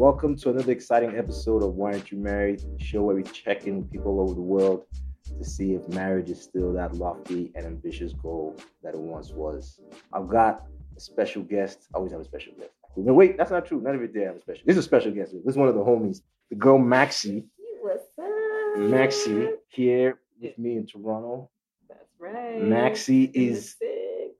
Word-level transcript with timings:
welcome 0.00 0.34
to 0.34 0.48
another 0.48 0.72
exciting 0.72 1.14
episode 1.18 1.62
of 1.62 1.74
Why 1.74 1.92
Aren't 1.92 2.10
You 2.10 2.16
Married? 2.16 2.60
The 2.60 2.82
show 2.82 3.02
where 3.02 3.14
we 3.14 3.22
check 3.22 3.66
in 3.66 3.76
with 3.76 3.92
people 3.92 4.12
all 4.12 4.22
over 4.22 4.32
the 4.32 4.40
world 4.40 4.86
to 5.26 5.44
see 5.44 5.74
if 5.74 5.86
marriage 5.90 6.30
is 6.30 6.40
still 6.40 6.72
that 6.72 6.94
lofty 6.94 7.52
and 7.54 7.66
ambitious 7.66 8.14
goal 8.14 8.56
that 8.82 8.94
it 8.94 8.98
once 8.98 9.30
was. 9.32 9.78
I've 10.14 10.26
got 10.26 10.64
a 10.96 11.00
special 11.00 11.42
guest. 11.42 11.86
I 11.92 11.98
always 11.98 12.12
have 12.12 12.22
a 12.22 12.24
special 12.24 12.54
guest. 12.58 12.70
No, 12.96 13.12
wait, 13.12 13.36
that's 13.36 13.50
not 13.50 13.66
true. 13.66 13.78
None 13.82 13.94
of 13.94 14.00
it 14.00 14.14
there 14.14 14.28
have 14.28 14.36
a 14.36 14.40
special. 14.40 14.62
This 14.64 14.78
is 14.78 14.84
a 14.86 14.88
special 14.88 15.12
guest. 15.12 15.32
This 15.44 15.52
is 15.52 15.58
one 15.58 15.68
of 15.68 15.74
the 15.74 15.82
homies, 15.82 16.22
the 16.48 16.56
girl 16.56 16.78
Maxie. 16.78 17.44
What's 17.82 18.04
up? 18.18 18.78
Maxie 18.78 19.50
here 19.68 20.18
with 20.40 20.58
me 20.58 20.78
in 20.78 20.86
Toronto. 20.86 21.50
That's 21.90 22.08
right. 22.18 22.62
Maxie 22.62 23.24
is 23.34 23.76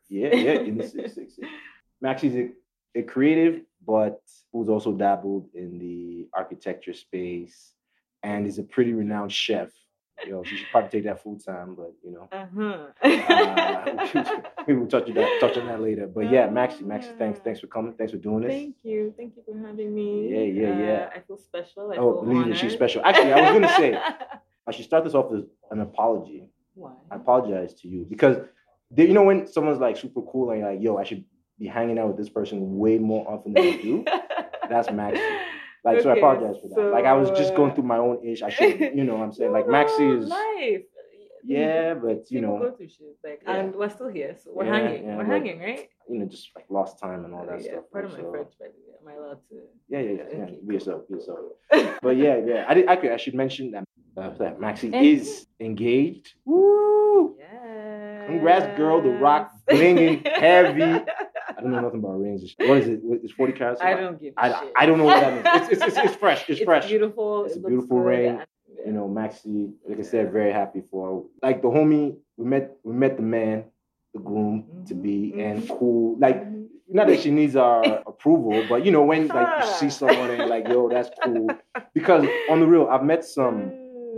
yeah, 0.08 0.34
yeah, 0.34 0.52
in 0.52 0.78
the 0.78 0.88
six 0.88 1.14
six 1.14 1.36
six. 1.36 1.48
Maxie's 2.00 2.34
a, 2.34 2.48
a 2.98 3.02
creative, 3.02 3.60
but 3.90 4.20
who's 4.52 4.68
also 4.68 4.92
dabbled 4.92 5.48
in 5.52 5.76
the 5.84 6.28
architecture 6.32 6.92
space 6.92 7.72
and 8.22 8.46
is 8.46 8.58
a 8.58 8.62
pretty 8.62 8.92
renowned 8.92 9.32
chef. 9.32 9.70
You 10.24 10.32
know, 10.32 10.44
she 10.44 10.56
should 10.58 10.68
probably 10.70 10.90
take 10.90 11.04
that 11.04 11.20
full 11.22 11.38
time, 11.40 11.74
but 11.74 11.92
you 12.04 12.12
know. 12.12 12.28
Uh-huh. 12.30 12.88
Uh, 13.02 14.42
we'll 14.68 14.86
touch 14.86 15.08
on 15.08 15.14
that 15.14 15.38
touch 15.40 15.56
on 15.56 15.66
that 15.66 15.80
later. 15.80 16.06
But 16.06 16.30
yeah, 16.30 16.46
Maxie, 16.50 16.84
Maxie, 16.84 17.10
thanks, 17.18 17.40
thanks 17.40 17.58
for 17.58 17.66
coming. 17.68 17.94
Thanks 17.94 18.12
for 18.12 18.18
doing 18.18 18.42
this. 18.42 18.50
Thank 18.52 18.76
you. 18.84 19.12
Thank 19.16 19.34
you 19.36 19.42
for 19.46 19.66
having 19.66 19.92
me. 19.94 20.28
Yeah, 20.28 20.62
yeah, 20.62 20.78
yeah. 20.78 21.08
Uh, 21.08 21.16
I 21.16 21.20
feel 21.20 21.38
special. 21.38 21.90
I 21.90 21.96
Oh, 21.96 22.14
feel 22.20 22.24
believe 22.24 22.46
me, 22.48 22.54
she's 22.54 22.74
special. 22.74 23.02
Actually, 23.04 23.32
I 23.32 23.40
was 23.40 23.52
gonna 23.60 23.76
say 23.76 23.98
I 24.68 24.70
should 24.72 24.84
start 24.84 25.02
this 25.04 25.14
off 25.14 25.30
with 25.30 25.46
an 25.72 25.80
apology. 25.80 26.50
Why? 26.74 26.92
I 27.10 27.16
apologize 27.16 27.72
to 27.80 27.88
you 27.88 28.06
because 28.08 28.36
you 28.96 29.14
know 29.14 29.24
when 29.24 29.46
someone's 29.46 29.80
like 29.80 29.96
super 29.96 30.22
cool 30.22 30.50
and 30.50 30.60
you're 30.60 30.70
like, 30.70 30.82
yo, 30.82 30.98
I 30.98 31.04
should 31.04 31.24
be 31.60 31.66
hanging 31.66 31.98
out 31.98 32.08
with 32.08 32.16
this 32.16 32.28
person 32.30 32.76
way 32.78 32.98
more 32.98 33.24
often 33.30 33.52
than 33.52 33.62
I 33.64 33.76
do. 33.76 34.04
That's 34.70 34.90
Maxie. 34.90 35.20
Like, 35.84 36.00
so 36.00 36.10
I 36.10 36.16
apologize 36.16 36.56
for 36.60 36.68
that. 36.74 36.90
like, 36.92 37.04
I 37.04 37.12
was 37.14 37.30
just 37.38 37.54
going 37.54 37.74
through 37.74 37.84
my 37.84 37.98
own 37.98 38.26
ish. 38.26 38.42
I 38.42 38.48
should, 38.56 38.80
you 38.80 39.04
know 39.04 39.14
what 39.16 39.24
I'm 39.24 39.32
saying? 39.32 39.52
Like, 39.52 39.68
Maxie 39.68 40.06
no, 40.08 40.18
is, 40.22 40.28
life. 40.28 40.82
yeah, 41.44 41.94
but, 41.94 42.30
you 42.30 42.40
People 42.40 42.58
know, 42.58 42.70
go 42.70 42.76
through 42.76 42.88
shit. 42.88 43.16
Like, 43.24 43.42
Yeah. 43.46 43.54
and 43.56 43.74
we're 43.74 43.88
still 43.90 44.08
here, 44.08 44.36
so 44.42 44.50
we're 44.54 44.64
Yeah, 44.66 44.74
hanging. 44.78 45.04
yeah, 45.06 45.16
we're 45.16 45.24
hanging, 45.24 45.58
right? 45.60 45.88
you 46.08 46.18
know, 46.18 46.26
just 46.26 46.50
like 46.56 46.66
lost 46.70 46.98
time 46.98 47.24
and 47.24 47.32
all 47.34 47.46
that 47.46 47.62
yeah, 47.62 47.70
stuff. 47.72 47.84
Part 47.92 48.04
of 48.06 48.12
my 48.12 48.18
so, 48.20 48.30
French, 48.30 48.52
by 48.58 48.66
the 48.66 48.72
way. 48.72 48.96
Am 49.00 49.08
I 49.08 49.14
allowed 49.24 49.40
to? 49.48 49.54
Yeah, 49.88 49.98
yeah, 50.00 50.10
yeah. 50.10 50.24
yeah. 50.38 50.44
Okay, 50.44 50.58
Be 50.66 50.74
yourself, 50.74 51.02
be 51.08 51.14
yourself. 51.14 51.38
But 52.02 52.16
yeah, 52.16 52.36
yeah. 52.44 52.64
I 52.68 52.74
did. 52.74 52.88
Actually, 52.88 53.10
I 53.10 53.16
should 53.16 53.34
mention 53.34 53.70
that 53.72 53.84
uh, 54.16 54.30
that 54.38 54.60
Maxie 54.60 54.90
Hey. 54.90 55.12
is 55.12 55.46
engaged. 55.60 56.34
Woo! 56.44 57.36
Yeah. 57.38 58.26
Congrats, 58.26 58.76
girl. 58.76 59.00
The 59.00 59.10
rock 59.10 59.50
blinging 59.70 60.26
heavy. 60.26 61.04
I 61.60 61.62
don't 61.62 61.72
know 61.72 61.80
nothing 61.80 62.00
about 62.00 62.20
rings. 62.20 62.54
What 62.58 62.78
is 62.78 62.88
it? 62.88 63.00
It's 63.22 63.32
forty 63.32 63.52
carats. 63.52 63.80
I 63.80 63.94
don't 63.94 64.20
give 64.20 64.34
a 64.36 64.40
I, 64.44 64.60
shit. 64.60 64.72
I 64.76 64.86
don't 64.86 64.98
know 64.98 65.04
what 65.04 65.20
that 65.20 65.34
means. 65.34 65.68
It's, 65.72 65.82
it's, 65.82 65.96
it's, 65.96 66.06
it's 66.06 66.16
fresh. 66.16 66.40
It's, 66.48 66.50
It's 66.60 66.64
fresh. 66.64 66.86
beautiful. 66.88 67.44
It's 67.44 67.56
it 67.56 67.64
a 67.64 67.68
beautiful 67.68 67.98
good, 67.98 68.06
ring. 68.06 68.28
and- 68.40 68.46
You 68.86 68.92
know, 68.92 69.08
Maxie. 69.08 69.70
Like 69.88 69.98
I 69.98 70.02
said, 70.02 70.32
very 70.32 70.52
happy 70.52 70.82
for 70.90 71.26
like 71.42 71.60
the 71.62 71.68
homie. 71.68 72.16
We 72.38 72.44
met. 72.46 72.76
We 72.82 72.92
met 72.94 73.16
the 73.16 73.22
man, 73.22 73.64
the 74.14 74.20
groom 74.20 74.64
to 74.88 74.94
be, 74.94 75.32
Mhm, 75.36 75.44
and 75.46 75.62
mhm. 75.62 75.78
cool. 75.78 76.16
Like 76.18 76.38
Mhm. 76.42 76.66
not 76.88 77.06
that 77.08 77.20
she 77.20 77.30
needs 77.30 77.56
our 77.56 77.84
approval, 78.12 78.64
but 78.68 78.84
you 78.86 78.90
know 78.92 79.04
when 79.04 79.28
like 79.28 79.50
you 79.60 79.66
see 79.80 79.90
someone 79.90 80.30
and 80.30 80.48
like, 80.48 80.66
yo, 80.68 80.88
that's 80.88 81.10
cool. 81.22 81.48
Because 81.94 82.24
on 82.48 82.60
the 82.60 82.66
real, 82.66 82.86
I've 82.88 83.04
met 83.04 83.24
some. 83.24 83.58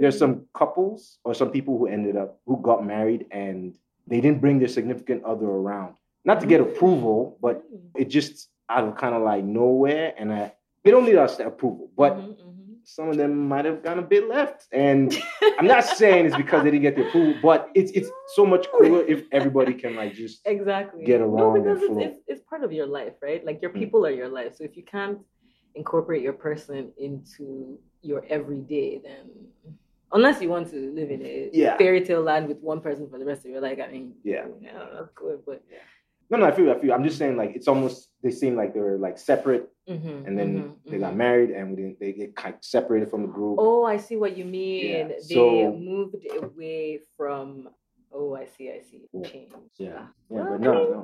There's 0.01 0.19
some 0.19 0.47
couples 0.55 1.19
or 1.25 1.35
some 1.35 1.51
people 1.51 1.77
who 1.79 1.87
ended 1.87 2.17
up 2.17 2.41
who 2.47 2.57
got 2.63 2.85
married 2.95 3.27
and 3.31 3.77
they 4.07 4.21
didn't 4.25 4.41
bring 4.41 4.59
their 4.59 4.69
significant 4.79 5.23
other 5.25 5.45
around, 5.47 5.95
not 6.25 6.41
to 6.41 6.47
get 6.47 6.61
approval, 6.61 7.39
but 7.41 7.63
Mm. 7.71 7.91
it 8.01 8.05
just 8.07 8.49
out 8.69 8.85
of 8.85 8.97
kind 8.97 9.15
of 9.15 9.23
like 9.23 9.45
nowhere. 9.45 10.15
And 10.19 10.33
I, 10.33 10.53
they 10.85 10.91
don't 10.91 11.05
need 11.05 11.17
us 11.17 11.37
to 11.37 11.47
approval, 11.47 11.91
but 11.97 12.17
Mhm, 12.17 12.37
mhm. 12.37 12.77
some 12.85 13.09
of 13.09 13.17
them 13.17 13.49
might 13.49 13.65
have 13.65 13.83
gone 13.83 13.99
a 13.99 14.03
bit 14.15 14.29
left. 14.29 14.67
And 14.73 15.13
I'm 15.59 15.67
not 15.67 15.85
saying 16.01 16.27
it's 16.27 16.37
because 16.37 16.63
they 16.65 16.71
didn't 16.71 16.83
get 16.83 16.97
the 16.97 17.07
approval, 17.09 17.35
but 17.35 17.71
it's 17.75 17.93
it's 17.93 18.11
so 18.35 18.47
much 18.47 18.67
cooler 18.71 19.03
if 19.15 19.25
everybody 19.33 19.75
can 19.75 19.95
like 19.97 20.15
just 20.15 20.41
exactly 20.47 21.05
get 21.05 21.21
along 21.21 21.57
and 21.57 21.65
because 21.65 21.83
it's, 21.83 21.99
it's, 22.07 22.19
it's 22.29 22.43
part 22.51 22.63
of 22.65 22.73
your 22.73 22.87
life 22.87 23.15
right 23.23 23.45
like 23.45 23.61
your 23.63 23.71
Mm. 23.73 23.79
people 23.81 24.07
are 24.07 24.11
your 24.23 24.29
life 24.29 24.55
so 24.57 24.65
if 24.65 24.77
you 24.77 24.85
can't 24.85 25.19
incorporate 25.75 26.23
your 26.23 26.33
person 26.49 26.93
into 26.99 27.79
your 28.03 28.25
everyday 28.29 28.99
then 29.07 29.25
unless 30.13 30.43
you 30.43 30.49
want 30.51 30.69
to 30.71 30.93
live 30.99 31.11
in 31.11 31.23
a 31.25 31.51
Yeah. 31.53 31.77
fairy 31.79 32.01
tale 32.05 32.23
land 32.23 32.49
with 32.49 32.59
one 32.73 32.81
person 32.81 33.09
for 33.11 33.19
the 33.19 33.25
rest 33.25 33.45
of 33.45 33.51
your 33.55 33.61
life 33.69 33.79
i 33.83 33.89
mean 33.91 34.15
Yeah. 34.25 34.47
yeah 34.61 34.87
that's 34.95 35.13
good 35.15 35.39
but 35.47 35.63
no, 36.33 36.39
no. 36.39 36.47
I 36.47 36.53
feel, 36.53 36.71
I 36.71 36.79
feel. 36.81 36.93
I'm 36.93 37.05
just 37.05 37.19
saying 37.19 37.37
like 37.37 37.53
it's 37.55 37.69
almost 37.69 38.09
they 38.23 38.31
seem 38.31 38.57
like 38.57 38.73
they 38.75 38.81
were 38.81 38.99
like 38.99 39.19
separate, 39.19 39.69
Mhm, 39.89 40.27
and 40.27 40.39
then 40.39 40.51
mhm, 40.63 40.91
they 40.91 40.99
got 40.99 41.13
mhm. 41.13 41.17
married, 41.25 41.51
and 41.51 41.71
we 41.71 41.77
didn't. 41.77 42.01
They 42.01 42.13
get 42.13 42.35
kind 42.35 42.55
of 42.55 42.65
separated 42.65 43.11
from 43.11 43.23
the 43.23 43.29
group. 43.29 43.57
oh 43.61 43.85
i 43.85 43.97
see 43.99 44.17
what 44.17 44.37
you 44.39 44.45
mean 44.45 44.87
Yeah, 44.91 45.09
they 45.09 45.35
so- 45.35 45.73
moved 45.91 46.17
away 46.41 47.01
from 47.17 47.69
oh 48.13 48.35
i 48.43 48.45
see 48.47 48.67
i 48.71 48.81
see 48.81 49.03
Yeah. 49.13 49.29
change 49.31 49.53
Yeah, 49.79 49.89
Ah. 49.99 50.09
yeah, 50.31 50.37
Well, 50.43 50.51
but 50.53 50.61
no, 50.69 50.73
no. 50.95 51.01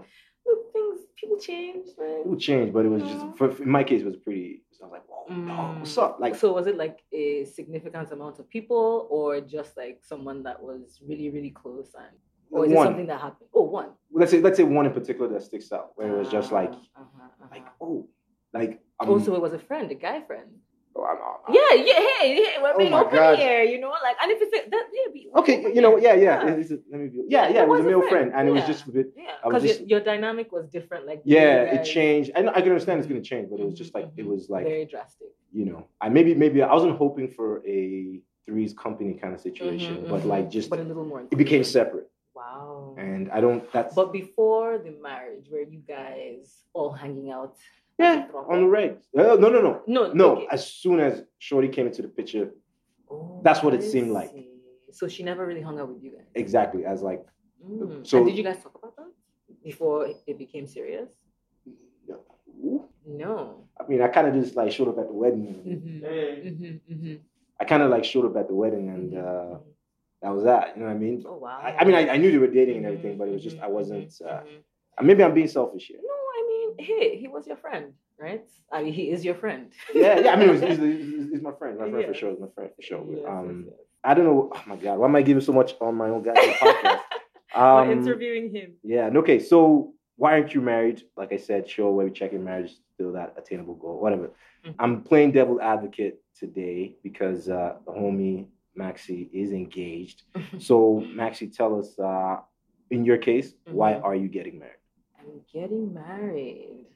things 0.72 0.98
people 1.20 1.38
change 1.38 1.86
right 1.98 2.20
It 2.24 2.28
would 2.30 2.40
change, 2.50 2.72
but 2.72 2.82
it 2.86 2.92
was 2.96 3.02
No. 3.02 3.08
just 3.12 3.24
for, 3.38 3.46
in 3.62 3.70
my 3.78 3.84
case, 3.84 4.00
it 4.04 4.06
was 4.12 4.16
pretty. 4.24 4.62
I 4.80 4.84
was 4.86 4.92
like, 4.96 5.06
whoa, 5.10 5.26
dog, 5.46 5.78
what's 5.80 5.96
Mm. 5.96 6.02
up? 6.04 6.12
Like, 6.24 6.34
so 6.42 6.46
was 6.58 6.66
it 6.70 6.76
like 6.84 6.98
a 7.12 7.44
significant 7.58 8.08
amount 8.16 8.38
of 8.40 8.44
people 8.56 9.08
or 9.10 9.40
just 9.56 9.76
like 9.82 9.96
someone 10.12 10.38
that 10.46 10.58
was 10.68 11.00
really 11.08 11.28
really 11.36 11.50
close 11.62 11.90
and 12.04 12.16
or 12.50 12.64
is 12.66 12.72
it 12.72 12.76
something 12.76 13.06
that 13.06 13.20
happened 13.20 13.48
oh 13.54 13.62
one 13.62 13.90
Let's 14.10 14.30
say, 14.32 14.40
let's 14.40 14.56
say 14.56 14.64
one 14.64 14.86
in 14.86 14.92
particular 14.92 15.28
that 15.34 15.42
sticks 15.42 15.70
out, 15.70 15.90
where 15.96 16.08
it 16.08 16.18
was 16.18 16.28
just 16.30 16.50
like, 16.50 16.70
Ah, 16.72 17.00
uh-huh, 17.02 17.24
uh-huh. 17.24 17.46
like, 17.52 17.66
oh, 17.80 18.08
like, 18.54 18.80
I'm, 19.00 19.10
oh 19.10 19.16
it 19.18 19.40
was 19.40 19.52
a 19.52 19.58
friend 19.58 19.90
a 19.90 19.94
guy 19.94 20.22
friend 20.22 20.48
oh, 20.96 21.04
I'm- 21.04 21.18
I'm- 21.22 21.54
yeah 21.58 21.72
yeah 21.88 22.00
hey 22.20 22.34
hey 22.36 22.54
we're 22.62 22.72
Oh 22.74 22.78
being 22.78 22.90
my 22.90 23.02
open 23.02 23.14
God. 23.14 23.38
here 23.38 23.62
you 23.62 23.78
know 23.78 23.90
like 23.90 24.16
and 24.22 24.32
if 24.32 24.38
it's 24.40 24.54
a, 24.66 24.70
that 24.70 24.86
yeah 24.92 25.12
be 25.12 25.28
Okay, 25.36 25.56
you 25.74 25.80
know, 25.82 25.96
here. 25.96 26.14
yeah, 26.16 26.22
yeah. 26.42 26.48
it's- 26.48 26.70
it's- 26.72 26.86
let 26.90 27.00
me 27.00 27.08
be, 27.08 27.18
yeah, 27.28 27.44
Yeah, 27.48 27.54
yeah. 27.54 27.62
It 27.62 27.68
was 27.68 27.80
a 27.80 27.82
male 27.84 28.00
friend. 28.00 28.10
friend, 28.10 28.32
and 28.34 28.48
it 28.48 28.52
was 28.52 28.64
just 28.64 28.88
a 28.88 28.92
bit. 28.92 29.06
yeah 29.16 29.34
because 29.44 29.64
your, 29.64 29.86
your 29.92 30.00
dynamic 30.00 30.50
was 30.50 30.64
different 30.76 31.06
like 31.06 31.20
Yeah, 31.24 31.74
it 31.76 31.84
changed. 31.84 32.28
I, 32.34 32.40
know- 32.42 32.52
I 32.56 32.60
can 32.62 32.70
understand 32.72 32.98
it's 33.00 33.06
gonna 33.12 33.20
change, 33.32 33.48
but 33.50 33.60
it 33.60 33.66
was 33.70 33.74
just 33.82 33.94
like 33.94 34.06
Mhm, 34.06 34.18
it 34.22 34.26
was 34.26 34.48
like 34.54 34.64
very 34.64 34.86
drastic 34.86 35.28
you 35.52 35.64
know, 35.70 35.80
I 36.00 36.08
maybe 36.16 36.34
maybe 36.34 36.58
I 36.62 36.72
wasn't 36.78 36.96
hoping 36.96 37.28
for 37.28 37.48
a 37.66 38.20
threes 38.46 38.72
company 38.74 39.12
kind 39.22 39.32
of 39.36 39.40
situation, 39.40 39.94
Mhm, 39.98 40.08
but 40.12 40.22
mhm. 40.22 40.32
like 40.34 40.50
just 40.50 40.68
but 40.70 40.78
a 40.80 40.82
little 40.90 41.04
more 41.04 41.20
it 41.34 41.36
became 41.44 41.62
separate, 41.64 42.08
wow 42.38 42.94
and 43.04 43.22
I 43.36 43.38
don't. 43.44 43.62
That's 43.74 43.94
But 44.00 44.08
before 44.20 44.70
the 44.86 44.92
marriage, 45.08 45.46
were 45.52 45.66
you 45.74 45.82
guys 45.96 46.44
all 46.76 46.92
hanging 47.02 47.28
out? 47.36 47.54
yeah 47.98 48.26
on 48.52 48.58
the 48.64 48.70
regs. 48.78 49.02
No, 49.20 49.24
no, 49.42 49.48
no, 49.50 49.60
No, 49.96 50.02
no. 50.22 50.28
okay. 50.36 50.46
As 50.56 50.62
soon 50.82 50.96
as 51.08 51.12
Shorty 51.46 51.68
came 51.76 51.86
into 51.90 52.02
the 52.06 52.12
picture, 52.20 52.46
Oh, 53.10 53.40
that's 53.46 53.60
what 53.64 53.72
it 53.78 53.82
I 53.82 53.88
seemed 53.94 54.12
like. 54.20 54.30
So 54.98 55.04
she 55.14 55.22
never 55.30 55.42
really 55.50 55.64
hung 55.68 55.76
out 55.80 55.88
with 55.92 56.02
you 56.04 56.10
guys. 56.16 56.28
exactly 56.44 56.82
as 56.92 56.98
like 57.10 57.22
Mm. 57.58 58.06
So- 58.06 58.18
and 58.18 58.26
did 58.28 58.36
you 58.40 58.44
guys 58.48 58.58
talk 58.64 58.74
about 58.80 58.94
that 58.98 59.10
before 59.70 59.98
it 60.30 60.36
became 60.44 60.66
serious? 60.78 61.10
ooh. 62.64 62.84
No. 63.04 63.64
I 63.80 63.82
mean, 63.88 64.00
I 64.06 64.08
kind 64.16 64.26
of 64.28 64.34
just 64.40 64.54
like 64.56 64.70
showed 64.76 64.88
up 64.92 64.98
at 65.02 65.08
the 65.10 65.16
wedding. 65.22 65.46
Mhm. 65.66 66.00
Hey. 66.08 66.42
Mm-hmm, 66.50 66.92
mm-hmm. 66.92 67.14
I 67.60 67.64
kind 67.64 67.82
of 67.84 67.90
like 67.90 68.04
showed 68.04 68.26
up 68.30 68.36
at 68.36 68.46
the 68.50 68.54
wedding, 68.62 68.86
and 68.94 69.08
uh, 69.26 69.54
that 70.22 70.34
was 70.34 70.44
that. 70.44 70.74
You 70.76 70.82
know 70.82 70.88
what 70.88 70.96
I 70.96 70.98
mean? 70.98 71.24
oh 71.26 71.36
wow. 71.38 71.60
I, 71.62 71.76
I 71.80 71.84
mean, 71.84 71.94
I, 71.94 72.08
I 72.14 72.16
knew 72.16 72.30
they 72.30 72.38
were 72.38 72.46
dating 72.60 72.78
and 72.78 72.86
everything, 72.86 73.14
Mhm, 73.14 73.18
but 73.18 73.28
it 73.28 73.32
was 73.34 73.42
just 73.42 73.56
mhm, 73.58 73.62
I 73.62 73.68
wasn't. 73.68 74.08
mhm, 74.08 74.30
Uh, 74.98 75.02
maybe 75.02 75.22
I'm 75.22 75.34
being 75.34 75.48
selfish 75.48 75.86
here. 75.88 75.98
No, 76.02 76.14
I 76.38 76.40
mean, 76.48 76.68
hey, 76.88 77.16
he 77.18 77.28
was 77.28 77.46
your 77.46 77.56
friend, 77.56 77.92
right? 78.18 78.44
I 78.72 78.82
mean, 78.82 78.92
he 78.92 79.10
is 79.10 79.24
your 79.24 79.34
friend. 79.36 79.70
Yeah, 79.94 80.18
yeah. 80.18 80.32
I 80.32 80.36
mean, 80.36 80.50
he's, 80.60 80.78
he's, 80.78 81.30
he's 81.32 81.42
my 81.42 81.52
friend. 81.58 81.78
My 81.78 81.88
friend 81.90 82.04
for 82.06 82.14
sure. 82.14 82.30
He's 82.30 82.40
my 82.40 82.48
friend 82.54 82.70
for 82.74 82.82
sure. 82.82 83.04
Yes, 83.08 83.24
um, 83.28 83.64
yes. 83.68 83.74
I 84.04 84.14
don't 84.14 84.24
know. 84.24 84.50
Oh 84.54 84.62
my 84.66 84.76
god, 84.76 84.98
why 84.98 85.06
am 85.06 85.16
I 85.16 85.22
giving 85.22 85.40
so 85.40 85.52
much 85.52 85.74
on 85.80 85.94
my 85.94 86.08
own 86.08 86.22
podcast? 86.24 87.00
We're 87.56 87.62
Um, 87.62 87.90
interviewing 87.90 88.50
him. 88.54 88.74
yeah. 88.82 89.10
Okay. 89.22 89.38
So 89.38 89.94
why 90.16 90.32
aren't 90.32 90.52
you 90.54 90.60
married? 90.60 91.02
Like 91.16 91.32
I 91.32 91.36
said, 91.38 91.68
sure. 91.68 91.90
Where 91.92 92.04
we 92.06 92.12
checking 92.12 92.44
marriage 92.44 92.72
still 92.94 93.12
that 93.12 93.34
attainable 93.38 93.74
goal. 93.74 94.00
Whatever. 94.00 94.30
Mhm. 94.66 94.74
I'm 94.78 95.02
playing 95.02 95.32
devil 95.32 95.60
advocate 95.60 96.16
today 96.38 96.96
because 97.02 97.48
uh, 97.48 97.76
the 97.86 97.92
homie 97.92 98.46
Maxie 98.82 99.28
is 99.32 99.50
engaged. 99.52 100.22
So 100.58 101.00
Maxie, 101.22 101.48
tell 101.48 101.78
us. 101.80 101.98
Uh, 101.98 102.36
in 102.90 103.04
your 103.04 103.18
case, 103.18 103.48
why 103.78 103.90
Mhm. 103.92 104.04
are 104.06 104.14
you 104.22 104.28
getting 104.38 104.56
married? 104.58 104.82
I'm 105.18 105.40
getting 105.52 105.92
married. 105.92 106.86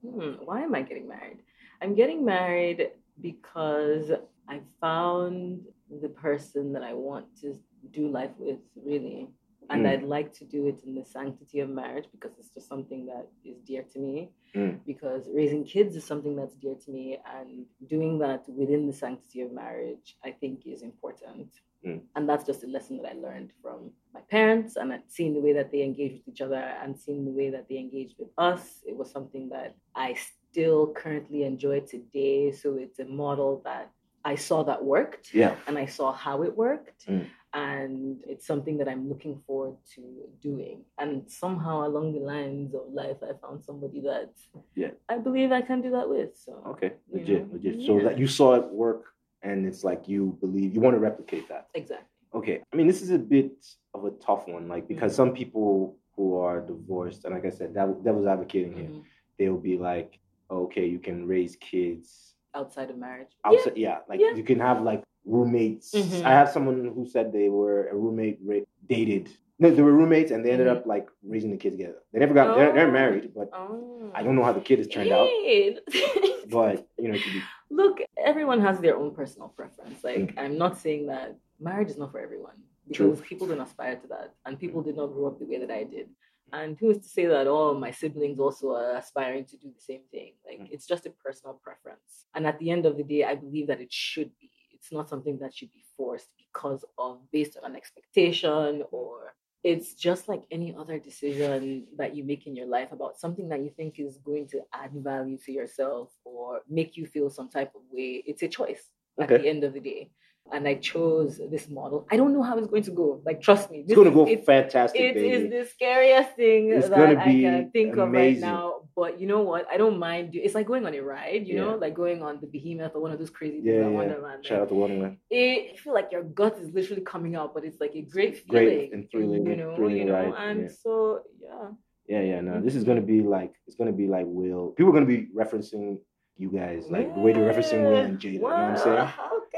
Hmm, 0.00 0.34
why 0.48 0.58
am 0.62 0.74
I 0.74 0.82
getting 0.90 1.06
married? 1.16 1.40
I'm 1.82 1.94
getting 1.94 2.24
married 2.24 2.80
because 3.20 4.06
I 4.48 4.56
found 4.80 5.66
the 6.04 6.08
person 6.08 6.72
that 6.74 6.82
I 6.82 6.94
want 6.94 7.26
to 7.42 7.48
do 7.90 8.08
life 8.08 8.34
with, 8.38 8.60
really. 8.90 9.28
And 9.70 9.84
Mm. 9.84 9.88
I'd 9.90 10.02
like 10.04 10.32
to 10.38 10.44
do 10.44 10.66
it 10.66 10.82
in 10.86 10.94
the 10.94 11.04
sanctity 11.04 11.60
of 11.60 11.68
marriage 11.68 12.06
because 12.10 12.32
it's 12.38 12.48
just 12.56 12.68
something 12.68 13.04
that 13.06 13.26
is 13.44 13.58
dear 13.70 13.82
to 13.92 13.98
me. 13.98 14.30
Mm. 14.54 14.80
Because 14.86 15.28
raising 15.40 15.64
kids 15.64 15.94
is 15.96 16.04
something 16.04 16.34
that's 16.36 16.54
dear 16.56 16.74
to 16.84 16.90
me, 16.90 17.18
and 17.36 17.66
doing 17.86 18.18
that 18.20 18.48
within 18.48 18.86
the 18.86 18.92
sanctity 18.92 19.42
of 19.42 19.52
marriage, 19.52 20.16
I 20.24 20.30
think, 20.30 20.66
is 20.66 20.82
important. 20.82 21.48
Mm. 21.84 22.00
And 22.16 22.28
that's 22.28 22.44
just 22.44 22.64
a 22.64 22.66
lesson 22.66 22.96
that 22.98 23.10
I 23.12 23.14
learned 23.14 23.52
from 23.62 23.92
my 24.14 24.20
parents 24.22 24.76
and 24.76 24.90
seeing 25.06 25.34
the 25.34 25.40
way 25.40 25.52
that 25.52 25.70
they 25.70 25.82
engage 25.82 26.12
with 26.14 26.28
each 26.28 26.40
other 26.40 26.56
and 26.82 26.98
seeing 26.98 27.24
the 27.24 27.30
way 27.30 27.50
that 27.50 27.68
they 27.68 27.76
engage 27.78 28.16
with 28.18 28.30
us. 28.38 28.82
It 28.86 28.96
was 28.96 29.10
something 29.10 29.48
that 29.50 29.76
I 29.94 30.14
still 30.50 30.92
currently 30.94 31.44
enjoy 31.44 31.80
today. 31.80 32.52
So 32.52 32.74
it's 32.74 32.98
a 33.00 33.04
model 33.04 33.60
that 33.64 33.90
I 34.24 34.34
saw 34.34 34.64
that 34.64 34.82
worked 34.84 35.32
Yeah. 35.32 35.54
and 35.66 35.78
I 35.78 35.86
saw 35.86 36.12
how 36.12 36.42
it 36.42 36.56
worked. 36.56 37.06
Mm. 37.06 37.26
And 37.54 38.18
it's 38.26 38.46
something 38.46 38.76
that 38.78 38.88
I'm 38.88 39.08
looking 39.08 39.40
forward 39.46 39.76
to 39.94 40.02
doing. 40.42 40.84
And 40.98 41.30
somehow 41.30 41.86
along 41.86 42.12
the 42.12 42.20
lines 42.20 42.74
of 42.74 42.92
life, 42.92 43.16
I 43.22 43.32
found 43.40 43.64
somebody 43.64 44.00
that 44.02 44.30
Yeah. 44.74 44.90
I 45.08 45.18
believe 45.18 45.50
I 45.50 45.62
can 45.62 45.80
do 45.80 45.90
that 45.92 46.08
with. 46.08 46.36
So 46.36 46.62
Okay. 46.66 46.92
Legit. 47.10 47.46
know? 47.46 47.52
Legit. 47.54 47.82
So 47.86 48.00
that 48.00 48.18
you 48.18 48.26
saw 48.26 48.54
it 48.56 48.66
work, 48.70 49.14
and 49.42 49.66
it's 49.66 49.82
like 49.82 50.08
you 50.08 50.36
believe 50.40 50.74
you 50.74 50.80
want 50.80 50.94
to 50.94 51.00
replicate 51.00 51.48
that. 51.48 51.68
exactly. 51.74 52.06
Okay. 52.34 52.62
I 52.72 52.76
mean, 52.76 52.86
this 52.86 53.00
is 53.00 53.10
a 53.10 53.18
bit 53.18 53.64
of 53.94 54.04
a 54.04 54.10
tough 54.26 54.46
one, 54.46 54.68
like 54.68 54.86
because 54.86 55.14
some 55.14 55.32
people 55.32 55.96
who 56.14 56.36
are 56.36 56.60
divorced, 56.60 57.24
and 57.24 57.32
like 57.34 57.46
I 57.46 57.50
said, 57.50 57.72
that 57.74 58.04
devil's 58.04 58.26
advocating 58.26 58.72
here, 58.74 58.90
Mhm. 58.90 59.02
they'll 59.38 59.56
be 59.72 59.78
like, 59.78 60.18
okay, 60.50 60.84
you 60.86 60.98
can 60.98 61.26
raise 61.26 61.56
kids 61.56 62.34
Outside 62.54 62.90
of 62.90 62.98
marriage. 62.98 63.32
outside. 63.44 63.76
Yeah, 63.76 64.00
like 64.08 64.20
Yeah. 64.20 64.34
you 64.34 64.42
can 64.42 64.58
have 64.60 64.82
like 64.82 65.02
roommates. 65.24 65.92
Mhm. 65.94 66.24
I 66.24 66.30
have 66.30 66.48
someone 66.50 66.90
who 66.94 67.06
said 67.06 67.32
they 67.32 67.48
were 67.48 67.88
a 67.88 67.94
roommate 67.96 68.38
ra- 68.44 68.60
dated. 68.88 69.28
No, 69.60 69.70
they 69.70 69.82
were 69.82 69.92
roommates, 69.92 70.30
and 70.30 70.44
they 70.44 70.52
ended 70.52 70.68
Mhm. 70.68 70.76
up 70.76 70.86
like 70.86 71.08
raising 71.22 71.50
the 71.50 71.56
kids 71.56 71.76
together. 71.76 72.00
They 72.12 72.20
never 72.20 72.32
got. 72.34 72.56
They're, 72.56 72.72
they're 72.72 72.88
Oh. 72.88 72.92
married, 72.92 73.34
but 73.34 73.50
Oh. 73.52 74.10
I 74.14 74.22
don't 74.22 74.36
know 74.36 74.44
how 74.44 74.52
the 74.52 74.60
kid 74.60 74.78
has 74.78 74.88
turned 74.88 75.10
out. 75.10 75.28
But 76.50 76.86
you 76.98 77.08
know, 77.08 77.14
be 77.14 77.42
Look, 77.70 78.00
everyone 78.24 78.60
has 78.62 78.80
their 78.80 78.96
own 78.96 79.14
personal 79.14 79.48
preference. 79.50 80.02
Like, 80.02 80.34
Mm. 80.34 80.38
I'm 80.38 80.56
not 80.56 80.78
saying 80.78 81.06
that 81.06 81.36
marriage 81.60 81.90
is 81.90 81.98
not 81.98 82.10
for 82.12 82.20
everyone 82.20 82.56
True. 82.92 83.10
because 83.10 83.20
people 83.26 83.46
don't 83.46 83.60
aspire 83.60 83.96
to 83.96 84.06
that, 84.08 84.34
and 84.46 84.58
people 84.58 84.80
did 84.82 84.96
not 84.96 85.08
grow 85.08 85.26
up 85.26 85.38
the 85.38 85.44
way 85.44 85.58
that 85.58 85.70
I 85.70 85.84
did. 85.84 86.08
And 86.50 86.78
who 86.78 86.88
is 86.88 86.98
to 87.02 87.08
say 87.08 87.26
that 87.26 87.46
all 87.46 87.74
my 87.74 87.90
siblings 87.90 88.38
also 88.40 88.72
are 88.74 88.96
aspiring 88.96 89.44
to 89.46 89.56
do 89.58 89.68
the 89.70 89.80
same 89.90 90.00
thing? 90.10 90.32
Like, 90.48 90.60
Mm. 90.60 90.68
it's 90.70 90.86
just 90.86 91.04
a 91.04 91.10
personal 91.10 91.60
preference. 91.62 92.24
And 92.34 92.46
at 92.46 92.58
the 92.58 92.70
end 92.70 92.86
of 92.86 92.96
the 92.96 93.02
day, 93.02 93.24
I 93.24 93.34
believe 93.34 93.66
that 93.66 93.80
it 93.82 93.92
should 93.92 94.30
be. 94.40 94.50
It's 94.80 94.92
not 94.92 95.08
something 95.08 95.38
that 95.38 95.54
should 95.54 95.72
be 95.72 95.84
forced 95.96 96.28
because 96.38 96.84
of 96.98 97.20
based 97.32 97.56
on 97.62 97.70
an 97.70 97.76
expectation 97.76 98.84
or 98.90 99.34
it's 99.64 99.94
just 99.94 100.28
like 100.28 100.42
any 100.52 100.74
other 100.78 100.98
decision 100.98 101.86
that 101.96 102.14
you 102.14 102.22
make 102.24 102.46
in 102.46 102.54
your 102.54 102.66
life 102.66 102.92
about 102.92 103.18
something 103.18 103.48
that 103.48 103.60
you 103.60 103.70
think 103.76 103.98
is 103.98 104.18
going 104.18 104.46
to 104.48 104.60
add 104.72 104.92
value 104.94 105.36
to 105.44 105.52
yourself 105.52 106.12
or 106.24 106.60
make 106.68 106.96
you 106.96 107.06
feel 107.06 107.28
some 107.28 107.48
type 107.48 107.72
of 107.74 107.82
way. 107.90 108.22
It's 108.24 108.42
a 108.42 108.48
choice 108.48 108.90
at 109.20 109.30
Okay. 109.30 109.42
the 109.42 109.48
end 109.48 109.64
of 109.64 109.74
the 109.74 109.80
day. 109.80 110.12
And 110.52 110.66
I 110.66 110.74
chose 110.76 111.40
this 111.50 111.68
model. 111.68 112.06
I 112.10 112.16
don't 112.16 112.32
know 112.32 112.42
how 112.42 112.56
it's 112.58 112.68
going 112.68 112.82
to 112.84 112.90
go. 112.90 113.20
Like, 113.24 113.40
trust 113.42 113.70
me, 113.70 113.80
it's 113.86 113.94
gonna 113.94 114.08
is- 114.08 114.14
go 114.14 114.26
it's- 114.26 114.46
fantastic, 114.46 115.00
it 115.00 115.14
baby. 115.14 115.30
is 115.30 115.50
the 115.50 115.70
scariest 115.70 116.30
thing 116.36 116.72
It's 116.72 116.88
that 116.88 117.16
I 117.18 117.24
can 117.24 117.70
think 117.70 117.96
of 117.96 118.10
right 118.10 118.38
now. 118.38 118.82
But 118.96 119.20
you 119.20 119.26
know 119.26 119.42
what? 119.42 119.66
I 119.70 119.76
don't 119.76 119.98
mind. 119.98 120.30
It's 120.34 120.54
like 120.54 120.66
going 120.66 120.84
on 120.86 120.94
a 120.94 121.00
ride, 121.00 121.46
you 121.46 121.56
know, 121.56 121.76
like 121.76 121.94
going 121.94 122.22
on 122.22 122.40
the 122.40 122.46
Behemoth 122.48 122.92
or 122.96 123.00
one 123.02 123.12
of 123.12 123.18
those 123.18 123.30
crazy 123.30 123.56
things 123.62 123.66
yeah, 123.66 123.74
at 123.86 123.90
yeah. 123.92 123.98
Wonderland. 124.00 124.44
Shout 124.46 124.62
out 124.62 124.68
to 124.70 124.74
Wonderland. 124.74 125.18
It, 125.30 125.72
you 125.72 125.78
feel 125.78 125.94
like 125.94 126.10
your 126.10 126.24
gut 126.24 126.58
is 126.58 126.70
literally 126.72 127.02
coming 127.02 127.36
out, 127.36 127.54
but 127.54 127.64
it's 127.64 127.78
like 127.80 127.94
a 127.94 128.02
great 128.02 128.38
feeling, 128.38 128.64
Great 128.64 128.92
and 128.94 129.08
thrilling- 129.10 129.46
you 129.46 129.56
know, 129.56 129.76
thrilling 129.76 129.98
you 129.98 130.04
know. 130.06 130.14
ride, 130.14 130.34
And 130.50 130.62
yeah. 130.62 130.68
so, 130.82 131.20
yeah, 131.40 131.68
Yeah, 132.08 132.22
yeah. 132.22 132.40
No, 132.40 132.60
this 132.60 132.74
is 132.74 132.82
Mhm. 132.84 132.86
gonna 132.88 133.02
be 133.02 133.20
like 133.20 133.52
it's 133.66 133.76
gonna 133.76 133.92
be 133.92 134.06
like 134.06 134.24
Will. 134.26 134.70
People 134.76 134.90
are 134.90 134.94
gonna 134.98 135.06
be 135.16 135.28
referencing 135.36 135.98
you 136.38 136.50
guys 136.50 136.84
like 136.88 137.14
the 137.14 137.20
way 137.20 137.32
they're 137.32 137.52
referencing 137.52 137.82
Will 137.84 137.96
and 137.96 138.18
Jada. 138.18 138.32
You 138.32 138.38
know 138.40 138.46
what 138.46 138.54
I'm 138.54 138.76
saying? 138.78 139.08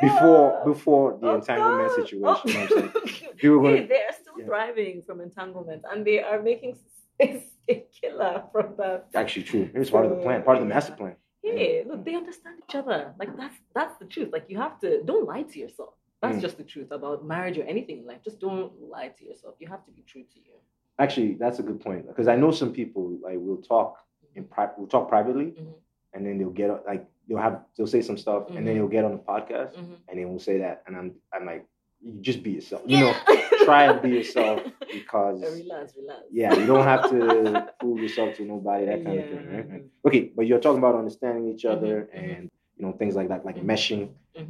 Before 0.00 0.62
before 0.64 1.18
the 1.20 1.34
entanglement 1.34 1.92
situation. 1.92 2.10
You 2.16 2.20
know 2.22 2.34
what 2.38 2.48
I'm 2.54 2.68
saying? 2.68 2.90
People 3.36 3.58
are 3.58 3.62
gonna 3.76 3.86
they 3.94 4.02
are 4.08 4.16
still 4.20 4.34
yeah. 4.38 4.46
thriving 4.46 5.02
from 5.06 5.20
entanglement, 5.20 5.82
and 5.90 6.06
they 6.06 6.22
are 6.22 6.40
making 6.42 6.78
a 7.20 7.84
killer 8.00 8.44
from 8.52 8.74
that. 8.78 9.06
actually 9.14 9.42
true. 9.44 9.68
It's 9.74 9.90
part 9.90 10.06
of 10.06 10.10
the 10.12 10.16
plan, 10.24 10.42
part 10.42 10.56
of 10.56 10.62
the 10.62 10.68
master 10.74 10.92
plan. 10.92 11.16
Hey, 11.42 11.84
look, 11.86 12.04
they 12.04 12.14
understand 12.14 12.56
each 12.68 12.74
other. 12.74 13.14
Like 13.18 13.36
that's 13.36 13.56
that's 13.74 13.96
the 13.98 14.06
truth. 14.06 14.30
Like 14.32 14.46
you 14.48 14.58
have 14.58 14.78
to 14.80 15.02
don't 15.04 15.26
lie 15.26 15.42
to 15.42 15.58
yourself. 15.58 15.90
That's 16.22 16.36
Mm. 16.36 16.42
just 16.42 16.58
the 16.58 16.64
truth 16.64 16.90
about 16.90 17.24
marriage 17.24 17.56
or 17.56 17.62
anything 17.64 17.98
in 18.00 18.06
life. 18.06 18.22
Just 18.22 18.40
don't 18.40 18.72
lie 18.94 19.08
to 19.18 19.24
yourself. 19.24 19.54
You 19.58 19.68
have 19.68 19.84
to 19.86 19.90
be 19.90 20.02
true 20.02 20.22
to 20.32 20.38
you. 20.38 20.52
Actually, 20.98 21.32
that's 21.42 21.58
a 21.60 21.62
good 21.62 21.80
point 21.80 22.06
because 22.06 22.28
I 22.28 22.36
know 22.36 22.50
some 22.50 22.72
people 22.72 23.04
like 23.22 23.38
will 23.38 23.62
talk 23.62 23.96
in 24.34 24.44
pri- 24.44 24.68
will 24.78 24.86
talk 24.86 25.08
privately, 25.08 25.46
Mhm. 25.46 25.72
And 26.12 26.26
then 26.26 26.38
they'll 26.38 26.50
get 26.50 26.68
like 26.86 27.06
they'll 27.28 27.38
have 27.38 27.62
they'll 27.76 27.86
say 27.86 28.02
some 28.02 28.18
stuff, 28.18 28.48
and 28.48 28.66
then 28.66 28.74
Mhm. 28.74 28.78
they'll 28.78 28.88
get 28.88 29.04
on 29.04 29.12
the 29.12 29.18
podcast, 29.18 29.74
Mhm. 29.76 29.96
and 30.08 30.18
they 30.18 30.24
will 30.24 30.38
say 30.38 30.58
that, 30.58 30.82
and 30.86 30.96
I'm 30.96 31.14
I'm 31.32 31.46
like, 31.46 31.64
you 32.02 32.20
just 32.20 32.42
be 32.42 32.50
yourself, 32.52 32.82
you 32.86 32.98
know, 33.00 33.12
try 33.64 33.84
and 33.84 34.00
be 34.02 34.10
yourself 34.18 34.62
because 34.92 35.40
relax, 35.42 35.94
relax. 35.96 36.22
yeah, 36.30 36.54
you 36.58 36.66
don't 36.66 36.84
have 36.84 37.08
to 37.10 37.66
prove 37.80 38.00
yourself 38.02 38.36
to 38.36 38.44
nobody, 38.44 38.86
that 38.86 39.04
kind 39.04 39.18
of 39.20 39.28
thing, 39.28 39.46
right? 39.54 39.84
Okay, 40.06 40.32
but 40.34 40.46
you're 40.46 40.58
talking 40.60 40.78
about 40.78 40.94
understanding 40.96 41.48
each 41.52 41.64
other 41.64 42.08
Mhm, 42.14 42.18
mhm. 42.18 42.36
and 42.36 42.50
you 42.76 42.82
know 42.86 42.92
things 42.92 43.14
like 43.16 43.28
that, 43.28 43.44
like 43.44 43.56
Mhm. 43.56 43.64
meshing. 43.66 44.08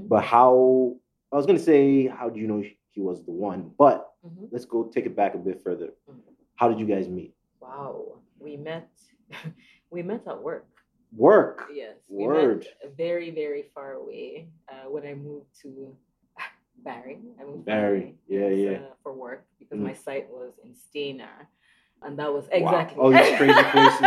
But 0.09 0.23
how? 0.25 0.97
I 1.33 1.37
was 1.37 1.47
gonna 1.47 1.59
say, 1.59 2.07
how 2.07 2.29
do 2.31 2.41
you 2.41 2.47
know 2.47 2.63
he 2.93 3.01
was 3.01 3.25
the 3.25 3.33
one? 3.33 3.73
But 3.79 4.13
let's 4.51 4.65
go 4.65 4.85
take 4.85 5.07
it 5.07 5.15
back 5.17 5.35
a 5.35 5.39
bit 5.39 5.61
further. 5.61 5.93
How 6.57 6.69
did 6.69 6.79
you 6.81 6.87
guys 6.87 7.09
meet? 7.09 7.35
Wow, 7.61 8.19
we 8.39 8.57
met. 8.57 8.91
we 9.91 10.03
met 10.03 10.27
at 10.27 10.41
work. 10.43 10.67
Work. 11.17 11.69
Yes, 11.75 11.97
we 12.09 12.25
Word. 12.27 12.67
very, 12.97 13.31
very 13.31 13.65
far 13.75 13.93
away 13.95 14.49
uh, 14.69 14.89
when 14.89 15.05
I 15.07 15.15
moved 15.15 15.47
to 15.63 15.95
Barrie. 16.85 17.19
I 17.41 17.45
moved 17.45 17.65
to 17.67 17.73
Barrie, 17.73 18.15
yeah, 18.29 18.49
yeah. 18.49 18.71
Uh, 18.79 18.95
for 19.03 19.13
work 19.13 19.45
because 19.59 19.79
Mm. 19.79 19.85
my 19.85 19.95
site 19.95 20.29
was 20.31 20.53
in 20.65 20.71
Stayner, 20.75 21.47
and 22.03 22.19
that 22.19 22.33
was 22.33 22.45
Wow. 22.45 22.51
exactly 22.53 22.99
All 23.03 23.11
these 23.11 23.37
crazy 23.37 23.63
places. 23.73 24.07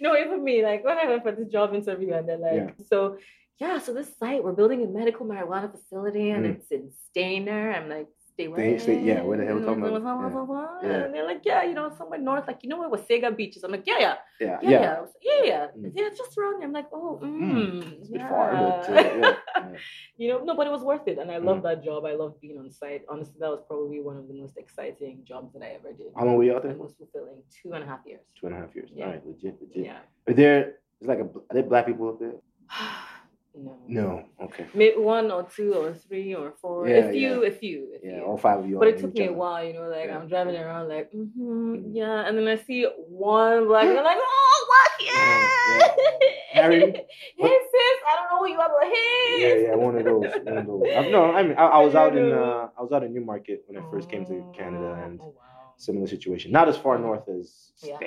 no, 0.00 0.16
even 0.16 0.42
me, 0.44 0.62
like 0.64 0.84
when 0.84 0.98
I 0.98 1.06
went 1.08 1.22
for 1.22 1.32
this 1.32 1.48
job 1.48 1.74
interview, 1.74 2.12
and 2.14 2.28
they're 2.28 2.36
like, 2.38 2.52
Yeah. 2.78 2.84
so 2.88 3.18
yeah, 3.58 3.78
so 3.78 3.94
this 3.94 4.16
site 4.18 4.42
we're 4.44 4.52
building 4.52 4.82
a 4.82 4.86
medical 4.86 5.24
marijuana 5.26 5.70
facility, 5.70 6.30
and 6.30 6.44
Mm. 6.44 6.50
it's 6.56 6.70
in 6.70 6.90
Stayner. 7.16 7.74
I'm 7.76 7.88
like. 7.88 8.08
Stay 8.42 8.50
Stay- 8.50 8.68
where? 8.68 8.78
stay- 8.80 9.02
yeah, 9.02 9.22
where 9.22 9.38
the 9.38 9.44
hell 9.46 9.56
we 9.56 9.62
talking 9.64 9.82
about? 9.84 10.00
Blah, 10.02 10.14
blah, 10.14 10.28
blah, 10.28 10.44
blah, 10.44 10.44
blah. 10.44 10.88
Yeah. 10.90 11.04
And 11.04 11.14
they're 11.14 11.26
like, 11.26 11.42
yeah, 11.44 11.62
you 11.64 11.74
know, 11.74 11.90
somewhere 11.96 12.18
north, 12.18 12.46
like 12.46 12.60
you 12.62 12.68
know 12.68 12.78
where 12.80 12.90
Wasaga 12.90 13.36
Beach 13.36 13.56
is. 13.56 13.64
I'm 13.64 13.70
like, 13.72 13.86
yeah, 13.86 13.98
yeah 14.00 14.14
Yeah, 14.40 14.58
yeah, 14.62 14.70
yeah. 14.70 14.80
yeah, 14.80 15.04
yeah, 15.22 15.44
yeah, 15.44 15.66
Mm. 15.76 15.92
yeah, 15.94 16.06
it's 16.08 16.18
just 16.18 16.36
around 16.38 16.58
there. 16.60 16.66
I'm 16.68 16.72
like, 16.72 16.88
oh, 16.92 17.20
mm, 17.22 17.40
Mm, 17.52 17.92
It's 18.00 18.08
a 18.08 18.12
bit 18.12 18.20
yeah. 18.20 18.28
far, 18.28 18.52
but 18.52 18.90
uh, 18.90 18.92
yeah, 18.94 19.34
yeah. 19.56 19.68
you 20.16 20.28
know, 20.30 20.44
no, 20.44 20.54
but 20.56 20.66
it 20.66 20.70
was 20.70 20.82
worth 20.82 21.06
it, 21.06 21.18
and 21.18 21.30
I 21.30 21.38
love 21.38 21.58
Mm. 21.58 21.62
that 21.68 21.84
job. 21.84 22.04
I 22.04 22.14
love 22.14 22.40
being 22.40 22.58
on 22.58 22.70
site. 22.70 23.02
Honestly, 23.08 23.36
that 23.40 23.50
was 23.50 23.62
probably 23.66 24.00
one 24.00 24.16
of 24.16 24.26
the 24.28 24.34
most 24.34 24.56
exciting 24.58 25.22
jobs 25.24 25.52
that 25.54 25.62
I 25.62 25.70
ever 25.78 25.92
did. 25.92 26.08
How 26.16 26.24
long 26.26 26.36
were 26.36 26.44
you 26.44 26.54
out 26.56 26.62
there 26.62 26.72
for? 26.74 26.84
most 26.84 26.96
fulfilling. 26.98 27.42
Two 27.62 27.72
and 27.74 27.84
a 27.84 27.86
half 27.86 28.00
years. 28.06 28.20
Two 28.38 28.46
and 28.46 28.54
a 28.56 28.58
half 28.58 28.74
years. 28.74 28.90
Yeah. 28.94 29.04
All 29.06 29.10
right, 29.12 29.26
legit, 29.26 29.54
legit. 29.60 29.84
Yeah. 29.86 29.98
Are 30.28 30.34
there? 30.34 30.60
Is 31.00 31.08
like 31.08 31.18
a? 31.18 31.24
Are 31.48 31.54
there 31.56 31.62
black 31.64 31.86
people 31.86 32.08
up 32.08 32.18
there? 32.20 32.34
no. 33.54 33.78
No. 33.86 34.24
Okay. 34.44 34.66
Maybe 34.74 34.96
one 34.96 35.30
or 35.30 35.42
two 35.44 35.74
or 35.74 35.94
three 35.94 36.34
or 36.34 36.52
four. 36.60 36.88
Yeah, 36.88 36.96
a 37.08 37.12
few, 37.12 37.44
a 37.44 37.50
few, 37.50 37.94
a 38.02 38.06
Yeah, 38.06 38.14
few. 38.16 38.24
all 38.24 38.38
five 38.38 38.60
of 38.60 38.68
you. 38.68 38.78
But 38.78 38.88
it 38.88 38.98
took 38.98 39.14
me 39.14 39.26
a 39.26 39.32
while, 39.32 39.62
you 39.64 39.74
know, 39.74 39.88
like 39.88 40.06
Yeah. 40.06 40.18
I'm 40.18 40.28
driving 40.28 40.56
around 40.56 40.88
like, 40.88 41.10
mm-hmm, 41.12 41.74
Mhm. 41.74 41.90
yeah, 41.94 42.26
and 42.26 42.36
then 42.38 42.48
I 42.48 42.56
see 42.56 42.84
one 43.08 43.66
black, 43.68 43.86
and 43.88 43.98
I'm 43.98 44.04
like, 44.04 44.18
oh, 44.20 44.66
black, 44.70 44.92
yeah. 45.06 46.62
Harry? 46.62 46.80
hey 47.38 47.58
sis, 47.72 47.98
I 48.08 48.16
don't 48.16 48.28
know 48.30 48.38
who 48.40 48.48
you 48.52 48.58
are, 48.60 48.68
but 48.68 48.88
hey. 48.88 49.36
Yeah, 49.40 49.68
yeah, 49.70 49.74
one 49.76 49.96
of 49.96 50.04
those. 50.04 50.32
One 50.44 50.56
of 50.58 50.66
those. 50.66 50.82
I, 50.96 51.08
no, 51.08 51.32
I 51.32 51.42
mean, 51.42 51.56
I, 51.56 51.64
I 51.66 51.78
was 51.84 51.94
out 51.94 52.16
in, 52.16 52.32
uh, 52.44 52.68
I 52.78 52.82
was 52.82 52.92
out 52.92 53.02
in 53.04 53.12
Newmarket 53.14 53.64
when 53.66 53.82
I 53.82 53.84
first 53.90 54.08
came 54.10 54.24
to 54.26 54.44
Canada, 54.56 54.98
and 55.04 55.20
Oh, 55.22 55.26
wow. 55.36 55.51
Similar 55.76 56.06
situation. 56.06 56.52
Not 56.52 56.68
as 56.68 56.76
far 56.76 56.98
north 56.98 57.28
as 57.28 57.72
Yeah. 57.82 57.98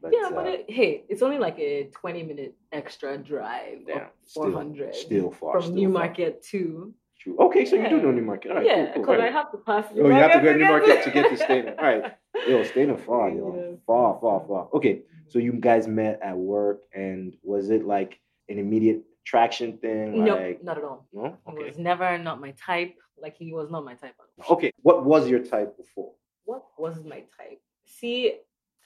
But 0.00 0.12
yeah, 0.12 0.28
uh, 0.28 0.30
but 0.30 0.46
it, 0.46 0.70
hey, 0.70 1.04
it's 1.08 1.22
only 1.22 1.38
like 1.38 1.58
a 1.58 1.84
20 1.92 2.22
minute 2.22 2.54
extra 2.72 3.18
drive. 3.18 3.80
yeah, 3.86 3.96
up 3.96 4.14
still, 4.24 4.44
400 4.44 4.94
still 4.94 5.30
far. 5.30 5.52
from 5.52 5.62
still 5.62 5.74
Newmarket 5.76 6.42
to. 6.50 6.94
True. 7.18 7.36
Okay, 7.38 7.64
so 7.64 7.76
you 7.76 7.88
do 7.88 8.00
know 8.02 8.10
Newmarket. 8.10 8.50
All 8.50 8.58
right, 8.58 8.66
yeah, 8.66 8.74
cool, 8.74 9.02
because 9.02 9.06
cool. 9.06 9.14
I 9.14 9.18
Right. 9.18 9.32
have 9.32 9.50
to 9.52 9.58
pass 9.58 9.86
Oh, 9.92 10.08
you 10.08 10.12
have 10.12 10.32
to 10.32 10.40
go 10.40 10.52
to 10.52 10.58
Newmarket 10.58 11.02
to 11.04 11.10
get 11.10 11.30
to 11.30 11.36
Stayner. 11.44 11.76
All 11.78 11.84
right. 11.84 12.04
Yo, 12.48 12.62
Stayner 12.64 12.98
far, 13.00 13.30
yo, 13.30 13.54
Yeah. 13.70 13.76
far, 13.86 14.18
far, 14.20 14.44
far. 14.46 14.68
Okay, 14.74 15.02
so 15.28 15.38
you 15.38 15.52
guys 15.52 15.86
met 15.86 16.18
at 16.20 16.36
work, 16.36 16.80
and 16.92 17.34
was 17.42 17.70
it 17.70 17.86
like 17.86 18.18
an 18.48 18.58
immediate 18.58 19.02
traction 19.24 19.78
thing? 19.78 20.22
No, 20.24 20.34
Like, 20.36 20.62
not 20.62 20.76
at 20.76 20.84
all. 20.84 21.06
no. 21.12 21.26
It 21.26 21.34
Okay. 21.48 21.64
was 21.64 21.78
never 21.78 22.18
not 22.18 22.40
my 22.40 22.50
type. 22.52 22.96
Like 23.16 23.36
he 23.36 23.52
was 23.54 23.70
not 23.70 23.84
my 23.84 23.94
type 23.94 24.14
at 24.20 24.44
all. 24.44 24.56
Okay. 24.56 24.72
What 24.82 25.04
was 25.06 25.28
your 25.28 25.38
type 25.38 25.76
before? 25.78 26.12
What 26.44 26.64
was 26.78 27.02
my 27.04 27.20
type? 27.38 27.60
See, 27.86 28.34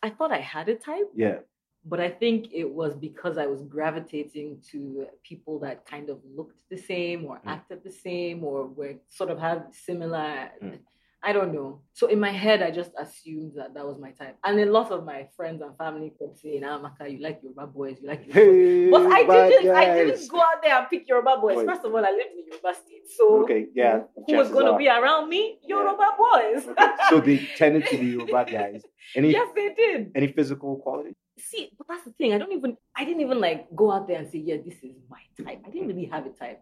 I 0.02 0.10
thought 0.10 0.32
I 0.32 0.38
had 0.40 0.68
a 0.68 0.74
type, 0.76 1.10
Yeah. 1.14 1.38
but 1.84 2.00
I 2.00 2.10
think 2.10 2.52
it 2.52 2.68
was 2.80 2.94
because 2.96 3.38
I 3.38 3.46
was 3.46 3.62
gravitating 3.62 4.60
to 4.70 5.06
people 5.22 5.58
that 5.60 5.84
kind 5.86 6.08
of 6.10 6.20
looked 6.36 6.60
the 6.70 6.76
same 6.76 7.24
or 7.24 7.36
Mm. 7.38 7.46
acted 7.46 7.82
the 7.82 7.90
same 7.90 8.44
or 8.44 8.66
were 8.66 8.94
sort 9.08 9.30
of 9.30 9.38
had 9.38 9.72
similar. 9.74 10.50
Mm. 10.62 10.78
I 11.20 11.32
don't 11.32 11.52
know. 11.52 11.80
So 11.94 12.06
in 12.06 12.20
my 12.20 12.30
head, 12.30 12.62
I 12.62 12.70
just 12.70 12.92
assumed 12.96 13.52
that 13.56 13.74
that 13.74 13.84
was 13.84 13.98
my 13.98 14.12
type. 14.12 14.36
And 14.44 14.60
a 14.60 14.66
lot 14.66 14.92
of 14.92 15.04
my 15.04 15.26
friends 15.36 15.60
and 15.62 15.76
family 15.76 16.12
kept 16.18 16.38
saying, 16.38 16.62
"Ah, 16.64 16.78
Maka, 16.78 17.08
you 17.10 17.18
like 17.20 17.40
Yoruba 17.42 17.66
boys, 17.66 17.96
you 18.00 18.06
like 18.08 18.22
Yoruba. 18.26 18.40
Hey, 18.40 18.90
But 18.90 19.06
I 19.12 19.48
didn't. 19.50 19.74
I 19.76 19.84
didn't 19.94 20.28
go 20.30 20.38
out 20.38 20.62
there 20.62 20.78
and 20.78 20.88
pick 20.88 21.08
Yoruba 21.08 21.38
boys. 21.40 21.56
Boys. 21.56 21.66
First 21.66 21.84
of 21.84 21.92
all, 21.92 22.04
I 22.06 22.10
lived 22.10 22.34
in 22.38 22.44
Yoruba 22.46 22.72
State, 22.74 23.08
so 23.16 23.42
Okay, 23.42 23.66
yeah. 23.74 24.02
who 24.26 24.36
was 24.36 24.48
going 24.50 24.66
to 24.66 24.76
be 24.76 24.88
around 24.88 25.28
me? 25.28 25.58
Yeah. 25.62 25.76
Yoruba 25.76 26.08
boys. 26.16 26.68
Okay, 26.68 26.92
So 27.10 27.20
they 27.20 27.38
tended 27.56 27.86
to 27.86 27.98
be 27.98 28.06
Yoruba 28.14 28.44
guys. 28.50 28.82
Any 29.16 29.32
yes, 29.32 29.48
they 29.56 29.74
did. 29.74 30.12
any 30.14 30.28
physical 30.28 30.76
quality? 30.76 31.14
see, 31.40 31.70
but 31.78 31.86
that's 31.88 32.04
the 32.04 32.10
thing. 32.12 32.34
I 32.34 32.38
don't 32.38 32.52
even, 32.52 32.76
I 32.96 33.04
didn't 33.04 33.20
even 33.22 33.40
like 33.40 33.68
go 33.74 33.92
out 33.92 34.08
there 34.08 34.18
and 34.18 34.28
say, 34.30 34.38
yeah, 34.38 34.56
this 34.64 34.74
is 34.82 34.96
my 35.08 35.22
type. 35.44 35.60
I 35.66 35.70
didn't 35.70 35.88
really 35.88 36.06
have 36.06 36.26
a 36.26 36.30
type. 36.30 36.60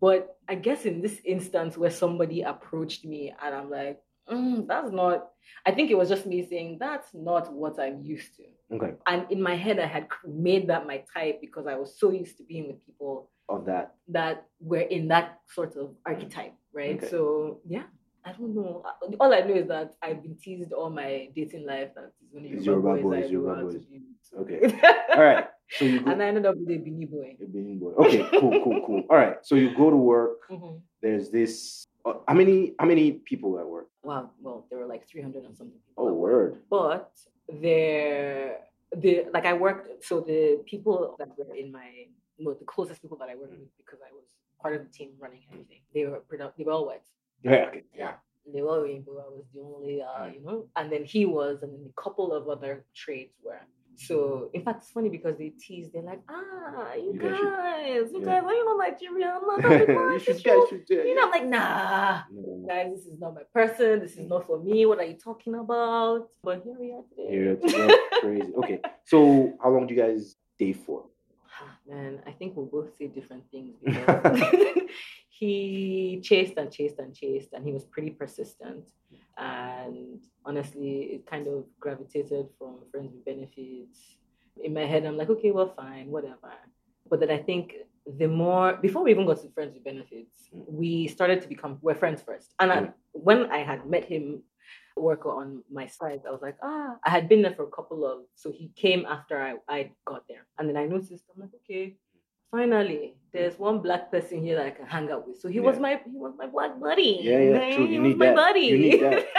But 0.00 0.36
I 0.48 0.54
guess 0.54 0.84
in 0.84 1.02
this 1.02 1.20
instance 1.24 1.76
where 1.76 1.90
somebody 1.90 2.42
approached 2.42 3.04
me 3.04 3.32
and 3.42 3.54
I'm 3.54 3.70
like, 3.70 4.00
mm, 4.30 4.66
that's 4.66 4.90
not, 4.90 5.28
I 5.66 5.72
think 5.72 5.90
it 5.90 5.98
was 5.98 6.08
just 6.08 6.26
me 6.26 6.46
saying, 6.48 6.78
that's 6.80 7.08
not 7.12 7.52
what 7.52 7.78
I'm 7.78 8.00
used 8.02 8.36
to. 8.36 8.44
Okay. 8.76 8.92
And 9.06 9.26
in 9.30 9.42
my 9.42 9.56
head, 9.56 9.78
I 9.78 9.86
had 9.86 10.06
made 10.26 10.68
that 10.68 10.86
my 10.86 11.02
type 11.12 11.40
because 11.40 11.66
I 11.66 11.74
was 11.76 11.98
so 11.98 12.10
used 12.12 12.36
to 12.38 12.44
being 12.44 12.68
with 12.68 12.84
people 12.86 13.30
Of 13.48 13.66
that. 13.66 13.94
that 14.08 14.46
were 14.60 14.78
in 14.80 15.08
that 15.08 15.40
sort 15.48 15.76
of 15.76 15.94
archetype, 16.06 16.54
right? 16.72 16.96
Okay. 16.96 17.08
So 17.08 17.60
yeah, 17.66 17.84
I 18.24 18.32
don't 18.32 18.54
know. 18.54 18.84
All 19.18 19.34
I 19.34 19.40
know 19.40 19.54
is 19.54 19.68
that 19.68 19.94
I've 20.02 20.22
been 20.22 20.36
teased 20.36 20.72
all 20.72 20.90
my 20.90 21.28
dating 21.34 21.66
life 21.66 21.90
that 21.94 22.12
it's 22.22 22.34
only 22.36 22.50
Yoruba 22.64 23.02
boys, 23.02 23.22
boys, 23.22 23.30
Yoruba 23.30 23.72
to 23.72 23.78
boys. 23.78 23.86
Okay. 24.38 24.80
All 25.16 25.22
right. 25.24 25.46
So 25.78 25.84
you 25.84 26.00
go. 26.00 26.10
and 26.10 26.22
I 26.22 26.26
ended 26.26 26.46
up 26.46 26.56
with 26.56 26.68
a 26.70 26.78
Bini 26.78 27.04
boy. 27.06 27.36
a 27.40 27.46
Benin 27.46 27.78
boy. 27.78 27.92
Okay. 28.04 28.26
Cool. 28.40 28.60
Cool. 28.64 28.82
Cool. 28.86 29.02
All 29.10 29.16
right. 29.16 29.36
So 29.42 29.54
you 29.54 29.74
go 29.76 29.90
to 29.90 29.96
work. 29.96 30.48
Mhm. 30.50 30.80
There's 31.02 31.30
this. 31.30 31.86
Uh, 32.04 32.14
how 32.26 32.34
many? 32.34 32.74
How 32.78 32.86
many 32.86 33.12
people 33.12 33.58
at 33.58 33.66
work? 33.66 33.88
Wow. 34.02 34.30
Well, 34.40 34.66
there 34.70 34.78
were 34.80 34.86
like 34.86 35.06
300 35.08 35.44
and 35.44 35.56
something. 35.56 35.78
people 35.86 36.08
Oh, 36.08 36.12
word. 36.12 36.62
But 36.70 37.12
there, 37.48 38.58
the 38.96 39.26
like 39.32 39.46
I 39.46 39.52
worked. 39.52 40.04
So 40.04 40.20
the 40.20 40.62
people 40.66 41.14
that 41.18 41.28
were 41.38 41.54
in 41.54 41.70
my, 41.70 41.88
well, 42.38 42.56
the 42.58 42.64
closest 42.64 43.00
people 43.02 43.18
that 43.18 43.28
I 43.28 43.36
worked 43.36 43.52
with 43.58 43.68
because 43.76 44.00
I 44.02 44.12
was 44.12 44.24
part 44.60 44.74
of 44.76 44.82
the 44.86 44.92
team 44.92 45.10
running 45.18 45.42
everything. 45.52 45.80
They 45.94 46.04
were. 46.06 46.22
They 46.56 46.64
were 46.64 46.72
all 46.72 46.86
white. 46.86 47.06
Yeah. 47.44 47.66
Okay. 47.68 47.84
Yeah. 47.96 48.14
they 48.52 48.62
were 48.62 48.82
rainbow. 48.82 49.12
I 49.26 49.28
was 49.30 49.44
the 49.54 49.60
only, 49.60 50.02
uh, 50.02 50.06
Mm. 50.24 50.34
you 50.34 50.40
know, 50.44 50.66
and 50.74 50.90
then 50.92 51.04
he 51.04 51.24
was, 51.24 51.62
and 51.62 51.70
then 51.74 51.84
a 51.96 52.00
couple 52.02 52.32
of 52.32 52.48
other 52.48 52.84
trades 52.94 53.34
were. 53.44 53.60
So, 54.06 54.48
in 54.54 54.62
fact, 54.62 54.82
it's 54.82 54.90
funny 54.90 55.10
because 55.10 55.36
they 55.36 55.50
tease. 55.50 55.90
They're 55.92 56.02
like, 56.02 56.22
"Ah, 56.28 56.94
you, 56.94 57.12
You 57.12 57.20
guys 57.20 57.36
should- 57.36 58.12
you 58.12 58.20
yeah. 58.20 58.40
guys, 58.40 58.44
are 58.44 58.54
you 58.54 58.64
not 58.64 58.78
Nigerian? 58.78 59.30
I'm 59.30 59.46
not 59.46 60.12
you 60.12 60.18
should. 60.20 60.44
You 60.44 60.66
should 60.70 60.90
it. 60.90 61.06
You 61.06 61.14
know, 61.14 61.24
I'm 61.26 61.30
like, 61.30 61.46
nah, 61.46 62.22
No, 62.32 62.64
guys, 62.66 62.92
this 62.94 63.04
is 63.06 63.20
not 63.20 63.34
my 63.34 63.42
person. 63.52 64.00
This 64.00 64.16
is 64.16 64.26
not 64.28 64.46
for 64.46 64.58
me. 64.58 64.86
What 64.86 64.98
are 65.00 65.04
you 65.04 65.18
talking 65.18 65.54
about? 65.54 66.28
But 66.42 66.62
here 66.64 66.76
we 66.80 66.92
are 66.92 67.02
today. 67.10 67.28
Here 67.30 67.56
crazy. 68.20 68.52
Okay. 68.60 68.80
So 69.04 69.52
how 69.62 69.68
long 69.70 69.86
do 69.86 69.94
you 69.94 70.00
guys 70.00 70.36
date 70.58 70.78
for? 70.86 71.04
Man, 71.86 72.22
I 72.26 72.30
think 72.32 72.56
we'll 72.56 72.66
both 72.66 72.96
say 72.96 73.06
different 73.08 73.44
things 73.50 73.74
because 73.84 74.40
he 75.40 76.20
chased 76.28 76.56
and 76.60 76.70
chased 76.70 76.98
and 77.02 77.10
chased, 77.20 77.50
and 77.54 77.64
he 77.64 77.72
was 77.72 77.84
pretty 77.94 78.10
persistent. 78.10 78.84
And 79.38 80.20
honestly, 80.44 80.92
it 81.14 81.22
kind 81.32 81.46
of 81.48 81.64
gravitated 81.84 82.46
from 82.58 82.72
friends 82.90 83.10
with 83.14 83.24
benefits. 83.24 83.98
In 84.62 84.74
my 84.74 84.84
head, 84.92 85.06
I'm 85.06 85.16
like, 85.16 85.30
okay, 85.30 85.50
well, 85.50 85.72
fine, 85.82 86.06
whatever. 86.16 86.52
But 87.08 87.20
then 87.20 87.30
I 87.30 87.38
think 87.48 87.64
the 88.20 88.28
more 88.28 88.66
before 88.86 89.02
we 89.04 89.10
even 89.12 89.26
got 89.26 89.40
to 89.42 89.48
friends 89.56 89.72
with 89.74 89.84
benefits, 89.92 90.36
Mm. 90.52 90.64
we 90.80 90.90
started 91.16 91.38
to 91.42 91.48
become 91.54 91.72
we're 91.84 92.00
friends 92.02 92.20
first. 92.28 92.48
And 92.60 92.68
I, 92.76 92.78
Mm. 92.82 92.92
when 93.28 93.40
I 93.58 93.60
had 93.70 93.80
met 93.94 94.04
him 94.14 94.24
work 95.08 95.24
on 95.24 95.46
my 95.78 95.86
site, 95.86 96.22
I 96.28 96.30
was 96.36 96.42
like, 96.48 96.58
ah, 96.70 96.90
I 97.06 97.10
had 97.16 97.24
been 97.30 97.40
there 97.44 97.54
for 97.58 97.66
a 97.70 97.74
couple 97.78 98.00
of 98.10 98.16
so 98.40 98.46
he 98.60 98.66
came 98.84 99.02
after 99.16 99.36
I, 99.48 99.50
I 99.76 99.78
got 100.10 100.22
there. 100.30 100.44
And 100.56 100.64
then 100.68 100.76
I 100.82 100.86
noticed, 100.94 101.24
I'm 101.30 101.40
like, 101.44 101.54
okay, 101.60 101.84
finally, 102.50 103.14
there's 103.32 103.58
one 103.58 103.78
black 103.80 104.10
person 104.10 104.42
here 104.42 104.56
that 104.56 104.66
I 104.66 104.70
can 104.70 104.86
hang 104.86 105.10
out 105.10 105.26
with. 105.26 105.38
So 105.40 105.48
he 105.48 105.60
was 105.60 105.78
my 105.78 106.00
he 106.04 106.18
was 106.18 106.34
my 106.36 106.46
black 106.46 106.78
buddy. 106.80 107.20
Yeah, 107.22 107.38
yeah, 107.40 107.76
true. 107.76 107.86
He 107.86 107.94
You 107.94 108.02
was 108.02 108.16
my 108.16 108.26
that. 108.26 108.36
buddy. 108.36 108.60
You 108.60 108.78
need 108.78 109.00
that. 109.02 109.26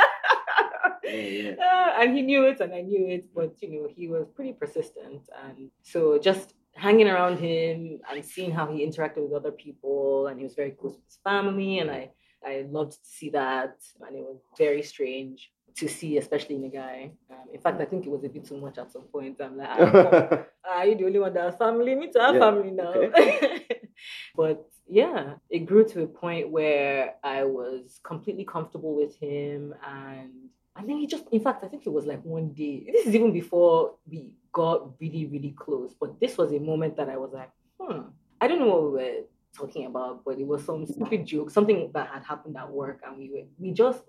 Yeah, 1.04 1.12
yeah. 1.12 1.52
Uh, 1.60 2.02
and 2.02 2.16
he 2.16 2.22
knew 2.22 2.46
it 2.46 2.62
and 2.62 2.74
I 2.74 2.82
knew 2.82 3.08
it, 3.08 3.26
but 3.36 3.56
you 3.62 3.70
know, 3.82 3.90
he 3.94 4.08
was 4.08 4.28
pretty 4.36 4.54
persistent. 4.54 5.22
And 5.44 5.70
so 5.82 6.18
just 6.20 6.54
hanging 6.76 7.10
around 7.10 7.38
him 7.40 8.00
and 8.10 8.24
seeing 8.24 8.52
how 8.52 8.72
he 8.72 8.86
interacted 8.86 9.18
with 9.24 9.34
other 9.34 9.52
people 9.52 10.28
and 10.28 10.38
he 10.38 10.44
was 10.46 10.54
very 10.56 10.72
close 10.72 10.94
with 10.96 11.06
his 11.06 11.20
family 11.24 11.80
and 11.80 11.92
I, 11.92 12.12
I 12.46 12.66
loved 12.70 12.94
to 12.94 13.00
see 13.04 13.30
that 13.32 13.76
and 14.08 14.16
it 14.16 14.22
was 14.22 14.40
very 14.58 14.82
strange 14.84 15.52
to 15.76 15.88
see, 15.88 16.18
especially 16.18 16.56
in 16.56 16.66
a 16.66 16.70
guy. 16.70 17.12
Um, 17.30 17.38
in 17.54 17.60
fact, 17.60 17.82
I 17.82 17.86
think 17.86 18.06
it 18.06 18.10
was 18.10 18.24
a 18.24 18.30
bit 18.30 18.46
too 18.46 18.58
much 18.58 18.78
at 18.78 18.92
some 18.92 19.04
point. 19.04 19.40
I'm 19.42 19.58
like, 19.58 19.70
ah, 19.80 20.46
are 20.68 20.86
you 20.86 20.96
the 20.96 21.06
only 21.06 21.20
one 21.20 21.34
that 21.34 21.44
has 21.44 21.56
family? 21.56 21.96
Me 21.96 22.12
too, 22.12 22.20
I 22.20 22.26
have 22.28 22.36
Yeah, 22.36 22.40
family 22.40 22.72
now. 22.72 22.94
but 24.36 24.68
yeah, 24.88 25.36
it 25.50 25.60
grew 25.60 25.88
to 25.90 26.04
a 26.04 26.08
point 26.08 26.50
where 26.50 27.16
I 27.24 27.44
was 27.44 28.00
completely 28.04 28.46
comfortable 28.46 28.96
with 28.96 29.16
him 29.18 29.74
and 29.88 30.32
and 30.78 30.90
then 30.90 30.98
he 30.98 31.06
just 31.06 31.26
in 31.32 31.42
fact 31.42 31.66
I 31.66 31.68
think 31.68 31.86
it 31.86 31.92
was 31.92 32.06
like 32.06 32.24
one 32.24 32.50
day. 32.54 32.88
This 32.92 33.08
is 33.08 33.16
even 33.16 33.34
before 33.34 33.96
we 34.10 34.32
got 34.52 35.00
really, 35.00 35.26
really 35.26 35.56
close. 35.58 35.94
But 36.00 36.20
this 36.20 36.38
was 36.38 36.52
a 36.52 36.60
moment 36.60 36.98
that 36.98 37.10
I 37.10 37.18
was 37.18 37.32
like, 37.34 37.50
hmm. 37.80 38.02
I 38.40 38.48
don't 38.48 38.60
know 38.60 38.68
what 38.68 38.84
we 38.84 38.90
were 38.90 39.22
talking 39.56 39.86
about, 39.86 40.24
but 40.26 40.40
it 40.40 40.48
was 40.48 40.64
some 40.64 40.86
stupid 40.86 41.26
joke, 41.26 41.52
something 41.52 41.92
that 41.94 42.10
had 42.10 42.24
happened 42.24 42.58
at 42.58 42.70
work, 42.70 43.02
and 43.06 43.18
we 43.18 43.30
were 43.30 43.44
we 43.60 43.72
just 43.72 44.04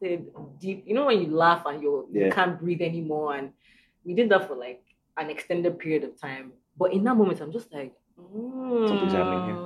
deep. 0.00 0.82
You 0.86 0.94
know 0.94 1.06
when 1.06 1.20
you 1.22 1.30
laugh 1.36 1.62
and 1.66 1.82
you 1.82 2.08
Yeah. 2.10 2.26
you 2.26 2.32
can't 2.32 2.58
breathe 2.60 2.82
anymore, 2.82 3.34
and 3.36 3.52
we 4.04 4.14
did 4.14 4.28
that 4.30 4.48
for 4.48 4.56
like 4.56 4.82
an 5.16 5.30
extended 5.30 5.78
period 5.78 6.04
of 6.04 6.20
time. 6.20 6.52
But 6.76 6.92
in 6.92 7.04
that 7.04 7.16
moment, 7.16 7.40
I'm 7.40 7.52
just 7.52 7.72
like, 7.72 7.92
Something's 8.88 9.12
happening 9.12 9.44
here. 9.44 9.60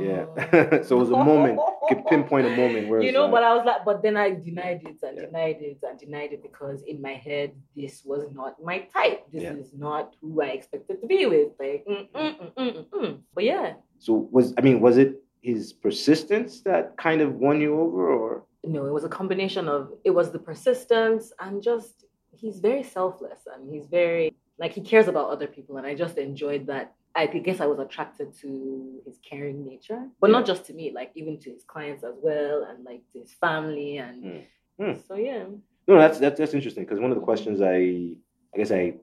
Yeah. 0.00 0.82
so 0.86 0.96
it 0.96 1.00
was 1.00 1.10
a 1.10 1.16
moment. 1.16 1.58
You 1.58 1.96
could 1.96 2.06
pinpoint 2.06 2.46
a 2.46 2.50
moment 2.50 2.88
where 2.88 3.02
you 3.06 3.10
know, 3.12 3.22
like, 3.24 3.32
but 3.32 3.42
I 3.42 3.54
was 3.56 3.64
like, 3.66 3.84
but 3.84 4.02
then 4.02 4.16
I 4.16 4.30
denied 4.30 4.82
it 4.84 4.98
and 5.02 5.16
Yeah. 5.16 5.26
denied 5.26 5.58
it 5.60 5.78
and 5.82 5.98
denied 5.98 6.32
it 6.32 6.42
because 6.42 6.82
in 6.82 7.02
my 7.02 7.14
head, 7.14 7.52
this 7.74 8.04
was 8.04 8.30
not 8.32 8.62
my 8.62 8.78
type. 8.94 9.26
This 9.32 9.42
Yeah. 9.42 9.54
is 9.54 9.72
not 9.74 10.14
who 10.20 10.40
I 10.42 10.48
expected 10.58 11.00
to 11.00 11.06
be 11.06 11.26
with. 11.26 11.48
Like, 11.58 11.84
mm, 11.88 12.06
mm, 12.14 12.38
mm, 12.38 12.52
mm, 12.54 12.72
mm, 12.76 12.86
mm. 12.90 13.18
but 13.34 13.44
yeah, 13.44 13.74
So 13.98 14.28
was 14.30 14.54
I 14.56 14.60
mean, 14.60 14.80
was 14.80 14.96
it 14.98 15.20
his 15.42 15.72
persistence 15.72 16.62
that 16.62 16.96
kind 16.96 17.20
of 17.20 17.34
won 17.34 17.60
you 17.60 17.72
over, 17.80 18.02
or 18.10 18.44
no, 18.64 18.86
it 18.86 18.92
was 18.92 19.04
a 19.04 19.08
combination 19.08 19.68
of 19.68 19.92
it 20.04 20.10
was 20.10 20.30
the 20.32 20.38
persistence 20.38 21.32
and 21.40 21.62
just 21.62 22.04
he's 22.32 22.58
very 22.60 22.82
selfless 22.82 23.40
and 23.52 23.72
he's 23.72 23.86
very 23.86 24.34
like 24.58 24.72
he 24.72 24.80
cares 24.80 25.08
about 25.08 25.30
other 25.30 25.46
people 25.46 25.76
and 25.76 25.86
I 25.86 25.94
just 25.94 26.18
enjoyed 26.18 26.66
that. 26.66 26.94
I 27.14 27.26
guess 27.26 27.58
I 27.60 27.66
was 27.66 27.80
attracted 27.80 28.32
to 28.42 29.00
his 29.04 29.18
caring 29.28 29.64
nature, 29.66 30.06
but 30.20 30.30
not 30.30 30.46
just 30.46 30.66
to 30.66 30.72
me, 30.74 30.92
like 30.94 31.10
even 31.16 31.40
to 31.40 31.50
his 31.50 31.64
clients 31.64 32.04
as 32.04 32.14
well 32.22 32.64
and 32.68 32.84
like 32.84 33.02
to 33.12 33.18
his 33.20 33.32
family 33.32 33.96
and 33.98 34.22
Mm. 34.22 34.42
Mm. 34.80 35.08
so 35.08 35.14
yeah. 35.16 35.44
no? 35.88 35.98
That's 35.98 36.18
that's 36.20 36.38
that's 36.38 36.54
interesting 36.54 36.84
because 36.84 37.00
one 37.00 37.10
of 37.10 37.16
the 37.16 37.24
questions 37.24 37.60
I 37.60 38.14
I 38.54 38.56
guess 38.58 38.70
I 38.70 38.94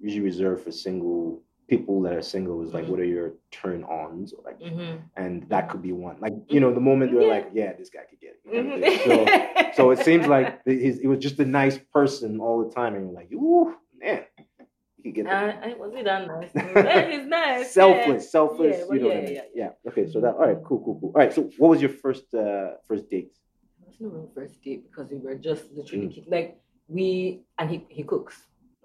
usually 0.00 0.20
reserve 0.24 0.62
for 0.62 0.70
single 0.70 1.42
people 1.68 2.02
that 2.02 2.12
are 2.12 2.22
single 2.22 2.62
is 2.62 2.72
like, 2.74 2.84
Mhm. 2.84 2.88
what 2.90 3.00
are 3.00 3.04
your 3.04 3.32
turn 3.50 3.84
ons? 3.84 4.34
Like, 4.44 4.58
Mm-hmm. 4.60 4.96
and 5.16 5.48
that 5.48 5.68
could 5.70 5.82
be 5.82 5.92
one. 5.92 6.16
Like, 6.20 6.34
you 6.48 6.60
know, 6.60 6.72
the 6.74 6.80
moment 6.80 7.12
they're 7.12 7.22
Yeah. 7.22 7.36
like, 7.36 7.50
yeah, 7.54 7.72
this 7.72 7.90
guy 7.90 8.04
could 8.08 8.20
get 8.20 8.34
it. 8.36 8.40
kind 8.52 8.84
of. 8.84 8.92
So 9.06 9.72
so 9.78 9.90
it 9.90 9.98
seems 10.00 10.26
like 10.26 10.46
his, 10.66 10.98
it 10.98 11.06
was 11.06 11.18
just 11.20 11.38
a 11.40 11.44
nice 11.46 11.78
person 11.78 12.40
all 12.40 12.62
the 12.64 12.70
time, 12.74 12.94
and 12.94 13.04
you're 13.06 13.14
like, 13.22 13.32
ooh, 13.32 13.74
man, 13.98 14.24
you 14.98 15.02
could 15.04 15.14
get 15.14 15.24
that. 15.26 15.64
I 15.64 15.74
was 15.74 15.92
it 15.94 16.04
that 16.04 16.26
nice? 16.28 16.50
yeah, 16.54 17.10
he's 17.10 17.26
nice. 17.26 17.70
selfless, 17.72 18.30
selfless. 18.30 18.76
Yeah, 18.78 18.94
you 18.94 19.00
know 19.00 19.08
yeah, 19.08 19.14
what 19.14 19.16
I 19.16 19.26
mean? 19.26 19.34
yeah, 19.34 19.42
Yeah, 19.54 19.70
yeah. 19.84 19.90
Okay, 19.90 20.06
so 20.12 20.20
that 20.20 20.34
all 20.34 20.46
right, 20.48 20.58
cool, 20.66 20.80
cool, 20.84 20.96
cool. 21.00 21.12
All 21.14 21.20
right, 21.22 21.32
so 21.32 21.42
what 21.58 21.68
was 21.72 21.80
your 21.80 21.90
first 22.04 22.26
uh 22.34 22.72
first 22.88 23.08
date? 23.10 23.32
It 23.80 23.86
was 23.88 23.96
no 24.00 24.08
real 24.08 24.30
first 24.34 24.62
date 24.62 24.82
because 24.88 25.10
we 25.10 25.18
were 25.18 25.34
just 25.48 25.64
literally 25.72 26.08
Mm. 26.08 26.30
like 26.30 26.58
we 26.88 27.40
and 27.58 27.70
he 27.70 27.86
he 27.88 28.02
cooks. 28.02 28.36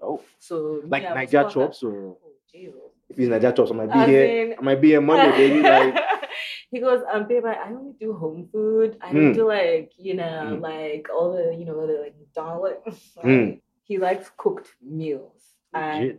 Oh, 0.02 0.20
So 0.38 0.80
like 0.94 1.04
Naija 1.04 1.42
chops, 1.54 1.82
or 1.82 2.16
Jesus! 2.52 2.74
if 3.08 3.18
it's 3.18 3.28
Naija 3.28 3.54
chops, 3.56 3.70
I 3.70 3.74
might 3.74 3.92
be 3.92 3.98
As 3.98 4.08
here. 4.08 4.24
in- 4.24 4.54
I 4.58 4.62
might 4.62 4.80
be 4.80 4.88
here 4.88 5.00
Monday, 5.00 5.30
baby. 5.32 5.60
Like, 5.68 5.94
he 6.70 6.78
goes, 6.78 7.02
um, 7.12 7.26
babe, 7.26 7.44
I, 7.44 7.54
I 7.54 7.68
only 7.70 7.94
do 7.98 8.12
home 8.12 8.48
food. 8.52 8.96
I 9.00 9.10
Mm. 9.10 9.14
don't 9.14 9.32
do 9.32 9.46
like 9.48 9.92
you 9.98 10.14
know, 10.14 10.58
Mm. 10.58 10.60
like 10.60 11.08
all 11.12 11.32
the 11.32 11.54
you 11.56 11.64
know, 11.64 11.86
the 11.86 12.00
like 12.02 12.14
McDonald's. 12.18 13.16
Mm. 13.24 13.60
He 13.84 13.98
likes 13.98 14.30
cooked 14.36 14.68
meals, 14.80 15.42
and 15.74 16.18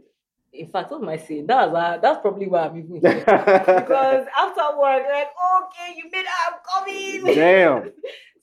in 0.51 0.67
fact, 0.67 0.91
what 0.91 1.01
am 1.01 1.07
I 1.07 1.15
saying? 1.15 1.47
That's 1.47 1.73
uh, 1.73 1.99
that's 2.01 2.19
probably 2.21 2.47
why 2.47 2.65
I'm 2.67 2.77
even 2.77 2.99
here. 2.99 3.19
because 3.25 4.25
after 4.37 4.77
work, 4.77 5.03
like, 5.09 5.29
okay, 5.55 5.95
you 5.95 6.09
made 6.11 6.25
I'm 6.27 6.55
coming. 6.67 7.35
Damn. 7.35 7.91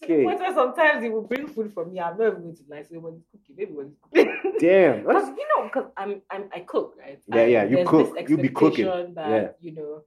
To 0.02 0.26
Okay. 0.28 0.54
sometimes 0.54 1.02
he 1.02 1.08
will 1.08 1.22
bring 1.22 1.46
food 1.48 1.72
for 1.72 1.84
me. 1.84 2.00
I'm 2.00 2.16
not 2.18 2.28
even 2.28 2.42
going 2.42 2.56
to 2.56 2.62
lie. 2.68 2.82
So 2.82 2.98
when 3.00 3.14
he's 3.14 3.26
cooking, 3.32 3.56
maybe 3.56 3.72
when 3.72 3.86
he's 3.88 3.98
cooking. 4.02 4.52
Damn. 4.60 5.02
Because 5.04 5.28
you 5.28 5.46
know, 5.56 5.64
because 5.64 5.90
I'm, 5.96 6.22
I'm 6.30 6.44
I 6.54 6.60
cook, 6.60 6.94
right? 6.98 7.20
Yeah, 7.26 7.44
yeah, 7.46 7.64
you 7.64 7.84
cook. 7.84 8.14
You 8.28 8.36
be 8.38 8.48
cooking. 8.50 8.86
That, 9.14 9.28
Yeah. 9.30 9.48
You 9.60 9.72
know, 9.74 10.02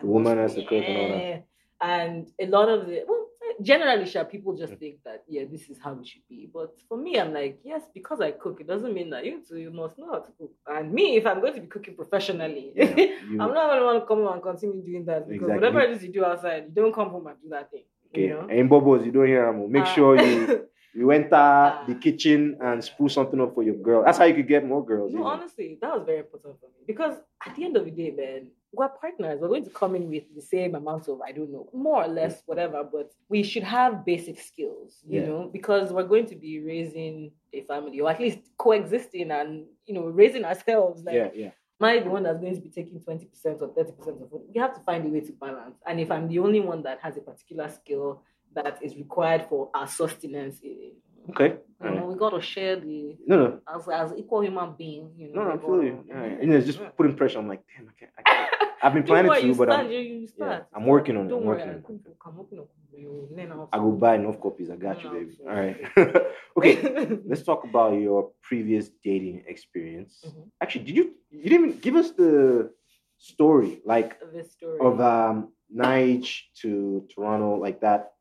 The 0.00 0.06
woman 0.06 0.38
has 0.38 0.54
to 0.54 0.64
cook 0.64 0.84
and 0.86 0.96
all 0.98 1.08
that. 1.08 1.44
And 1.80 2.28
a 2.40 2.46
lot 2.46 2.68
of 2.68 2.86
the 2.86 3.02
well, 3.08 3.26
generally, 3.60 4.06
sure, 4.06 4.24
people 4.24 4.54
just 4.56 4.74
think 4.74 5.02
that 5.04 5.24
yeah, 5.28 5.42
this 5.50 5.68
is 5.68 5.78
how 5.82 5.92
it 5.98 6.06
should 6.06 6.22
be. 6.28 6.48
But 6.52 6.74
for 6.88 6.96
me, 6.96 7.18
I'm 7.18 7.32
like, 7.32 7.58
yes, 7.64 7.82
because 7.92 8.20
I 8.20 8.30
cook, 8.30 8.60
it 8.60 8.68
doesn't 8.68 8.94
mean 8.94 9.10
that 9.10 9.24
you 9.24 9.42
too 9.48 9.58
you 9.58 9.72
must 9.72 9.98
know 9.98 10.06
how 10.12 10.20
to 10.20 10.32
cook. 10.38 10.52
And 10.68 10.92
me, 10.92 11.16
if 11.16 11.26
I'm 11.26 11.40
going 11.40 11.54
to 11.54 11.60
be 11.60 11.66
cooking 11.66 11.96
professionally, 11.96 12.72
yeah, 12.76 12.94
you- 12.96 13.38
I'm 13.40 13.52
not 13.52 13.66
gonna 13.70 13.84
want 13.84 14.00
to 14.00 14.06
come 14.06 14.18
home 14.18 14.32
and 14.34 14.42
continue 14.42 14.80
doing 14.82 15.04
that 15.06 15.28
because 15.28 15.48
Exactly. 15.48 15.54
whatever 15.56 15.80
it 15.80 15.90
is 15.90 16.02
you 16.04 16.12
do 16.12 16.24
outside, 16.24 16.64
you 16.68 16.72
don't 16.82 16.94
come 16.94 17.10
home 17.10 17.26
and 17.26 17.36
do 17.42 17.48
that 17.50 17.70
thing. 17.72 17.82
Okay. 18.12 18.22
You 18.22 18.28
know? 18.30 18.46
And 18.50 18.70
Bobos, 18.70 19.04
you 19.04 19.12
don't 19.12 19.26
hear 19.26 19.46
them. 19.46 19.70
Make 19.70 19.82
Uh, 19.84 19.94
sure 19.94 20.20
you 20.20 20.68
You 20.94 21.10
enter 21.10 21.30
Ah. 21.32 21.84
the 21.88 21.94
kitchen 21.94 22.58
and 22.60 22.84
spruce 22.84 23.14
something 23.14 23.40
up 23.40 23.54
for 23.54 23.62
your 23.62 23.76
girl. 23.76 24.04
That's 24.04 24.18
how 24.18 24.26
you 24.26 24.34
could 24.34 24.46
get 24.46 24.62
more 24.66 24.84
girls. 24.84 25.10
No, 25.14 25.24
honestly, 25.24 25.78
that 25.80 25.90
was 25.96 26.04
very 26.04 26.18
important 26.18 26.60
for 26.60 26.66
me 26.66 26.84
because 26.86 27.14
at 27.46 27.56
the 27.56 27.64
end 27.64 27.78
of 27.78 27.86
the 27.86 27.90
day, 27.90 28.10
man, 28.10 28.48
we're 28.74 28.90
partners. 28.90 29.40
We're 29.40 29.48
going 29.48 29.64
to 29.64 29.70
come 29.70 29.94
in 29.96 30.10
with 30.10 30.24
the 30.34 30.42
same 30.42 30.74
amount 30.74 31.08
of, 31.08 31.22
I 31.22 31.32
don't 31.32 31.50
know, 31.50 31.70
more 31.72 32.04
or 32.04 32.08
less, 32.08 32.42
whatever, 32.44 32.84
but 32.84 33.10
we 33.30 33.42
should 33.42 33.62
have 33.62 34.04
basic 34.04 34.38
skills, 34.38 35.00
you 35.08 35.20
Yeah. 35.20 35.26
know, 35.28 35.48
because 35.50 35.94
we're 35.94 36.04
going 36.14 36.26
to 36.26 36.36
be 36.36 36.60
raising 36.60 37.32
a 37.54 37.62
family 37.62 37.98
or 38.00 38.10
at 38.10 38.20
least 38.20 38.40
coexisting 38.58 39.30
and, 39.30 39.64
you 39.86 39.94
know, 39.94 40.04
raising 40.04 40.44
ourselves. 40.44 41.02
Like, 41.04 41.14
yeah, 41.14 41.30
yeah. 41.34 41.50
Am 41.82 41.98
I 41.98 42.02
the 42.02 42.10
one 42.10 42.22
that's 42.22 42.38
going 42.40 42.54
to 42.54 42.60
be 42.60 42.68
taking 42.68 43.00
20% 43.00 43.26
or 43.60 43.68
30% 43.68 44.08
of 44.08 44.22
it? 44.22 44.40
We 44.54 44.60
have 44.60 44.74
to 44.74 44.80
find 44.80 45.04
a 45.06 45.08
way 45.08 45.20
to 45.20 45.32
balance. 45.32 45.76
And 45.86 46.00
if 46.00 46.10
I'm 46.10 46.28
the 46.28 46.38
only 46.38 46.60
one 46.60 46.82
that 46.84 46.98
has 47.02 47.16
a 47.16 47.20
particular 47.20 47.68
skill 47.68 48.22
that 48.54 48.78
is 48.82 48.96
required 48.96 49.46
for 49.48 49.70
our 49.74 49.86
sustenance, 49.88 50.60
eh, 50.64 50.90
Okay. 51.30 51.56
you 51.82 51.90
know, 51.90 51.96
right. 51.98 52.06
we 52.06 52.14
got 52.16 52.30
to 52.30 52.40
share 52.42 52.76
the, 52.76 53.16
No, 53.26 53.36
no, 53.36 53.60
as, 53.72 53.88
as 53.88 54.18
equal 54.18 54.42
human 54.42 54.74
being, 54.76 55.12
you 55.16 55.32
know. 55.32 55.44
no, 55.44 55.54
no. 55.54 55.80
You. 55.80 56.04
gotta-. 56.12 56.38
You 56.40 56.46
know, 56.48 56.56
it's 56.56 56.66
just 56.66 56.80
Yeah. 56.80 56.88
putting 56.96 57.14
pressure. 57.16 57.38
I'm 57.38 57.48
like, 57.48 57.62
damn, 57.76 57.88
I 57.88 57.92
can't. 57.98 58.10
I 58.18 58.22
can't. 58.22 58.61
I've 58.82 58.94
been 58.94 59.04
planning 59.04 59.32
to, 59.32 59.54
but 59.54 59.68
start, 59.68 59.86
I'm, 59.86 59.92
you, 59.92 59.98
you 60.00 60.26
start. 60.26 60.66
I'm 60.74 60.86
working 60.86 61.16
on 61.16 61.26
it, 61.26 61.28
Don't 61.30 61.42
I'm 61.42 61.46
working 61.46 61.68
on 61.68 61.74
it. 61.76 61.84
I'm 62.26 62.38
on 62.38 62.46
it. 62.50 62.68
You 62.94 63.28
learn 63.30 63.48
how 63.50 63.68
I 63.72 63.78
will 63.78 63.92
buy 63.92 64.16
enough 64.16 64.40
copies. 64.40 64.70
I 64.70 64.76
got 64.76 65.02
you, 65.02 65.10
baby. 65.10 65.32
All 65.48 65.54
right. 65.54 65.76
okay. 66.58 67.18
Let's 67.26 67.42
talk 67.42 67.64
about 67.64 67.94
your 67.94 68.30
previous 68.42 68.90
dating 69.04 69.44
experience. 69.46 70.18
Mhm. 70.26 70.50
Actually, 70.62 70.84
did 70.86 70.96
you 70.96 71.04
you 71.30 71.48
didn't 71.50 71.68
even 71.68 71.78
give 71.80 71.96
us 71.96 72.10
the 72.12 72.70
story 73.18 73.80
like 73.84 74.10
This 74.32 74.52
story. 74.52 74.78
of 74.80 75.00
um 75.00 75.52
Nige 75.74 76.30
to 76.62 77.06
Toronto, 77.14 77.56
like 77.56 77.80
that. 77.80 78.12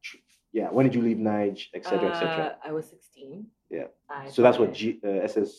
Yeah, 0.53 0.69
when 0.69 0.85
did 0.85 0.95
you 0.95 1.01
leave 1.01 1.17
Nige, 1.17 1.67
etc., 1.73 2.09
etc. 2.09 2.29
Uh, 2.29 2.67
I 2.69 2.71
was 2.71 2.85
16. 2.89 3.45
Yeah. 3.69 3.87
I 4.09 4.29
So 4.29 4.41
that's 4.41 4.57
what 4.59 4.73
G 4.73 4.99
uh, 5.03 5.07
SS 5.31 5.51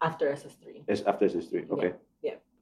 after 0.00 0.26
SS3. 0.30 0.84
is 0.86 1.02
after 1.02 1.26
SS3. 1.26 1.70
Okay. 1.70 1.92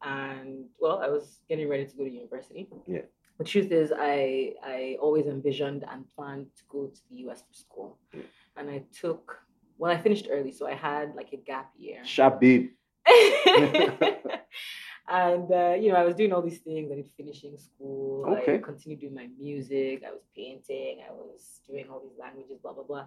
And 0.03 0.65
well, 0.81 1.01
I 1.03 1.09
was 1.09 1.41
getting 1.49 1.69
ready 1.69 1.87
to 1.87 1.97
go 1.97 2.05
to 2.05 2.11
university. 2.11 2.69
Yeah. 2.87 3.03
The 3.39 3.45
truth 3.45 3.71
is, 3.71 3.93
I 3.97 4.55
I 4.63 4.97
always 5.01 5.27
envisioned 5.27 5.85
and 5.91 6.05
planned 6.15 6.47
to 6.57 6.63
go 6.69 6.87
to 6.87 7.01
the 7.11 7.17
US 7.29 7.43
for 7.43 7.53
school, 7.55 7.99
Yeah. 8.15 8.23
and 8.57 8.71
I 8.71 8.85
took 9.01 9.39
well, 9.79 9.93
I 9.93 9.99
finished 10.01 10.29
early, 10.31 10.53
so 10.53 10.67
I 10.67 10.75
had 10.75 11.15
like 11.15 11.33
a 11.33 11.37
gap 11.37 11.71
year. 11.77 12.03
Sharp 12.05 12.41
babe. 12.41 12.71
and 15.09 15.53
uh, 15.53 15.75
you 15.79 15.91
know, 15.91 15.97
I 15.97 16.05
was 16.05 16.15
doing 16.15 16.33
all 16.33 16.43
these 16.43 16.59
things. 16.61 16.91
I 16.91 16.97
did 16.97 17.09
finishing 17.17 17.57
school. 17.59 18.25
Okay. 18.41 18.55
I 18.55 18.59
continued 18.59 19.01
doing 19.01 19.15
my 19.15 19.29
music. 19.39 20.03
I 20.07 20.13
was 20.13 20.23
painting. 20.35 21.03
I 21.09 21.13
was 21.13 21.61
doing 21.69 21.87
all 21.91 22.01
these 22.01 22.19
languages. 22.19 22.59
Blah 22.63 22.73
blah 22.73 22.85
blah, 22.85 23.07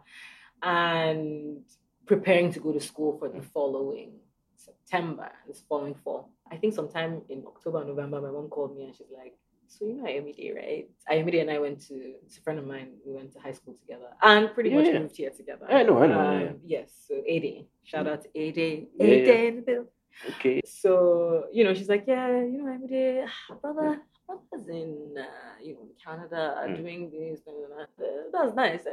and 0.61 1.61
preparing 2.05 2.51
to 2.53 2.59
go 2.59 2.71
to 2.71 2.79
school 2.79 3.17
for 3.17 3.29
the 3.29 3.41
following 3.41 4.13
September, 4.59 5.31
this 5.47 5.63
following 5.67 5.95
fall. 6.03 6.29
I 6.51 6.57
think 6.57 6.73
sometime 6.73 7.21
in 7.29 7.43
October, 7.47 7.83
November, 7.85 8.21
my 8.21 8.31
mom 8.31 8.49
called 8.49 8.75
me 8.75 8.83
and 8.85 8.95
she's 8.95 9.11
like, 9.15 9.33
"So 9.67 9.85
you 9.85 9.93
know 9.95 10.03
Ayomide, 10.03 10.55
right? 10.55 10.89
Ayomide 11.11 11.41
and 11.41 11.51
I 11.51 11.59
went 11.59 11.79
to. 11.87 11.95
It's 12.25 12.37
a 12.37 12.41
friend 12.41 12.59
of 12.59 12.65
mine. 12.65 12.89
We 13.05 13.13
went 13.13 13.31
to 13.33 13.39
high 13.39 13.53
school 13.53 13.75
together, 13.75 14.09
and 14.21 14.53
pretty 14.53 14.71
much 14.71 14.87
Yeah. 14.87 14.99
moved 14.99 15.15
here 15.17 15.29
together. 15.41 15.65
I 15.69 15.83
know, 15.83 15.97
I 16.03 16.07
know, 16.07 16.19
Um, 16.19 16.41
yeah. 16.41 16.51
Yes. 16.79 16.87
So 17.07 17.13
Ade, 17.25 17.67
shout 17.83 18.07
out 18.07 18.21
to 18.23 18.29
Ade. 18.35 18.87
Yeah, 18.97 19.05
Ade 19.05 19.27
yeah. 19.27 19.33
in 19.49 19.55
the 19.57 19.61
building. 19.61 19.91
Okay. 20.31 20.61
So, 20.65 21.45
you 21.53 21.63
know, 21.63 21.73
she's 21.73 21.87
like, 21.87 22.03
yeah, 22.07 22.27
you 22.53 22.61
know, 22.61 22.77
there. 22.89 23.27
Brother, 23.61 24.01
brother's 24.29 24.67
in, 24.69 25.15
uh, 25.17 25.23
you 25.61 25.73
know, 25.73 25.87
Canada 26.03 26.41
Mm. 26.67 26.77
doing 26.77 27.01
this. 27.11 27.41
blah. 27.41 27.83
Uh, 27.83 28.09
That's 28.33 28.55
nice. 28.55 28.85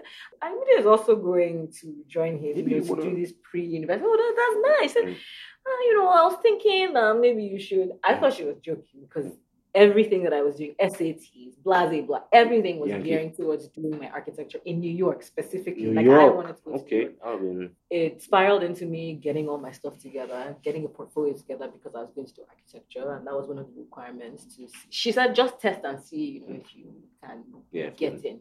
I'm 0.42 0.56
is 0.78 0.86
also 0.86 1.16
going 1.16 1.70
to 1.80 1.86
join 2.08 2.38
him 2.38 2.54
Maybe 2.56 2.70
you 2.72 2.76
you 2.82 2.84
know, 2.84 2.94
to 2.96 3.10
do 3.10 3.16
this 3.16 3.32
pre-university. 3.48 4.06
Oh, 4.08 4.16
that, 4.16 4.32
that's 4.40 4.58
nice. 4.80 4.96
And, 4.96 5.08
Mm. 5.14 5.18
uh, 5.66 5.80
you 5.86 5.94
know, 5.96 6.08
I 6.08 6.22
was 6.28 6.36
thinking 6.42 6.92
that 6.94 7.18
maybe 7.18 7.42
you 7.44 7.58
should. 7.60 7.90
I 8.02 8.16
thought 8.16 8.34
she 8.34 8.44
was 8.44 8.56
joking 8.68 9.00
because 9.06 9.28
everything 9.76 10.24
that 10.24 10.32
I 10.32 10.42
was 10.42 10.56
doing, 10.56 10.74
SATs, 10.80 11.22
blase, 11.62 11.90
blah, 11.90 12.00
blah, 12.00 12.20
everything 12.32 12.80
was 12.80 12.90
Yankee. 12.90 13.10
gearing 13.10 13.32
towards 13.32 13.68
doing 13.68 13.98
my 13.98 14.08
architecture 14.08 14.58
in 14.64 14.80
New 14.80 14.90
York 14.90 15.22
specifically. 15.22 15.84
New 15.84 15.92
like 15.92 16.06
I 16.08 16.28
wanted 16.28 16.56
to 16.56 16.62
go 16.64 16.70
to 16.72 16.76
New 16.78 16.84
Okay. 16.84 17.00
York 17.02 17.14
I 17.24 17.36
mean, 17.36 17.70
it 17.90 18.22
spiraled 18.22 18.62
into 18.62 18.86
me 18.86 19.14
getting 19.14 19.48
all 19.48 19.58
my 19.58 19.70
stuff 19.70 19.98
together, 19.98 20.56
getting 20.64 20.84
a 20.86 20.88
portfolio 20.88 21.34
together 21.34 21.68
because 21.68 21.94
I 21.94 22.00
was 22.00 22.10
going 22.16 22.26
to 22.26 22.34
do 22.34 22.42
architecture, 22.48 23.14
and 23.16 23.26
that 23.26 23.34
was 23.34 23.46
one 23.46 23.58
of 23.58 23.66
the 23.72 23.80
requirements. 23.80 24.44
To 24.56 24.66
see. 24.66 24.68
she 24.90 25.12
said, 25.12 25.34
just 25.34 25.60
test 25.60 25.84
and 25.84 26.02
see, 26.02 26.24
you 26.26 26.40
know, 26.40 26.60
if 26.64 26.74
you 26.74 26.86
can 27.22 27.44
yeah. 27.70 27.90
get 27.90 28.24
in. 28.24 28.40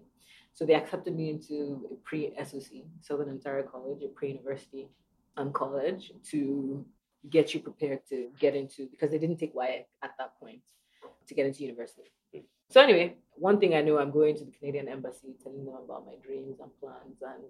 So 0.53 0.65
they 0.65 0.73
accepted 0.73 1.13
me 1.13 1.29
into 1.31 1.86
a 1.91 1.95
pre-SOC, 2.07 2.71
Southern 3.01 3.29
Ontario 3.29 3.67
College, 3.69 4.03
a 4.03 4.07
pre-university 4.07 4.88
um, 5.36 5.51
college 5.51 6.13
to 6.31 6.86
get 7.29 7.53
you 7.53 7.60
prepared 7.60 7.99
to 8.07 8.29
get 8.39 8.55
into 8.55 8.88
because 8.88 9.12
they 9.12 9.17
didn't 9.17 9.38
take 9.38 9.53
YA 9.53 9.83
at 10.01 10.12
that 10.17 10.39
point 10.39 10.62
to 11.27 11.33
get 11.33 11.45
into 11.45 11.63
university. 11.63 12.11
So 12.69 12.81
anyway, 12.81 13.15
one 13.35 13.59
thing 13.59 13.75
I 13.75 13.81
know, 13.81 13.99
I'm 13.99 14.11
going 14.11 14.35
to 14.38 14.43
the 14.45 14.51
Canadian 14.51 14.88
Embassy, 14.88 15.35
telling 15.43 15.65
them 15.65 15.75
about 15.85 16.05
my 16.05 16.15
dreams 16.25 16.57
and 16.59 16.71
plans. 16.79 17.21
And 17.21 17.43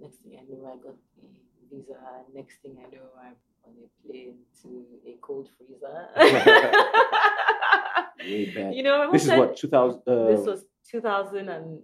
next 0.00 0.16
thing 0.22 0.38
I 0.40 0.44
know, 0.50 0.66
I 0.66 0.76
got 0.82 0.96
the 1.16 1.28
visa. 1.76 1.98
Next 2.34 2.56
thing 2.62 2.76
I 2.78 2.88
know, 2.94 3.02
I'm 3.22 3.34
on 3.64 3.74
a 3.84 3.88
plane 4.08 4.36
to 4.62 4.84
a 5.06 5.16
cold 5.20 5.48
freezer. 5.56 6.08
You 8.24 8.82
know, 8.84 9.10
This 9.10 9.24
is 9.24 9.30
what 9.30 9.56
2000. 9.56 10.02
Uh, 10.06 10.26
This 10.28 10.46
was 10.46 10.64
2000 10.90 11.48
and 11.48 11.80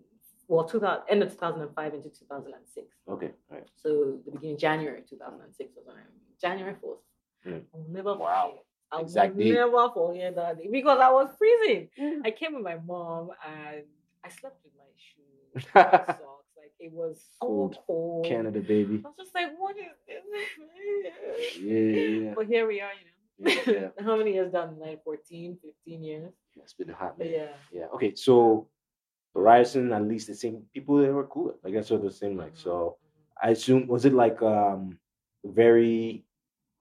well, 0.47 0.65
2000 0.65 1.03
end 1.11 1.23
of 1.23 1.31
2005 1.33 1.95
into 1.95 2.09
2006. 2.09 2.87
okay. 3.09 3.31
All 3.51 3.57
right. 3.57 3.67
So 3.77 4.19
the 4.25 4.31
beginning 4.31 4.57
January 4.57 5.03
2006 5.09 5.75
was 5.77 5.85
when 5.87 5.97
I 5.97 6.01
January 6.41 6.75
4th. 6.75 6.99
Mm. 7.47 7.63
I'll 7.75 7.87
never 7.91 8.15
Wow. 8.17 8.61
I 8.93 9.01
Exact 9.01 9.37
will 9.37 9.45
never 9.53 9.89
forget 9.93 10.35
that 10.37 10.59
day 10.59 10.69
because 10.71 10.99
I 11.01 11.11
was 11.11 11.29
freezing. 11.39 11.89
Yeah. 11.97 12.21
I 12.25 12.31
came 12.31 12.55
with 12.55 12.65
my 12.65 12.77
mom 12.87 13.31
and 13.47 13.85
I 14.25 14.29
slept 14.31 14.61
with 14.65 14.73
my 14.79 14.91
shoes, 14.97 15.67
my 15.75 15.83
socks. 16.07 16.49
Like 16.57 16.73
it 16.81 16.93
was 16.93 17.19
so 17.41 17.47
Cold. 17.47 17.79
cold. 17.87 18.27
Canada, 18.27 18.61
baby. 18.61 19.03
I 19.05 19.09
was 19.09 19.17
just 19.19 19.35
like, 19.35 19.49
what 19.59 19.77
is 19.77 19.85
this? 20.07 20.23
Yeah, 21.61 21.79
yeah, 21.81 22.23
yeah. 22.25 22.35
But 22.35 22.47
here 22.47 22.67
we 22.67 22.81
are, 22.81 22.91
you 22.93 23.05
know. 23.07 23.53
Yeah, 23.75 23.91
yeah. 23.99 24.05
How 24.05 24.17
many 24.17 24.33
years 24.35 24.53
down 24.53 24.75
the 24.79 24.85
line? 24.85 24.99
14, 25.05 25.59
15 25.63 26.03
years? 26.03 26.33
It's 26.57 26.73
been 26.73 26.91
a 26.91 26.95
hot, 26.95 27.19
man. 27.19 27.29
yeah. 27.31 27.47
Yeah. 27.73 27.87
Okay. 27.95 28.15
So, 28.15 28.69
Ryerson, 29.35 29.93
at 29.93 30.03
least 30.07 30.27
the 30.29 30.35
same 30.35 30.63
people 30.75 30.99
they 30.99 31.09
were 31.11 31.27
cool. 31.27 31.55
I 31.65 31.71
guess 31.71 31.91
are 31.91 31.99
the 31.99 32.11
same. 32.11 32.37
Like, 32.37 32.55
Mhm, 32.55 32.63
so 32.63 32.97
mhm. 32.99 33.47
I 33.49 33.51
assume 33.51 33.87
was 33.87 34.05
it 34.05 34.15
like 34.15 34.43
um 34.43 34.99
very, 35.45 36.25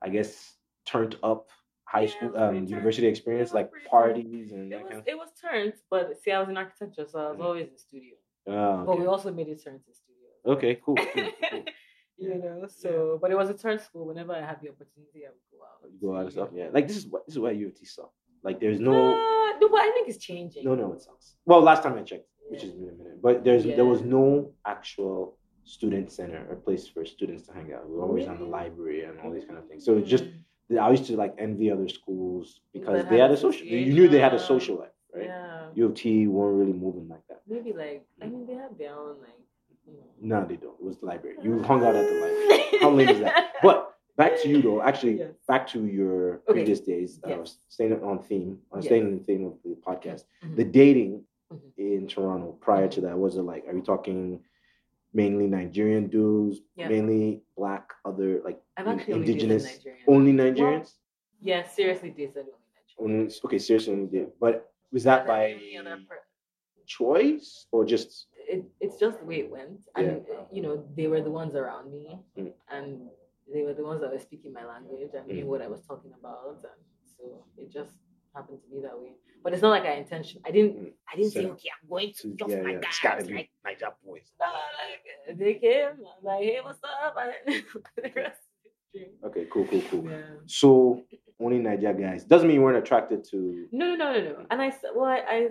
I 0.02 0.10
guess 0.10 0.56
turned 0.86 1.17
up 1.24 1.50
high 1.95 2.06
school 2.13 2.30
was 2.32 2.41
um 2.41 2.56
university 2.76 3.08
experience 3.08 3.50
like 3.60 3.69
parties 3.89 4.52
and 4.52 4.65
It 4.73 4.82
was 4.84 4.89
kind 4.91 5.04
it 5.13 5.17
was 5.21 5.30
turns, 5.45 5.76
but 5.93 6.04
see, 6.21 6.32
I 6.32 6.39
was 6.43 6.50
in 6.54 6.58
architecture, 6.58 7.06
so 7.12 7.15
I 7.26 7.30
was 7.32 7.38
Mhm. 7.39 7.45
always 7.47 7.67
in 7.73 7.78
studio. 7.78 8.15
of. 8.47 8.54
Oh, 8.54 8.86
But 8.88 8.95
we 9.02 9.06
also 9.13 9.30
made 9.39 9.47
it 9.54 9.60
turns 9.65 9.84
in 9.89 9.93
studio. 10.04 10.30
okay. 10.54 10.73
Cool. 10.84 10.97
cool, 10.97 11.30
cool. 11.52 11.63
you 12.26 12.36
know, 12.43 12.58
so 12.84 12.89
but 13.21 13.30
it 13.34 13.38
was 13.41 13.50
a 13.56 13.58
turn 13.63 13.78
school. 13.88 14.04
Whenever 14.12 14.34
I 14.34 14.43
had 14.50 14.58
the 14.63 14.69
opportunity, 14.73 15.19
I 15.28 15.30
would 15.36 15.45
go 15.54 15.60
out. 15.69 15.78
You 15.93 16.00
go 16.08 16.10
out 16.17 16.23
and 16.28 16.32
stuff. 16.38 16.50
Yeah. 16.60 16.69
Like 16.78 16.86
this 16.89 16.97
is 17.02 17.06
what 17.12 17.21
this 17.26 17.36
is 17.36 17.39
why 17.43 17.52
U 17.52 17.67
of 17.67 17.76
T 17.80 17.86
suck. 17.86 18.12
Like 18.47 18.58
there's 18.63 18.80
no. 18.89 18.95
Uh, 19.13 19.60
no, 19.62 19.65
but 19.73 19.82
I 19.88 19.89
think 19.93 20.06
it's 20.12 20.21
changing. 20.30 20.63
No, 20.69 20.73
no, 20.76 20.88
it 20.95 21.02
sucks. 21.02 21.26
Well, 21.50 21.62
last 21.62 21.82
time 21.84 21.95
I 22.02 22.04
checked, 22.12 22.28
which 22.52 22.63
is 22.67 22.73
in 22.76 22.89
a 22.93 22.97
minute, 23.02 23.21
but 23.28 23.36
there's 23.45 23.63
there 23.80 23.89
was 23.93 24.02
no 24.19 24.26
actual 24.65 25.17
student 25.78 26.08
center 26.17 26.41
or 26.50 26.56
place 26.67 26.84
for 26.93 27.04
students 27.06 27.43
to 27.47 27.52
hang 27.58 27.73
out. 27.76 27.82
We 27.89 27.93
were 27.97 28.04
always 28.10 28.28
on 28.34 28.38
the 28.43 28.50
library 28.60 29.00
and 29.08 29.19
all 29.21 29.32
these 29.38 29.43
kind 29.50 29.58
of 29.62 29.65
things. 29.69 29.82
So 29.88 29.91
it's 30.00 30.10
just 30.15 30.23
Mm. 30.26 30.43
I 30.69 30.89
used 30.91 31.06
to 31.06 31.15
like 31.15 31.36
envy 31.38 31.71
other 31.71 31.88
schools 31.88 32.60
because 32.73 33.06
they 33.10 33.17
had 33.19 33.32
a 33.32 33.38
social. 33.38 33.65
You 33.65 33.93
knew 33.93 34.08
they 34.10 34.19
had 34.19 34.34
a 34.34 34.39
social 34.39 34.80
life, 34.80 34.89
right? 35.15 35.25
Yeah. 35.25 35.67
U 35.75 35.86
of 35.86 35.93
T 35.93 36.27
weren't 36.27 36.58
really 36.60 36.73
moving 36.73 37.08
like 37.08 37.25
that. 37.30 37.41
Maybe 37.47 37.71
like 37.73 38.06
I 38.21 38.25
mean 38.27 38.45
they 38.45 38.56
have 38.56 38.77
their 38.77 38.93
own 38.93 39.15
like. 39.21 39.39
You 39.88 39.93
know. 39.93 40.39
No, 40.41 40.45
they 40.45 40.58
don't. 40.58 40.73
It 40.80 40.84
was 40.84 40.97
the 40.97 41.06
library. 41.06 41.38
You 41.41 41.63
hung 41.63 41.86
out 41.86 41.95
at 41.95 42.06
the 42.06 42.15
library. 42.15 42.63
How 42.82 42.89
lame 42.89 43.08
is 43.10 43.19
that? 43.21 43.53
But 43.63 43.93
back 44.17 44.34
to 44.41 44.49
you 44.49 44.62
though. 44.62 44.82
Actually, 44.82 45.19
Yes. 45.19 45.32
back 45.47 45.65
to 45.67 45.86
your 45.86 46.41
Okay. 46.49 46.53
previous 46.56 46.82
days. 46.82 47.21
I 47.23 47.30
Yes. 47.30 47.39
was 47.39 47.58
staying 47.69 47.93
on 48.03 48.19
theme. 48.19 48.60
I 48.73 48.75
was 48.77 48.86
Yes. 48.86 48.89
staying 48.89 49.06
on 49.06 49.17
the 49.19 49.23
theme 49.23 49.45
of 49.45 49.53
the 49.63 49.75
podcast. 49.88 50.25
Mhm. 50.43 50.56
The 50.58 50.65
dating 50.65 51.23
Mhm. 51.53 51.71
in 51.77 52.08
Toronto 52.08 52.58
prior 52.60 52.89
to 52.89 52.99
that 53.01 53.17
was 53.17 53.38
it 53.38 53.43
like? 53.43 53.65
Are 53.67 53.73
you 53.73 53.82
talking 53.82 54.43
mainly 55.13 55.47
Nigerian 55.47 56.08
dudes, 56.08 56.60
Yeah. 56.75 56.89
mainly 56.89 57.41
black, 57.56 57.93
other 58.03 58.41
like 58.43 58.60
actually 58.75 59.23
only 60.08 60.34
Nigerians. 60.34 60.58
Nigerians? 60.58 60.93
Yeah, 61.41 61.67
seriously, 61.67 62.10
dated 62.12 62.38
only 62.38 62.52
Nigerians. 62.76 63.22
Only, 63.22 63.34
okay, 63.46 63.60
seriously, 63.60 63.93
only. 63.93 64.26
But 64.39 64.72
was 64.91 65.04
that 65.04 65.20
And 65.22 65.28
by 65.28 65.52
any 65.52 65.78
choice 66.86 67.67
or 67.72 67.86
just? 67.86 68.28
it, 68.48 68.63
it's 68.80 68.98
just 68.98 69.20
the 69.20 69.26
way 69.26 69.39
it 69.39 69.52
went. 69.52 69.80
And, 69.96 70.22
uh, 70.34 70.43
you 70.52 70.62
know, 70.62 70.84
they 70.96 71.08
were 71.08 71.22
the 71.22 71.32
ones 71.32 71.56
around 71.56 71.91
me. 71.91 72.20
Mm. 72.39 72.54
And 72.72 73.02
they 73.54 73.63
were 73.63 73.74
the 73.74 73.84
ones 73.84 74.02
that 74.02 74.12
were 74.12 74.20
speaking 74.20 74.54
my 74.54 74.65
language 74.65 75.12
and 75.13 75.28
knew 75.28 75.43
Mm. 75.46 75.48
what 75.48 75.62
I 75.62 75.67
was 75.67 75.82
talking 75.86 76.13
about. 76.20 76.48
And 76.50 77.06
so 77.17 77.46
it 77.58 77.70
just 77.72 77.91
happened 78.34 78.60
to 78.63 78.70
be 78.70 78.82
that 78.82 78.98
way. 78.98 79.13
But 79.43 79.54
it's 79.54 79.62
not 79.62 79.70
like 79.70 79.84
I 79.86 79.93
intention. 79.93 80.41
I 80.46 80.52
didn't. 80.52 80.76
Mm. 80.78 80.91
I 81.12 81.15
didn't 81.15 81.32
say, 81.32 81.46
okay, 81.46 81.70
I'm 81.82 81.89
going 81.89 82.12
to 82.22 82.34
just 82.36 82.52
yeah, 82.52 82.62
my 82.62 82.72
yeah. 82.72 82.76
guys. 82.80 82.89
It's 82.89 83.00
gotta 83.00 83.26
be 83.26 83.34
like, 83.34 83.50
Niger 83.65 83.93
boys. 84.06 84.32
no, 84.39 84.48
like, 84.48 85.38
they 85.38 85.54
came. 85.56 85.88
I'm 85.88 86.24
like, 86.24 86.43
hey, 86.43 86.60
what's 86.63 86.80
up? 86.84 87.15
And 87.48 87.63
the 88.04 88.12
rest 88.15 88.41
history. 88.99 89.13
Okay, 89.25 89.45
cool, 89.51 89.65
cool, 89.65 89.81
cool. 89.89 90.03
Yeah. 90.10 90.17
So 90.45 91.03
only 91.39 91.60
Nigeria 91.60 91.93
guys 91.95 92.23
doesn't 92.23 92.47
mean 92.47 92.55
you 92.55 92.62
weren't 92.62 92.77
attracted 92.77 93.23
to. 93.31 93.67
No, 93.71 93.95
no, 93.95 94.13
no, 94.13 94.19
no, 94.19 94.29
no. 94.31 94.45
And 94.49 94.62
I 94.62 94.69
saw, 94.71 94.88
well, 94.95 95.05
I, 95.05 95.19
I, 95.29 95.47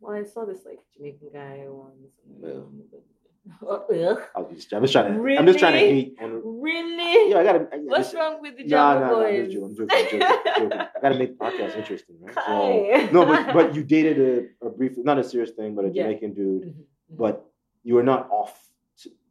well, 0.00 0.16
I 0.16 0.24
saw 0.24 0.44
this 0.44 0.60
like 0.64 0.78
Jamaican 0.96 1.28
guy 1.32 1.64
once. 1.68 1.94
Yeah. 2.42 4.14
I 4.36 4.40
was 4.40 4.56
just, 4.56 4.72
I'm 4.72 4.82
just 4.82 4.92
trying 4.92 5.14
to. 5.14 5.36
I'm 5.38 5.46
just 5.46 5.58
trying 5.58 5.72
to 5.72 5.78
Really? 5.80 5.92
hate. 5.92 6.16
On, 6.20 6.42
Really? 6.62 7.30
yeah, 7.30 7.38
I 7.38 7.42
gotta. 7.44 7.68
I, 7.72 7.76
What's 7.78 8.12
just, 8.12 8.14
wrong 8.14 8.40
with 8.42 8.56
the 8.58 8.64
Nah, 8.64 8.68
Java 8.68 9.00
nah, 9.00 9.06
nah, 9.10 9.24
I'm 9.26 9.36
boys? 9.46 9.52
joking. 9.54 9.64
I'm 9.64 9.76
joking. 9.76 9.88
I'm 9.92 10.04
joking, 10.04 10.22
I'm 10.22 10.70
joking. 10.70 10.78
I 10.80 11.00
gotta 11.00 11.18
make 11.18 11.38
the 11.38 11.44
podcast 11.44 11.76
interesting, 11.76 12.16
right? 12.20 12.34
So, 12.34 13.08
no, 13.12 13.24
but 13.24 13.52
but 13.54 13.74
you 13.74 13.82
dated 13.82 14.18
a, 14.62 14.66
a 14.66 14.70
brief, 14.70 14.92
not 14.98 15.18
a 15.18 15.24
serious 15.24 15.50
thing, 15.52 15.74
but 15.74 15.86
a 15.86 15.88
Yeah. 15.88 16.02
Jamaican 16.04 16.34
dude. 16.34 16.62
Mhm, 16.62 16.66
mhm. 16.66 16.84
But 17.18 17.46
you 17.82 17.94
were 17.94 18.02
not 18.04 18.28
off. 18.30 18.69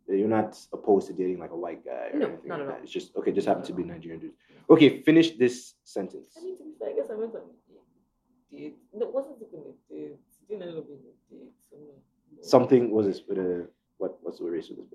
To, 0.09 0.17
you're 0.17 0.27
not 0.27 0.57
opposed 0.73 1.07
to 1.07 1.13
dating 1.13 1.39
like 1.39 1.51
a 1.51 1.55
white 1.57 1.85
guy 1.85 2.09
or 2.13 2.19
No, 2.19 2.27
anything 2.27 2.49
not 2.49 2.59
like 2.59 2.61
at 2.61 2.67
that. 2.67 2.77
all. 2.77 2.83
It's 2.83 2.91
just 2.91 3.15
okay. 3.15 3.31
Just 3.31 3.47
happened 3.47 3.65
to 3.65 3.73
be 3.73 3.83
Not 3.83 3.89
at 3.89 3.91
all. 3.91 3.97
Nigerian 3.97 4.19
dude. 4.21 4.31
Okay, 4.69 5.01
finish 5.03 5.31
this 5.37 5.75
sentence. 5.83 6.35
I 6.39 6.43
mean, 6.43 6.57
to 6.57 6.63
be 6.63 6.71
fair, 6.79 6.89
I 6.89 6.93
guess 6.93 7.09
I 7.11 7.15
went 7.15 7.33
on 7.35 7.41
date. 8.51 8.77
No, 8.93 9.07
it 9.07 9.13
wasn't 9.13 9.35
even 9.37 9.59
a 9.59 9.93
date. 9.93 10.17
It 10.17 10.47
didn't 10.49 10.63
end 10.67 10.77
up 10.77 10.87
being 10.87 10.99
a 10.99 11.33
date. 11.33 11.51
So 11.69 11.77
no. 11.77 11.85
No. 11.87 12.41
Something 12.41 12.91
was 12.91 13.05
this 13.07 13.21
with 13.27 13.37
a 13.37 13.67
what? 13.97 14.17
What's 14.21 14.39
the 14.39 14.45
race 14.45 14.69
with 14.69 14.79
this? 14.79 14.87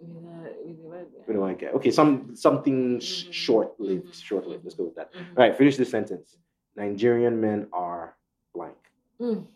With 0.00 0.08
With 0.10 0.24
a, 0.24 0.66
with 0.66 0.78
a 0.78 0.88
white 0.88 1.12
guy. 1.12 1.22
with 1.26 1.36
a 1.36 1.40
white 1.40 1.58
guy. 1.60 1.66
Okay, 1.68 1.90
some 1.90 2.34
something 2.34 3.00
sh 3.00 3.26
Mhm, 3.28 3.32
short 3.32 3.68
lived. 3.80 4.06
mhm, 4.14 4.22
Short 4.28 4.46
lived. 4.46 4.64
Let's 4.64 4.74
go 4.76 4.84
with 4.84 4.96
that. 4.96 5.12
Mhm. 5.12 5.36
All 5.36 5.42
right, 5.44 5.56
finish 5.56 5.76
this 5.76 5.90
sentence. 5.90 6.36
Nigerian 6.76 7.40
men 7.40 7.68
are 7.72 8.16
blank. 8.54 8.76
Mm. 9.20 9.46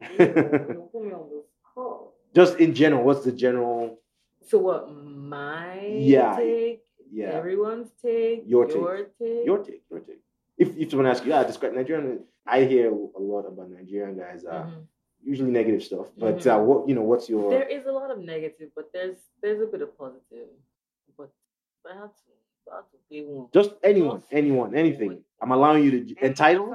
You 0.18 0.88
put 0.92 1.04
me 1.04 1.12
on 1.12 1.28
the 1.30 1.42
spot. 1.72 2.08
Just 2.34 2.58
in 2.58 2.74
general, 2.74 3.04
what's 3.04 3.24
the 3.24 3.32
general? 3.32 3.98
So 4.44 4.58
what? 4.58 4.90
My 4.94 5.86
Yeah. 5.86 6.36
take, 6.36 6.82
Yeah, 7.14 7.32
everyone's 7.40 7.90
take, 8.00 8.44
Your 8.46 8.64
take. 8.66 8.76
your 8.76 8.96
take. 9.18 9.44
your 9.44 9.58
take, 9.62 9.82
your 9.90 10.00
take. 10.00 10.20
If 10.56 10.68
if 10.78 10.90
someone 10.90 11.06
asks 11.06 11.26
you, 11.26 11.32
yeah, 11.32 11.44
describe 11.44 11.74
Nigerian. 11.74 12.24
I 12.46 12.64
hear 12.64 12.90
a 12.90 13.20
lot 13.32 13.44
about 13.46 13.68
Nigerian 13.70 14.16
guys. 14.16 14.44
Uh, 14.44 14.64
Mhm. 14.64 14.86
Usually 15.32 15.50
negative 15.60 15.82
stuff, 15.84 16.06
but 16.18 16.38
Mhm. 16.38 16.46
uh, 16.50 16.60
what 16.68 16.88
you 16.88 16.94
know, 16.96 17.02
what's 17.10 17.28
your? 17.28 17.48
There 17.50 17.68
is 17.76 17.84
a 17.86 17.92
lot 17.92 18.10
of 18.10 18.18
negative, 18.18 18.68
but 18.74 18.86
there's 18.94 19.18
there's 19.42 19.60
a 19.60 19.66
bit 19.66 19.82
of 19.82 19.90
positive. 19.96 20.48
But 21.18 21.30
I 21.90 21.94
had 22.00 22.12
to, 22.20 22.30
I 22.72 22.76
had 22.76 22.86
to 22.92 22.98
pay 23.10 23.20
one. 23.24 23.46
Just 23.58 23.70
anyone, 23.84 24.20
anyone, 24.32 24.74
anything. 24.74 25.12
I'm 25.40 25.52
allowing 25.52 25.84
you 25.84 25.90
to 25.96 26.00
entitled, 26.30 26.74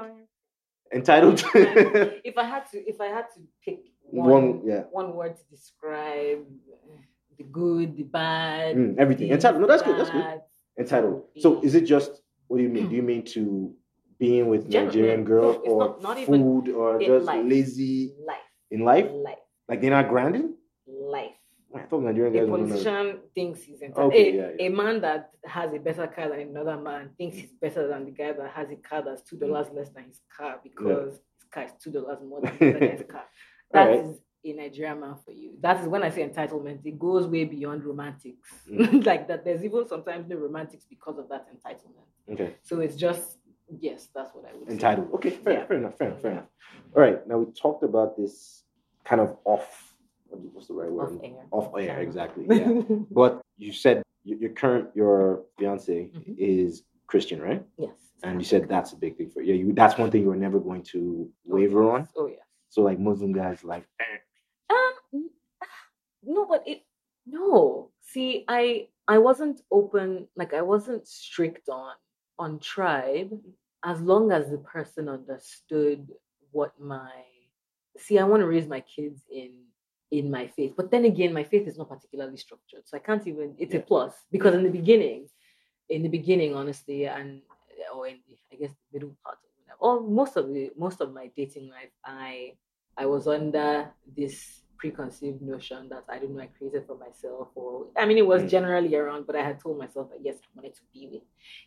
entitled. 0.94 1.38
if 2.30 2.38
I 2.38 2.46
had 2.54 2.64
to, 2.72 2.78
if 2.92 3.02
I 3.02 3.08
had 3.18 3.26
to 3.36 3.40
pick 3.66 3.80
one, 4.12 4.30
One, 4.30 4.62
yeah. 4.72 4.84
one 5.00 5.10
word 5.16 5.36
to 5.36 5.46
describe 5.56 6.46
the 7.38 7.44
good, 7.44 7.96
the 7.98 8.04
bad, 8.04 8.76
Mm, 8.76 8.98
everything. 8.98 9.32
Entitled. 9.32 9.62
No, 9.62 9.68
that's 9.68 9.84
good. 9.84 9.98
That's 10.00 10.10
good. 10.10 10.42
entitled. 10.80 11.24
So 11.40 11.62
is 11.62 11.76
it 11.76 11.82
just 11.82 12.22
what 12.48 12.58
do 12.58 12.64
you 12.64 12.70
mean? 12.70 12.90
Do 12.90 12.96
you 12.96 13.04
mean 13.04 13.24
to 13.36 13.74
being 14.20 14.48
with 14.48 14.70
General- 14.70 14.88
Nigerian 14.88 15.20
no, 15.22 15.26
girls 15.28 15.56
it's 15.58 15.68
or 15.68 15.80
not- 15.80 16.02
not 16.02 16.18
food 16.20 16.70
or 16.70 17.00
just 17.00 17.26
life. 17.26 17.46
lazy 17.46 18.16
life, 18.26 18.38
in 18.72 18.80
life? 18.86 19.10
life, 19.12 19.38
Like 19.70 19.82
they're 19.82 19.92
not 19.92 20.08
grounded? 20.10 20.54
life. 20.88 21.32
I 21.76 21.82
thought 21.82 22.02
Nigerian 22.04 22.34
A 22.34 22.40
guys 22.40 22.48
not. 22.48 22.58
politician 22.60 23.20
thinks 23.36 23.62
he's 23.62 23.82
entitled. 23.82 24.14
Okay, 24.14 24.32
a, 24.32 24.36
yeah, 24.36 24.50
yeah. 24.58 24.66
a 24.68 24.70
man 24.70 25.02
that 25.02 25.32
has 25.44 25.74
a 25.74 25.80
better 25.80 26.08
car 26.08 26.30
than 26.30 26.40
another 26.40 26.78
man 26.78 27.10
thinks 27.18 27.36
he's 27.38 27.52
better 27.52 27.88
than 27.88 28.06
the 28.06 28.12
guy 28.12 28.32
that 28.32 28.50
has 28.52 28.72
a 28.72 28.76
car 28.78 29.04
that's 29.04 29.22
two 29.24 29.38
dollars 29.38 29.68
less 29.74 29.90
than 29.90 30.06
his 30.06 30.22
car 30.36 30.60
because 30.64 31.12
his 31.38 31.44
car 31.52 31.64
is 31.66 31.72
two 31.84 31.92
dollars 31.92 32.20
more 32.28 32.42
than 32.42 32.54
the 32.58 32.70
other 32.76 32.80
guy's 32.88 33.04
car. 33.08 33.26
That 33.74 33.92
is 33.92 34.00
Alright. 34.00 34.20
A 34.46 34.54
Nigerian 34.54 35.00
man 35.00 35.16
for 35.26 35.32
you. 35.32 35.52
That 35.62 35.82
is 35.82 35.88
when 35.88 36.04
I 36.04 36.10
say 36.10 36.28
entitlement, 36.28 36.86
it 36.86 36.98
goes 37.00 37.28
way 37.28 37.44
beyond 37.46 37.84
romantics. 37.84 38.50
Mm. 38.70 39.06
like 39.12 39.28
that 39.28 39.44
there's 39.44 39.64
even 39.64 39.88
sometimes 39.88 40.28
no 40.28 40.38
romantics 40.38 40.86
because 40.90 41.18
of 41.18 41.30
that 41.30 41.48
entitlement. 41.54 42.34
Okay. 42.34 42.56
So 42.64 42.80
it's 42.80 42.96
just 42.96 43.38
yes, 43.80 44.08
that's 44.16 44.34
what 44.34 44.46
I 44.46 44.56
would 44.58 44.68
say. 44.68 44.74
Entitled. 44.74 45.10
Okay, 45.16 45.30
fair, 45.32 45.54
Yeah. 45.54 45.66
fair 45.66 45.78
enough, 45.78 45.98
fair 45.98 46.08
enough, 46.10 46.22
fair 46.22 46.32
enough. 46.32 46.46
All 46.96 47.02
right. 47.02 47.28
Now 47.28 47.38
we 47.40 47.52
talked 47.54 47.84
about 47.84 48.18
this 48.18 48.64
kind 49.04 49.22
of 49.22 49.38
off 49.46 49.96
what- 50.30 50.42
what's 50.54 50.68
the 50.68 50.74
right 50.74 50.92
word? 50.92 51.14
Off 51.14 51.24
air. 51.24 51.46
Off 51.52 51.74
air, 51.78 52.00
exactly. 52.02 52.46
Yeah. 52.50 52.82
but 53.12 53.42
you 53.58 53.72
said 53.72 54.04
your, 54.24 54.52
current 54.52 54.90
your 54.94 55.46
fiance 55.58 56.10
Mhm. 56.14 56.36
is 56.38 56.84
Christian, 57.08 57.42
right? 57.42 57.66
yes. 57.78 57.92
And 58.24 58.42
you 58.42 58.46
said 58.46 58.68
that's 58.68 58.94
a 58.94 58.96
big 58.96 59.16
thing 59.18 59.30
for 59.30 59.42
you. 59.42 59.54
Yeah, 59.54 59.60
you 59.64 59.74
that's 59.74 59.98
one 59.98 60.10
thing 60.12 60.24
you 60.24 60.30
were 60.30 60.36
never 60.36 60.60
going 60.60 60.84
to 60.94 61.30
waver 61.46 61.84
oh, 61.84 61.96
on. 61.96 62.08
Oh 62.18 62.28
yes. 62.28 62.40
So 62.70 62.82
like 62.82 63.00
Muslim 63.00 63.32
guys 63.32 63.64
like 63.64 63.86
eh, 64.00 64.18
no, 66.28 66.46
but 66.46 66.64
it 66.68 66.84
no. 67.26 67.92
See, 68.02 68.46
I 68.48 68.90
I 69.08 69.18
wasn't 69.18 69.62
open. 69.72 70.28
Like 70.36 70.54
I 70.54 70.62
wasn't 70.62 71.08
strict 71.08 71.70
on 71.70 71.96
on 72.40 72.60
tribe, 72.60 73.32
as 73.84 74.02
long 74.02 74.32
as 74.32 74.50
the 74.50 74.60
person 74.60 75.10
understood 75.10 76.12
what 76.52 76.80
my. 76.80 77.12
See, 77.98 78.20
I 78.20 78.26
want 78.26 78.42
to 78.42 78.48
raise 78.48 78.68
my 78.68 78.82
kids 78.82 79.24
in 79.32 79.66
in 80.12 80.32
my 80.32 80.48
faith, 80.48 80.74
but 80.78 80.92
then 80.92 81.06
again, 81.06 81.34
my 81.34 81.44
faith 81.44 81.68
is 81.68 81.78
not 81.78 81.90
particularly 81.90 82.38
structured, 82.38 82.88
so 82.88 82.96
I 82.98 83.00
can't 83.02 83.26
even. 83.28 83.56
It's 83.58 83.76
a 83.76 83.80
plus 83.80 84.14
because 84.32 84.54
in 84.54 84.64
the 84.64 84.70
beginning, 84.70 85.28
in 85.90 86.04
the 86.04 86.10
beginning, 86.10 86.56
honestly, 86.56 87.08
and 87.08 87.42
or 87.94 88.08
in 88.08 88.20
the, 88.28 88.38
I 88.52 88.56
guess 88.60 88.72
the 88.72 89.00
middle 89.00 89.18
part 89.24 89.38
of 89.38 89.50
it, 89.58 89.76
or 89.80 90.02
most 90.02 90.38
of 90.38 90.48
the 90.54 90.72
most 90.78 91.02
of 91.02 91.14
my 91.14 91.32
dating 91.36 91.70
life, 91.70 91.92
I 92.06 92.58
I 92.98 93.06
was 93.06 93.28
under 93.28 93.92
this 94.06 94.64
preconceived 94.78 95.42
notion 95.42 95.90
that 95.90 96.04
I 96.10 96.20
don't 96.20 96.36
know 96.36 96.42
I 96.44 96.48
created 96.58 96.84
for 96.88 96.98
myself, 96.98 97.48
or 97.56 97.88
I 97.98 98.06
mean 98.06 98.18
it 98.18 98.28
was 98.34 98.44
Mm. 98.44 98.50
generally 98.50 98.94
around, 98.96 99.26
but 99.28 99.36
I 99.36 99.44
had 99.50 99.60
told 99.60 99.78
myself 99.78 100.10
that 100.12 100.20
yes, 100.28 100.38
I 100.46 100.48
wanted 100.56 100.76
to 100.76 100.82
be 100.94 101.10
with, 101.12 101.24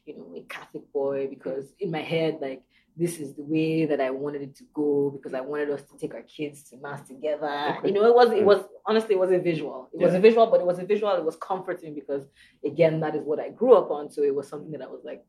you 0.07 0.17
know, 0.17 0.35
a 0.37 0.43
Catholic 0.57 0.85
boy 0.93 1.27
because 1.29 1.65
in 1.79 1.91
my 1.91 2.03
head, 2.03 2.39
like 2.41 2.63
this 2.97 3.21
is 3.21 3.35
the 3.35 3.43
way 3.55 3.87
that 3.87 4.01
I 4.01 4.11
wanted 4.11 4.43
it 4.43 4.55
to 4.57 4.65
go 4.75 5.11
because 5.17 5.33
I 5.33 5.41
wanted 5.41 5.71
us 5.71 5.83
to 5.91 5.97
take 5.97 6.13
our 6.15 6.23
kids 6.37 6.65
to 6.69 6.77
mass 6.79 7.07
together. 7.09 7.55
Okay. 7.79 7.89
You 7.89 7.95
know, 7.95 8.05
it 8.07 8.15
was 8.21 8.29
it 8.33 8.43
Mm. 8.43 8.51
was 8.53 8.61
honestly 8.87 9.15
it 9.17 9.23
was 9.27 9.33
a 9.33 9.39
visual. 9.39 9.89
It 9.95 10.01
was 10.07 10.15
a 10.15 10.21
visual, 10.21 10.47
but 10.53 10.61
it 10.61 10.67
was 10.67 10.79
a 10.79 10.85
visual. 10.85 11.13
It 11.15 11.25
was 11.31 11.37
comforting 11.37 11.95
because 11.95 12.25
again, 12.65 12.95
that 13.01 13.15
is 13.19 13.23
what 13.31 13.39
I 13.41 13.49
grew 13.61 13.75
up 13.81 13.91
on. 13.91 14.11
So 14.11 14.23
it 14.23 14.35
was 14.35 14.47
something 14.49 14.73
that 14.73 14.83
I 14.83 14.91
was 14.97 15.05
like. 15.05 15.25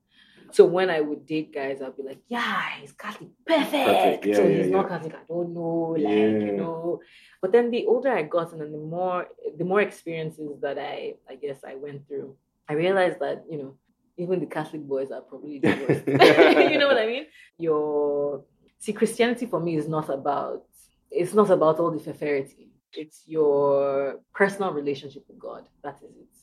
So 0.52 0.66
when 0.66 0.90
I 0.90 1.02
would 1.02 1.26
date 1.26 1.54
guys, 1.54 1.82
I'd 1.82 1.96
be 1.96 2.04
like, 2.04 2.22
"Yeah, 2.28 2.70
he's 2.80 2.92
Catholic, 2.92 3.30
perfect." 3.46 3.72
Perfect. 3.72 4.26
Yeah, 4.26 4.36
so 4.36 4.48
yeah, 4.48 4.58
he's 4.58 4.72
not 4.72 4.86
yeah. 4.86 4.98
Catholic. 4.98 5.16
I 5.16 5.24
don't 5.28 5.54
know, 5.54 5.96
like 5.98 6.48
you 6.48 6.54
know. 6.54 7.02
But 7.42 7.52
then 7.52 7.72
the 7.72 7.86
older 7.86 8.12
I 8.12 8.24
got, 8.24 8.52
and 8.52 8.62
then 8.62 8.72
the 8.72 8.78
more 8.78 9.28
the 9.58 9.64
more 9.64 9.82
experiences 9.82 10.60
that 10.62 10.78
I, 10.78 11.16
I 11.30 11.36
guess, 11.36 11.60
I 11.64 11.76
went 11.76 12.08
through, 12.08 12.36
I 12.68 12.74
realized 12.74 13.20
that 13.20 13.44
you 13.50 13.58
know, 13.58 13.78
even 14.18 14.40
the 14.40 14.46
Catholic 14.46 14.82
boys 14.82 15.12
are 15.12 15.22
probably 15.22 15.60
the 15.60 15.70
worst. 15.88 16.08
you 16.72 16.78
know 16.78 16.88
what 16.88 16.98
I 16.98 17.08
mean? 17.08 17.26
Your 17.58 18.44
see, 18.80 18.94
Christianity 18.94 19.46
for 19.46 19.60
me 19.60 19.76
is 19.76 19.88
not 19.88 20.10
about. 20.10 20.64
It's 21.10 21.34
not 21.34 21.50
about 21.50 21.80
all 21.80 21.92
the 21.92 22.00
fafarity. 22.00 22.70
It's 22.94 23.24
your 23.26 24.20
personal 24.34 24.72
relationship 24.72 25.24
with 25.28 25.40
God. 25.40 25.68
That 25.84 25.98
is 25.98 26.16
it. 26.16 26.41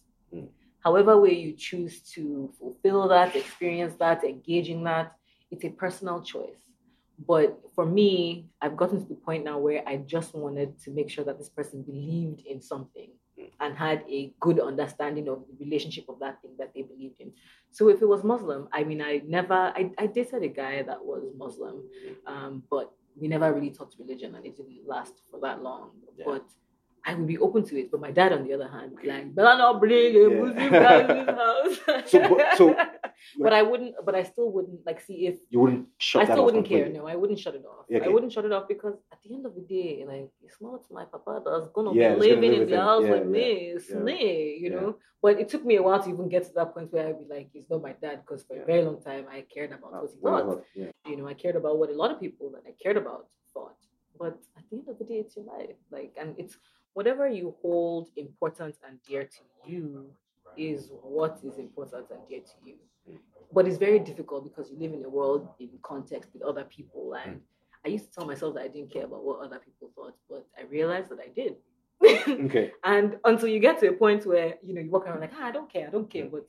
However 0.85 1.21
way 1.21 1.35
you 1.35 1.53
choose 1.53 2.01
to 2.15 2.53
fulfill 2.59 3.09
that, 3.09 3.35
experience 3.35 3.95
that, 3.97 4.25
engage 4.25 4.69
in 4.69 4.85
that, 4.85 5.17
it's 5.51 5.65
a 5.65 5.71
personal 5.71 6.23
choice. 6.23 6.61
But 7.27 7.59
for 7.75 7.85
me, 7.85 8.47
I've 8.63 8.77
gotten 8.77 9.01
to 9.03 9.09
the 9.09 9.17
point 9.17 9.45
now 9.45 9.59
where 9.59 9.83
I 9.87 9.97
just 9.97 10.35
wanted 10.35 10.79
to 10.85 10.91
make 10.91 11.11
sure 11.11 11.25
that 11.25 11.39
this 11.39 11.49
person 11.49 11.83
believed 11.83 12.47
in 12.47 12.61
something 12.61 13.11
and 13.61 13.77
had 13.77 14.05
a 14.09 14.33
good 14.41 14.61
understanding 14.61 15.29
of 15.29 15.43
the 15.49 15.65
relationship 15.65 16.05
of 16.09 16.19
that 16.21 16.41
thing 16.43 16.53
that 16.59 16.73
they 16.75 16.83
believed 16.83 17.21
in. 17.21 17.33
So 17.71 17.89
if 17.89 18.01
it 18.03 18.07
was 18.07 18.23
Muslim, 18.23 18.69
I 18.73 18.85
mean, 18.85 19.03
I 19.03 19.23
never, 19.27 19.55
I, 19.55 19.91
I 19.99 20.07
dated 20.07 20.43
a 20.45 20.49
guy 20.49 20.83
that 20.83 21.05
was 21.05 21.25
Muslim, 21.37 21.83
um, 22.27 22.63
but 22.71 22.93
we 23.21 23.27
never 23.27 23.53
really 23.53 23.71
talked 23.71 23.97
religion 23.99 24.35
and 24.37 24.47
it 24.47 24.57
didn't 24.57 24.87
last 24.87 25.15
for 25.31 25.41
that 25.41 25.63
long. 25.63 25.91
Yeah. 26.17 26.25
But 26.25 26.45
I 27.07 27.15
would 27.15 27.27
be 27.27 27.39
open 27.39 27.65
to 27.65 27.79
it. 27.81 27.91
But 27.91 28.01
my 28.01 28.11
dad, 28.11 28.33
on 28.33 28.45
the 28.45 28.53
other 28.55 28.69
hand, 28.69 28.93
like, 29.05 29.35
better 29.35 29.59
not 29.59 29.81
bring 29.81 30.15
a. 30.17 30.29
Muslim 30.29 30.71
guy 30.71 31.01
in 31.01 31.27
this 31.27 31.37
house. 31.37 32.05
So, 32.11 32.29
but- 32.29 32.57
so- 32.57 32.77
but 33.41 33.53
I 33.53 33.63
wouldn't, 33.63 33.95
but 34.05 34.15
I 34.15 34.23
still 34.23 34.51
wouldn't, 34.53 34.85
like, 34.87 35.01
see 35.01 35.27
if 35.27 35.37
you 35.51 35.61
wouldn't 35.61 35.89
shut 35.99 36.23
I 36.23 36.25
still 36.27 36.45
wouldn't 36.45 36.67
care. 36.67 36.89
No, 36.89 37.07
I 37.07 37.17
wouldn't 37.17 37.39
shut 37.39 37.55
it 37.55 37.65
off. 37.65 37.87
Okay. 37.93 38.05
I 38.05 38.09
wouldn't 38.09 38.33
shut 38.33 38.45
it 38.45 38.53
off 38.53 38.69
because 38.69 38.95
at 39.13 39.19
the 39.23 39.35
end 39.35 39.47
of 39.47 39.55
the 39.55 39.63
day, 39.63 40.05
like 40.07 40.31
it's 40.43 40.61
not 40.61 40.81
my 40.91 41.05
papa 41.05 41.43
that's 41.45 41.69
gonna 41.73 41.93
Yeah, 41.95 42.15
be 42.15 42.21
living 42.21 42.53
in 42.55 42.69
the 42.71 42.81
house 42.81 43.05
Yeah, 43.05 43.11
with 43.11 43.25
yeah, 43.25 43.37
me. 43.37 43.49
It's 43.75 43.91
me, 43.91 44.59
you 44.61 44.71
know. 44.71 44.97
But 45.21 45.41
it 45.41 45.49
took 45.49 45.65
me 45.65 45.77
a 45.77 45.83
while 45.83 46.01
to 46.03 46.09
even 46.09 46.29
get 46.29 46.45
to 46.45 46.53
that 46.55 46.73
point 46.75 46.93
where 46.93 47.09
I'd 47.09 47.19
be 47.19 47.35
like, 47.35 47.49
it's 47.55 47.69
not 47.69 47.83
my 47.83 47.93
dad, 47.93 48.21
because 48.25 48.45
for 48.45 48.61
a 48.63 48.65
very 48.65 48.83
long 48.85 49.03
time 49.03 49.27
I 49.31 49.45
cared 49.53 49.73
about 49.73 49.93
what 49.93 50.11
he 50.13 50.21
thought. 50.21 50.65
You 51.07 51.17
know, 51.17 51.27
I 51.27 51.35
cared 51.35 51.57
about 51.57 51.79
what 51.79 51.91
a 51.91 51.95
lot 51.95 52.11
of 52.13 52.21
people 52.21 52.51
that 52.53 52.63
I 52.67 52.75
cared 52.81 52.97
about 52.97 53.27
thought. 53.53 53.75
But 54.19 54.39
at 54.57 54.65
the 54.71 54.79
end 54.79 54.89
of 54.89 54.99
the 54.99 55.05
day, 55.05 55.19
it's 55.25 55.37
your 55.37 55.47
life. 55.47 55.77
Like, 55.91 56.13
and 56.21 56.35
it's 56.39 56.57
whatever 56.99 57.29
you 57.29 57.55
hold 57.63 58.09
important 58.17 58.75
and 58.85 58.99
dear 59.09 59.23
to 59.23 59.43
you 59.65 60.11
is 60.57 60.91
what 61.01 61.39
is 61.45 61.57
important 61.57 62.05
and 62.11 62.19
dear 62.29 62.41
to 62.41 62.57
you. 62.65 62.75
But 63.53 63.69
it's 63.69 63.79
very 63.79 64.01
difficult 64.01 64.43
because 64.49 64.69
you 64.73 64.77
live 64.81 64.93
in 64.93 65.05
a 65.05 65.09
world 65.09 65.49
in 65.61 65.71
context 65.81 66.31
with 66.33 66.43
other 66.43 66.65
people. 66.65 67.15
And 67.15 67.41
I 67.87 67.89
used 67.91 68.07
to 68.07 68.11
tell 68.11 68.27
myself 68.27 68.55
that 68.55 68.65
I 68.65 68.69
didn't 68.69 68.93
care 68.93 69.05
about 69.05 69.23
what 69.25 69.39
other 69.47 69.61
people 69.61 69.93
thought, 69.95 70.17
but 70.29 70.45
I 70.59 70.63
realized 70.65 71.11
that 71.11 71.21
I 71.21 71.29
did. 71.41 71.55
Okay. 72.47 72.73
and 72.85 73.17
until 73.25 73.49
you 73.49 73.61
get 73.61 73.79
to 73.81 73.89
a 73.91 73.93
point 73.93 74.27
where 74.27 74.55
you 74.67 74.75
know 74.75 74.81
you 74.81 74.91
walk 74.91 75.07
around 75.07 75.21
like, 75.21 75.33
ah, 75.39 75.47
I 75.47 75.53
don't 75.53 75.73
care, 75.73 75.87
I 75.87 75.91
don't 75.91 76.11
care, 76.11 76.27
but 76.27 76.47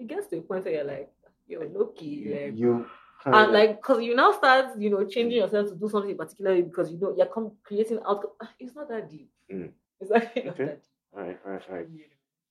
it 0.00 0.06
gets 0.08 0.26
to 0.28 0.38
a 0.38 0.42
point 0.42 0.64
where 0.64 0.74
you're 0.74 0.92
like, 0.96 1.10
yo, 1.46 1.60
Loki, 1.76 2.12
like, 2.32 2.58
You 2.58 2.86
and 3.24 3.52
like 3.52 3.76
because 3.76 4.02
you 4.02 4.14
now 4.14 4.32
start 4.32 4.78
you 4.78 4.90
know 4.90 5.04
changing 5.04 5.38
yourself 5.38 5.68
to 5.68 5.74
do 5.76 5.88
something 5.88 6.16
particularly 6.16 6.62
because 6.62 6.90
you 6.90 6.98
know 6.98 7.14
you're 7.16 7.26
com- 7.26 7.52
creating 7.62 8.00
outcome. 8.06 8.32
It's 8.58 8.74
not 8.74 8.88
that 8.88 9.08
deep. 9.08 9.28
Mm. 9.52 9.70
It's 10.02 10.10
Okay. 10.52 10.64
that 10.64 10.80
All 11.14 11.22
right, 11.22 11.38
all 11.44 11.52
right, 11.52 11.62
all 11.68 11.76
right, 11.76 11.86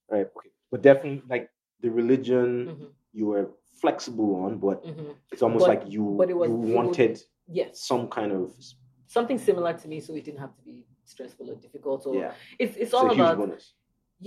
all 0.09 0.17
right. 0.17 0.27
Okay, 0.37 0.49
but 0.71 0.81
definitely 0.81 1.23
like 1.29 1.49
the 1.81 1.89
religion 1.89 2.47
Mhm, 2.67 2.87
you 3.13 3.25
were 3.27 3.45
flexible 3.81 4.35
on, 4.43 4.59
but 4.59 4.83
mhm. 4.85 5.15
it's 5.31 5.41
almost 5.41 5.65
But- 5.65 5.69
like 5.73 5.83
you 5.91 6.03
but 6.17 6.29
it 6.29 6.37
was- 6.37 6.49
you 6.49 6.55
it 6.55 6.59
would- 6.59 6.75
wanted 6.75 7.13
Yes, 7.47 7.81
some 7.91 8.07
kind 8.07 8.31
of 8.31 8.53
something 9.07 9.37
similar 9.37 9.73
to 9.81 9.87
me, 9.91 9.99
so 9.99 10.13
it 10.15 10.23
didn't 10.23 10.39
have 10.39 10.55
to 10.55 10.63
be 10.63 10.85
stressful 11.03 11.49
or 11.51 11.55
difficult. 11.55 12.05
Or 12.07 12.15
yeah. 12.15 12.33
it's 12.59 12.75
it's 12.77 12.93
all 12.93 13.09
about 13.11 13.37
bonus. 13.37 13.73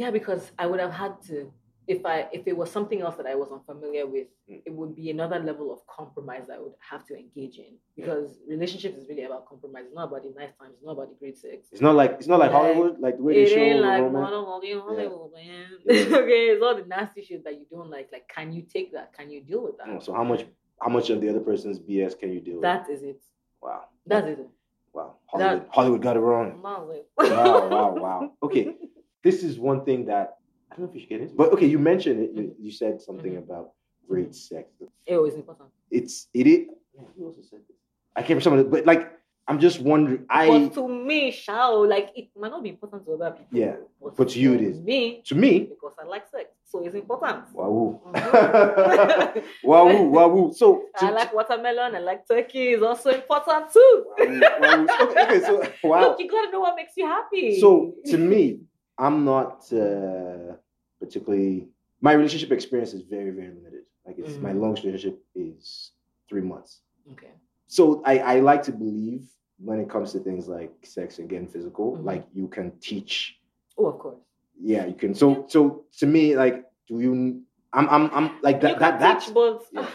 Yeah, 0.00 0.10
because 0.10 0.42
I 0.58 0.66
would 0.66 0.80
have 0.80 0.92
had 0.92 1.14
to 1.28 1.36
if 1.86 2.04
I 2.06 2.28
if 2.32 2.46
it 2.46 2.56
was 2.56 2.70
something 2.70 3.00
else 3.02 3.16
that 3.16 3.26
I 3.26 3.34
was 3.34 3.50
unfamiliar 3.50 4.06
with, 4.06 4.28
Mm. 4.50 4.62
it 4.66 4.72
would 4.72 4.94
be 4.94 5.10
another 5.10 5.38
level 5.38 5.72
of 5.72 5.86
compromise 5.86 6.46
that 6.48 6.56
I 6.56 6.60
would 6.60 6.74
have 6.90 7.06
to 7.06 7.16
engage 7.16 7.58
in. 7.58 7.76
Because 7.96 8.38
relationships 8.48 8.96
is 8.98 9.08
really 9.08 9.22
about 9.24 9.46
compromise. 9.48 9.84
It's 9.86 9.94
not 9.94 10.08
about 10.08 10.22
the 10.22 10.30
nice 10.38 10.52
times, 10.58 10.74
it's 10.74 10.84
not 10.84 10.92
about 10.92 11.08
the 11.08 11.14
great 11.18 11.38
sex. 11.38 11.68
It's 11.72 11.80
not 11.80 11.94
like 11.94 12.12
it's 12.18 12.26
not 12.26 12.38
like 12.40 12.52
Like, 12.52 12.60
Hollywood, 12.62 12.98
like 13.00 13.16
the 13.16 13.22
way 13.22 13.34
they 13.34 13.42
It 13.44 13.48
show 13.50 13.56
ain't 13.56 13.80
like 13.80 14.02
Hollywood, 14.12 15.32
man. 15.32 15.66
Yeah. 15.84 16.16
okay, 16.18 16.42
it's 16.50 16.62
all 16.62 16.74
the 16.76 16.84
nasty 16.86 17.22
shit 17.24 17.44
that 17.44 17.54
you 17.54 17.66
don't 17.70 17.90
like. 17.90 18.10
Like, 18.12 18.28
can 18.28 18.52
you 18.52 18.62
take 18.62 18.92
that? 18.92 19.12
Can 19.16 19.30
you 19.30 19.40
deal 19.42 19.62
with 19.62 19.78
that? 19.78 19.88
Oh, 19.88 19.98
so 20.00 20.12
how 20.12 20.24
much 20.24 20.44
how 20.80 20.90
much 20.90 21.08
of 21.10 21.20
the 21.20 21.28
other 21.30 21.40
person's 21.40 21.78
BS 21.78 22.18
can 22.18 22.32
you 22.32 22.40
deal 22.40 22.54
with? 22.56 22.62
That 22.62 22.88
is 22.90 23.02
it. 23.02 23.20
wow. 23.62 23.84
That 24.06 24.28
is 24.28 24.38
it. 24.40 24.48
wow. 24.92 25.14
that- 25.32 25.40
Hollywood, 25.40 25.68
Hollywood 25.70 26.02
got 26.02 26.16
it 26.16 26.20
wrong. 26.20 26.60
Wow, 26.62 26.90
wow, 27.18 27.94
wow. 28.06 28.32
Okay. 28.42 28.76
This 29.22 29.42
is 29.42 29.58
one 29.58 29.84
thing 29.86 30.04
that 30.06 30.36
I 30.74 30.76
don't 30.76 30.86
know 30.86 30.90
if 30.90 30.94
you 30.96 31.00
should 31.02 31.08
get 31.08 31.20
into, 31.20 31.34
but 31.36 31.52
okay, 31.52 31.66
you 31.66 31.78
mentioned 31.78 32.20
it. 32.20 32.30
You, 32.34 32.42
Mm-hmm. 32.42 32.64
you 32.64 32.70
said 32.72 33.00
something 33.00 33.36
about 33.36 33.70
great 34.08 34.34
sex. 34.34 34.68
It 35.06 35.16
was 35.16 35.34
important. 35.34 35.68
It's 35.90 36.26
it 36.34 36.46
is. 36.48 36.66
Man, 36.96 37.06
who 37.16 37.26
also 37.26 37.42
said 37.42 37.60
this? 37.68 37.76
I 38.16 38.20
can't 38.22 38.30
remember 38.30 38.42
some 38.42 38.52
of 38.54 38.58
it, 38.60 38.70
but 38.70 38.84
like 38.84 39.12
I'm 39.46 39.60
just 39.60 39.78
wondering. 39.80 40.26
I 40.28 40.48
but 40.48 40.74
to 40.74 40.88
me, 40.88 41.30
shao, 41.30 41.84
like 41.84 42.10
it 42.16 42.30
might 42.36 42.50
not 42.50 42.62
be 42.64 42.70
important 42.70 43.04
to 43.06 43.12
other 43.14 43.30
people. 43.38 43.56
Yeah, 43.56 43.76
but 44.16 44.28
to 44.30 44.40
you 44.40 44.54
it 44.54 44.58
for 44.58 44.64
is. 44.64 44.80
Me, 44.80 45.22
to 45.26 45.34
me, 45.36 45.60
because 45.60 45.94
I 46.02 46.06
like 46.06 46.26
sex, 46.28 46.46
so 46.64 46.84
it's 46.84 46.94
important. 46.96 47.44
wow, 47.54 48.00
Mhm. 48.06 49.44
wow, 49.62 50.02
wow. 50.02 50.50
So 50.50 50.86
to, 50.98 51.06
I 51.06 51.10
like 51.10 51.32
watermelon. 51.34 51.94
I 51.94 52.00
like 52.00 52.26
turkey. 52.26 52.70
Is 52.70 52.82
also 52.82 53.10
important 53.10 53.70
too. 53.72 54.04
Wow, 54.18 54.40
wow. 54.60 54.86
Okay, 55.02 55.22
okay, 55.24 55.40
so 55.40 55.62
wow. 55.88 56.00
Look, 56.00 56.18
you 56.20 56.28
gotta 56.28 56.50
know 56.50 56.60
what 56.60 56.74
makes 56.76 56.96
you 56.96 57.06
happy. 57.06 57.60
So 57.60 57.94
to 58.06 58.18
me, 58.18 58.60
I'm 58.98 59.24
not 59.24 59.70
uh, 59.72 60.56
particularly. 61.00 61.68
My 62.00 62.12
relationship 62.12 62.52
experience 62.52 62.92
is 62.92 63.02
very, 63.02 63.30
very 63.30 63.48
limited. 63.48 63.82
Like 64.06 64.18
it's 64.18 64.36
my 64.38 64.52
Mhm. 64.52 64.60
longest 64.60 64.84
relationship 64.84 65.18
is 65.34 65.92
three 66.28 66.42
months. 66.42 66.80
okay. 67.12 67.32
So 67.66 68.02
I, 68.04 68.18
I 68.18 68.40
like 68.40 68.62
to 68.64 68.72
believe 68.72 69.22
when 69.58 69.78
it 69.80 69.88
comes 69.88 70.12
to 70.12 70.18
things 70.20 70.48
like 70.48 70.72
sex 70.84 71.18
and 71.18 71.28
getting 71.28 71.48
physical, 71.48 71.96
Mhm. 71.96 72.04
like 72.04 72.24
you 72.34 72.46
can 72.48 72.72
teach. 72.80 73.38
Oh, 73.78 73.86
of 73.86 73.98
course. 73.98 74.18
Yeah, 74.60 74.86
you 74.86 74.94
can. 74.94 75.14
So 75.14 75.46
so 75.48 75.84
to 75.98 76.06
me, 76.06 76.36
like, 76.36 76.64
do 76.88 77.00
you? 77.00 77.42
I'm 77.72 77.88
I'm 77.88 78.10
I'm 78.12 78.26
like 78.42 78.60
that. 78.60 78.78
That 78.78 79.00
that's 79.00 79.28
yeah. 79.72 79.88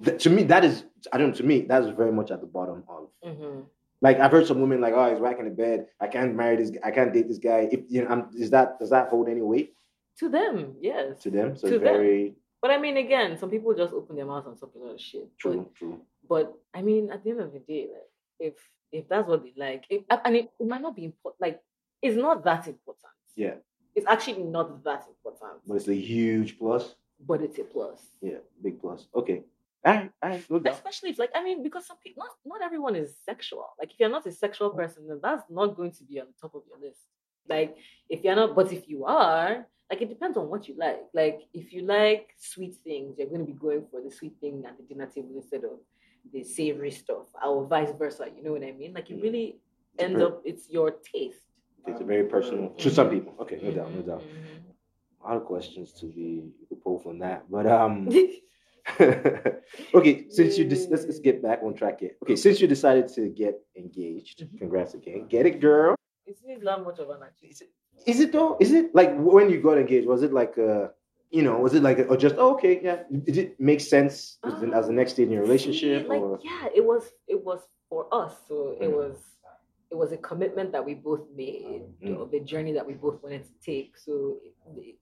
that, 0.00 0.18
to 0.20 0.30
me. 0.30 0.42
That 0.44 0.64
is 0.64 0.84
I 1.12 1.18
don't. 1.18 1.30
know, 1.30 1.34
To 1.36 1.42
me, 1.44 1.62
that 1.62 1.82
is 1.84 1.90
very 1.90 2.12
much 2.12 2.30
at 2.30 2.40
the 2.40 2.46
bottom 2.46 2.84
of 2.88 3.08
Mhm. 3.26 3.64
like 4.02 4.20
I've 4.20 4.30
heard 4.30 4.46
some 4.46 4.60
women 4.60 4.80
like, 4.80 4.94
oh, 4.94 5.10
he's 5.10 5.20
whacking 5.20 5.46
the 5.46 5.50
bed. 5.50 5.88
I 6.00 6.06
can't 6.08 6.34
marry 6.36 6.56
this. 6.56 6.70
I 6.84 6.90
can't 6.90 7.12
date 7.12 7.28
this 7.28 7.38
guy. 7.38 7.68
If 7.72 7.80
you 7.88 8.02
know, 8.04 8.08
I'm, 8.10 8.28
is 8.34 8.50
that 8.50 8.78
does 8.78 8.90
that 8.90 9.08
hold 9.08 9.28
any 9.28 9.42
weight 9.42 9.74
to 10.18 10.28
them, 10.28 10.74
yes. 10.80 11.20
to 11.22 11.30
them? 11.30 11.56
So 11.56 11.68
To 11.68 11.74
it's 11.76 11.84
them. 11.84 11.94
very 11.94 12.34
But 12.62 12.70
I 12.70 12.78
mean, 12.78 12.96
again, 12.96 13.36
some 13.38 13.50
people 13.50 13.74
just 13.74 13.92
open 13.92 14.16
their 14.16 14.26
mouths 14.26 14.46
and 14.46 14.58
talk 14.58 14.72
a 14.74 14.78
lot 14.78 14.94
of 14.94 15.00
shit. 15.00 15.28
But 15.42 15.52
true. 15.52 15.70
True. 15.78 16.00
But 16.28 16.54
I 16.74 16.82
mean, 16.82 17.10
at 17.10 17.22
the 17.22 17.30
end 17.30 17.40
of 17.40 17.52
the 17.52 17.60
day, 17.60 17.88
like 17.92 18.10
if 18.48 18.54
if 18.92 19.08
that's 19.08 19.28
what 19.28 19.42
they 19.44 19.52
like, 19.56 19.84
if, 19.90 20.02
and 20.24 20.36
it, 20.36 20.50
it 20.58 20.66
might 20.66 20.82
not 20.82 20.96
be 20.96 21.04
important. 21.04 21.40
Like 21.40 21.60
it's 22.02 22.16
not 22.16 22.44
that 22.44 22.66
important. 22.66 23.12
Yeah, 23.36 23.56
It's 23.94 24.06
actually 24.06 24.42
not 24.44 24.82
that 24.84 25.04
important, 25.08 25.60
but 25.66 25.74
it's 25.74 25.88
a 25.88 25.94
huge 25.94 26.58
plus. 26.58 26.94
but 27.20 27.40
it's 27.42 27.58
a 27.58 27.64
plus. 27.64 28.00
Yeah, 28.20 28.38
big 28.62 28.80
plus. 28.80 29.06
Okay. 29.14 29.42
All 29.84 29.94
right. 29.94 30.10
All 30.22 30.30
right. 30.30 30.66
Especially 30.66 31.10
if, 31.10 31.18
like, 31.18 31.30
I 31.34 31.44
mean, 31.44 31.62
because 31.62 31.86
some 31.86 31.96
people, 32.02 32.24
not 32.24 32.32
not 32.44 32.62
everyone 32.64 32.96
is 32.96 33.14
sexual. 33.24 33.68
Like, 33.78 33.92
if 33.92 34.00
you're 34.00 34.10
not 34.10 34.26
a 34.26 34.32
sexual 34.32 34.70
mm. 34.70 34.76
person, 34.76 35.06
then 35.08 35.20
that's 35.22 35.44
not 35.50 35.76
going 35.76 35.92
to 35.92 36.04
be 36.04 36.18
on 36.20 36.26
the 36.26 36.34
top 36.40 36.54
of 36.54 36.62
your 36.68 36.78
list. 36.86 37.00
Like, 37.48 37.76
if 38.08 38.24
you're 38.24 38.34
not, 38.34 38.56
but 38.56 38.72
if 38.72 38.88
you 38.88 39.04
are, 39.04 39.66
like, 39.90 40.02
it 40.02 40.08
depends 40.08 40.36
on 40.36 40.48
what 40.48 40.68
you 40.68 40.74
like. 40.76 41.00
Like, 41.14 41.42
if 41.54 41.72
you 41.72 41.82
like 41.82 42.30
sweet 42.38 42.74
things, 42.76 43.16
you're 43.18 43.28
going 43.28 43.40
to 43.40 43.46
be 43.46 43.52
going 43.58 43.84
for 43.90 44.00
the 44.02 44.10
sweet 44.10 44.34
thing 44.40 44.64
at 44.66 44.76
the 44.76 44.82
dinner 44.82 45.06
table 45.06 45.30
instead 45.36 45.64
of 45.64 45.78
the 46.32 46.42
savory 46.42 46.90
stuff, 46.90 47.26
or 47.44 47.66
vice 47.66 47.90
versa. 47.96 48.26
You 48.36 48.42
know 48.42 48.52
what 48.52 48.64
I 48.64 48.72
mean? 48.72 48.92
Like, 48.94 49.10
it 49.10 49.18
Mm. 49.18 49.22
really 49.22 49.46
It's 49.94 50.02
ends 50.04 50.18
per- 50.20 50.26
up, 50.26 50.42
it's 50.44 50.68
your 50.70 50.90
taste. 50.90 51.42
It's 51.86 52.00
a 52.00 52.04
very 52.04 52.24
personal 52.24 52.70
to 52.70 52.90
some 52.90 53.10
people. 53.10 53.34
Okay, 53.40 53.60
no 53.62 53.70
doubt, 53.70 53.94
no 53.94 54.02
doubt. 54.02 54.22
Mhm, 54.22 54.74
A 55.24 55.28
lot 55.28 55.36
of 55.36 55.44
questions 55.44 55.92
to 56.00 56.06
be 56.06 56.52
you 56.60 56.66
could 56.68 57.02
from 57.02 57.18
that, 57.20 57.48
but 57.50 57.66
um. 57.66 58.08
okay, 59.94 60.26
since 60.30 60.56
you 60.58 60.64
dis- 60.64 60.86
let's, 60.90 61.04
let's 61.04 61.18
get 61.18 61.42
back 61.42 61.60
on 61.64 61.74
track 61.74 61.98
here. 62.00 62.12
Okay, 62.22 62.36
since 62.36 62.60
you 62.60 62.68
decided 62.68 63.08
to 63.08 63.28
get 63.28 63.54
engaged, 63.76 64.44
Mhm. 64.44 64.58
congrats 64.58 64.94
again. 64.94 65.26
Get 65.28 65.46
it, 65.46 65.60
girl. 65.60 65.94
it's 66.26 66.42
not 66.62 66.84
much 66.84 66.98
of 66.98 67.10
an. 67.10 67.20
Is 68.06 68.20
it 68.20 68.32
though? 68.32 68.56
Is 68.60 68.72
it 68.72 68.94
like 68.94 69.14
when 69.16 69.50
you 69.50 69.60
got 69.60 69.78
engaged? 69.78 70.06
Was 70.06 70.22
it 70.22 70.32
like 70.32 70.56
a, 70.58 70.92
you 71.30 71.42
know, 71.42 71.58
was 71.58 71.74
it 71.74 71.82
like 71.82 71.98
or 72.08 72.16
just 72.16 72.36
oh, 72.38 72.54
okay, 72.54 72.80
yeah? 72.82 73.02
Did 73.10 73.36
it 73.36 73.60
make 73.60 73.80
sense 73.80 74.38
as 74.44 74.60
the, 74.60 74.70
as 74.74 74.86
the 74.86 74.92
next 74.92 75.12
stage 75.12 75.26
in 75.26 75.32
your 75.32 75.42
relationship? 75.42 76.08
Like 76.08 76.20
or 76.20 76.38
yeah, 76.42 76.68
it 76.74 76.84
was 76.84 77.02
it 77.26 77.42
was 77.44 77.60
for 77.88 78.06
us. 78.12 78.34
So 78.48 78.76
it 78.80 78.88
Mm. 78.88 78.96
was 78.96 79.16
it 79.90 79.96
was 79.96 80.12
a 80.12 80.16
commitment 80.18 80.72
that 80.72 80.84
we 80.84 80.94
both 80.94 81.22
made 81.34 81.82
Mm. 82.02 82.20
of 82.20 82.30
the 82.30 82.40
journey 82.40 82.72
that 82.74 82.86
we 82.86 82.94
both 82.94 83.22
wanted 83.22 83.44
to 83.44 83.54
take. 83.64 83.96
So 83.96 84.38
it, 84.44 84.54
it- 84.78 84.98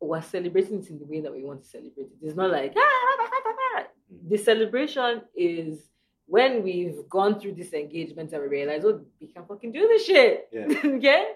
we're 0.00 0.22
celebrating 0.22 0.78
it 0.80 0.90
in 0.90 0.98
the 1.00 1.04
way 1.04 1.20
that 1.20 1.32
we 1.32 1.42
want 1.42 1.62
to 1.64 1.68
celebrate 1.68 2.04
it. 2.06 2.10
It's 2.22 2.36
not 2.36 2.50
like 2.50 2.72
ah, 2.76 3.84
Mm. 4.12 4.28
the 4.30 4.38
celebration 4.38 5.22
is 5.34 5.90
when 6.26 6.62
we've 6.62 7.08
gone 7.10 7.38
through 7.40 7.54
this 7.54 7.72
engagement 7.72 8.32
and 8.32 8.42
we 8.42 8.48
realize, 8.48 8.84
oh, 8.84 9.00
we 9.20 9.26
can 9.28 9.44
fucking 9.44 9.72
do 9.72 9.86
this 9.88 10.04
shit. 10.06 10.48
Yeah. 10.52 10.66
okay? 10.84 11.32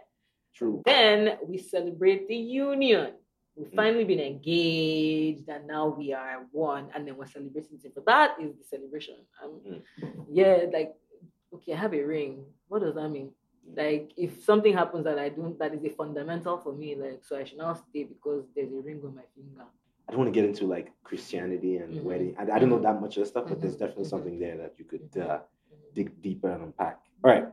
True. 0.54 0.82
Then 0.84 1.38
we 1.46 1.58
celebrate 1.58 2.28
the 2.28 2.36
union. 2.36 3.14
We've 3.56 3.68
Mm. 3.70 3.76
finally 3.76 4.04
been 4.04 4.20
engaged 4.20 5.48
and 5.48 5.66
now 5.66 5.88
we 5.88 6.12
are 6.14 6.46
one 6.52 6.88
and 6.94 7.06
then 7.06 7.16
we're 7.16 7.26
celebrating. 7.26 7.78
But 7.94 8.06
that 8.06 8.40
is 8.40 8.56
the 8.56 8.64
celebration. 8.64 9.16
Um, 9.42 9.60
Mm. 9.66 9.82
Yeah, 10.30 10.66
like, 10.72 10.94
okay, 11.54 11.72
I 11.74 11.76
have 11.76 11.94
a 11.94 12.02
ring. 12.02 12.44
What 12.68 12.80
does 12.80 12.94
that 12.94 13.08
mean? 13.10 13.30
Like, 13.76 14.12
if 14.16 14.42
something 14.44 14.72
happens 14.72 15.04
that 15.04 15.18
I 15.18 15.28
don't, 15.28 15.58
that 15.58 15.72
is 15.74 15.84
a 15.84 15.90
fundamental 15.90 16.58
for 16.58 16.72
me, 16.72 16.94
like, 16.96 17.22
so 17.24 17.36
I 17.36 17.44
should 17.44 17.58
not 17.58 17.78
stay 17.88 18.04
because 18.04 18.44
there's 18.54 18.72
a 18.72 18.80
ring 18.80 19.00
on 19.04 19.14
my 19.14 19.22
finger. 19.34 19.64
I 20.08 20.12
don't 20.12 20.18
want 20.20 20.32
to 20.34 20.38
get 20.40 20.48
into 20.48 20.66
like 20.66 20.90
Christianity 21.04 21.76
and 21.76 21.94
Mhm. 21.94 22.02
wedding. 22.02 22.34
I, 22.38 22.42
I 22.54 22.58
don't 22.58 22.70
know 22.70 22.80
that 22.80 23.00
much 23.00 23.16
of 23.16 23.22
the 23.22 23.26
stuff, 23.26 23.46
but 23.48 23.60
there's 23.60 23.76
Mhm. 23.76 23.80
definitely 23.80 24.04
Mhm. 24.04 24.14
something 24.14 24.38
there 24.38 24.56
that 24.56 24.78
you 24.78 24.84
could 24.84 25.10
Mhm. 25.12 25.28
uh, 25.30 25.40
dig 25.94 26.20
deeper 26.20 26.48
and 26.50 26.62
unpack. 26.64 27.00
All 27.22 27.30
right. 27.30 27.46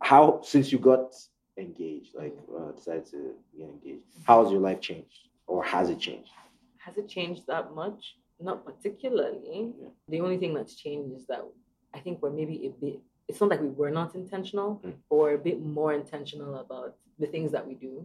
How 0.00 0.40
since 0.42 0.72
you 0.72 0.78
got 0.78 1.14
engaged, 1.58 2.14
like 2.14 2.36
uh, 2.56 2.72
decided 2.72 3.06
to 3.10 3.32
get 3.58 3.68
engaged, 3.68 4.04
how 4.24 4.42
has 4.42 4.52
your 4.52 4.60
life 4.60 4.80
changed, 4.80 5.28
or 5.46 5.62
has 5.64 5.90
it 5.90 5.98
changed? 5.98 6.30
Has 6.78 6.96
it 6.98 7.08
changed 7.08 7.46
that 7.46 7.74
much? 7.74 8.16
Not 8.40 8.64
particularly. 8.64 9.72
Yeah. 9.80 9.88
The 10.08 10.20
only 10.20 10.36
thing 10.38 10.54
that's 10.54 10.74
changed 10.74 11.16
is 11.16 11.26
that 11.26 11.42
I 11.94 12.00
think 12.00 12.22
we're 12.22 12.30
maybe 12.30 12.66
a 12.66 12.70
bit, 12.84 13.00
it's 13.28 13.40
not 13.40 13.50
like 13.50 13.60
we 13.62 13.68
were 13.70 13.90
not 13.90 14.14
intentional, 14.14 14.80
Mm. 14.84 14.94
but 15.08 15.16
we're 15.16 15.34
a 15.34 15.38
bit 15.38 15.60
more 15.64 15.92
intentional 15.94 16.56
about 16.58 16.96
the 17.18 17.26
things 17.26 17.50
that 17.52 17.66
we 17.66 17.74
do, 17.74 18.04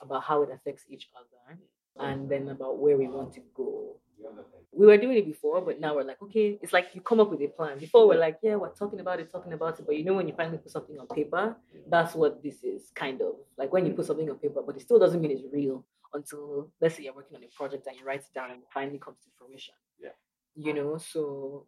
about 0.00 0.22
how 0.22 0.42
it 0.42 0.50
affects 0.52 0.84
each 0.88 1.08
other, 1.16 1.58
and 1.98 2.28
then 2.28 2.48
about 2.48 2.78
where 2.78 2.96
we 2.96 3.08
want 3.08 3.32
to 3.34 3.40
go. 3.54 3.96
We 4.72 4.86
were 4.86 4.96
doing 4.96 5.16
it 5.16 5.26
before, 5.26 5.60
but 5.60 5.80
now 5.80 5.96
we're 5.96 6.04
like, 6.04 6.20
okay, 6.22 6.58
it's 6.62 6.72
like 6.72 6.88
you 6.94 7.00
come 7.00 7.20
up 7.20 7.30
with 7.30 7.40
a 7.40 7.48
plan. 7.48 7.78
Before 7.78 8.06
we're 8.06 8.18
like, 8.18 8.38
yeah, 8.42 8.56
we're 8.56 8.72
talking 8.72 9.00
about 9.00 9.18
it, 9.18 9.30
talking 9.30 9.52
about 9.52 9.78
it, 9.78 9.86
but 9.86 9.96
you 9.96 10.04
know 10.04 10.14
when 10.14 10.28
you 10.28 10.34
finally 10.34 10.58
put 10.58 10.70
something 10.70 10.98
on 10.98 11.06
paper, 11.08 11.56
that's 11.88 12.14
what 12.14 12.42
this 12.42 12.62
is 12.62 12.90
kind 12.94 13.20
of 13.20 13.32
like 13.56 13.72
when 13.72 13.86
you 13.86 13.92
put 13.92 14.06
something 14.06 14.28
on 14.30 14.36
paper, 14.36 14.62
but 14.64 14.76
it 14.76 14.82
still 14.82 14.98
doesn't 14.98 15.20
mean 15.20 15.30
it's 15.30 15.42
real 15.52 15.84
until 16.14 16.70
let's 16.80 16.96
say 16.96 17.04
you're 17.04 17.14
working 17.14 17.36
on 17.36 17.44
a 17.44 17.48
project 17.56 17.86
and 17.86 17.96
you 17.96 18.04
write 18.04 18.20
it 18.20 18.34
down 18.34 18.50
and 18.50 18.62
it 18.62 18.68
finally 18.72 18.98
comes 18.98 19.18
to 19.18 19.30
fruition. 19.38 19.74
Yeah. 20.00 20.10
You 20.54 20.74
know, 20.74 20.98
so 20.98 21.66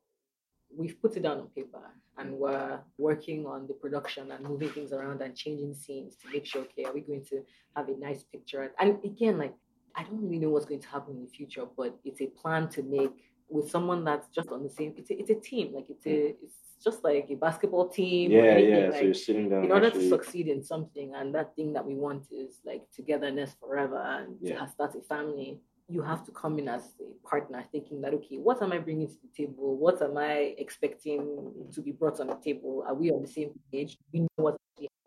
we've 0.76 1.00
put 1.00 1.16
it 1.16 1.22
down 1.22 1.38
on 1.38 1.48
paper 1.48 1.82
and 2.18 2.32
we're 2.34 2.80
working 2.98 3.46
on 3.46 3.66
the 3.66 3.74
production 3.74 4.30
and 4.30 4.44
moving 4.44 4.68
things 4.70 4.92
around 4.92 5.22
and 5.22 5.34
changing 5.34 5.74
scenes 5.74 6.16
to 6.16 6.30
make 6.32 6.46
sure, 6.46 6.62
okay, 6.62 6.84
are 6.84 6.92
we 6.92 7.00
going 7.00 7.24
to 7.24 7.42
have 7.76 7.88
a 7.88 7.96
nice 7.96 8.22
picture? 8.24 8.70
And 8.78 8.98
again, 9.04 9.38
like 9.38 9.54
I 9.96 10.04
don't 10.04 10.22
really 10.22 10.38
know 10.38 10.50
what's 10.50 10.66
going 10.66 10.80
to 10.80 10.88
happen 10.88 11.16
in 11.16 11.24
the 11.24 11.30
future, 11.30 11.64
but 11.76 11.98
it's 12.04 12.20
a 12.20 12.26
plan 12.26 12.68
to 12.70 12.82
make 12.82 13.10
with 13.48 13.68
someone 13.68 14.04
that's 14.04 14.28
just 14.28 14.48
on 14.50 14.62
the 14.62 14.70
same 14.70 14.94
it's 14.96 15.10
a, 15.10 15.18
it's 15.18 15.30
a 15.30 15.34
team. 15.34 15.74
Like 15.74 15.86
it's 15.90 16.06
a 16.06 16.10
mm. 16.10 16.34
it's 16.42 16.54
just 16.82 17.02
like 17.04 17.26
a 17.30 17.34
basketball 17.34 17.88
team. 17.88 18.30
Yeah, 18.30 18.56
yeah. 18.58 18.76
like, 18.86 18.94
so 18.94 19.00
you're 19.00 19.14
sitting 19.14 19.48
down. 19.48 19.64
in 19.64 19.72
order 19.72 19.88
actually, 19.88 20.04
to 20.04 20.08
succeed 20.10 20.48
in 20.48 20.62
something 20.62 21.14
and 21.14 21.34
that 21.34 21.54
thing 21.56 21.72
that 21.72 21.84
we 21.84 21.94
want 21.94 22.26
is 22.30 22.60
like 22.64 22.82
togetherness 22.94 23.56
forever 23.60 24.00
and 24.00 24.36
Yeah. 24.40 24.64
to 24.64 24.68
start 24.70 24.94
a 24.94 25.02
family 25.02 25.60
you 25.90 26.02
have 26.02 26.24
to 26.24 26.30
come 26.30 26.58
in 26.58 26.68
as 26.68 26.94
a 27.00 27.28
partner 27.28 27.64
thinking 27.72 28.00
that 28.00 28.14
okay 28.14 28.36
what 28.36 28.62
am 28.62 28.72
i 28.72 28.78
bringing 28.78 29.08
to 29.08 29.14
the 29.14 29.44
table 29.44 29.76
what 29.76 30.00
am 30.00 30.16
i 30.16 30.54
expecting 30.56 31.52
to 31.72 31.82
be 31.82 31.90
brought 31.90 32.20
on 32.20 32.28
the 32.28 32.36
table 32.36 32.84
are 32.86 32.94
we 32.94 33.10
on 33.10 33.22
the 33.22 33.28
same 33.28 33.50
page 33.72 33.96
do 33.96 34.04
we 34.12 34.20
know 34.20 34.48
actually 34.48 34.59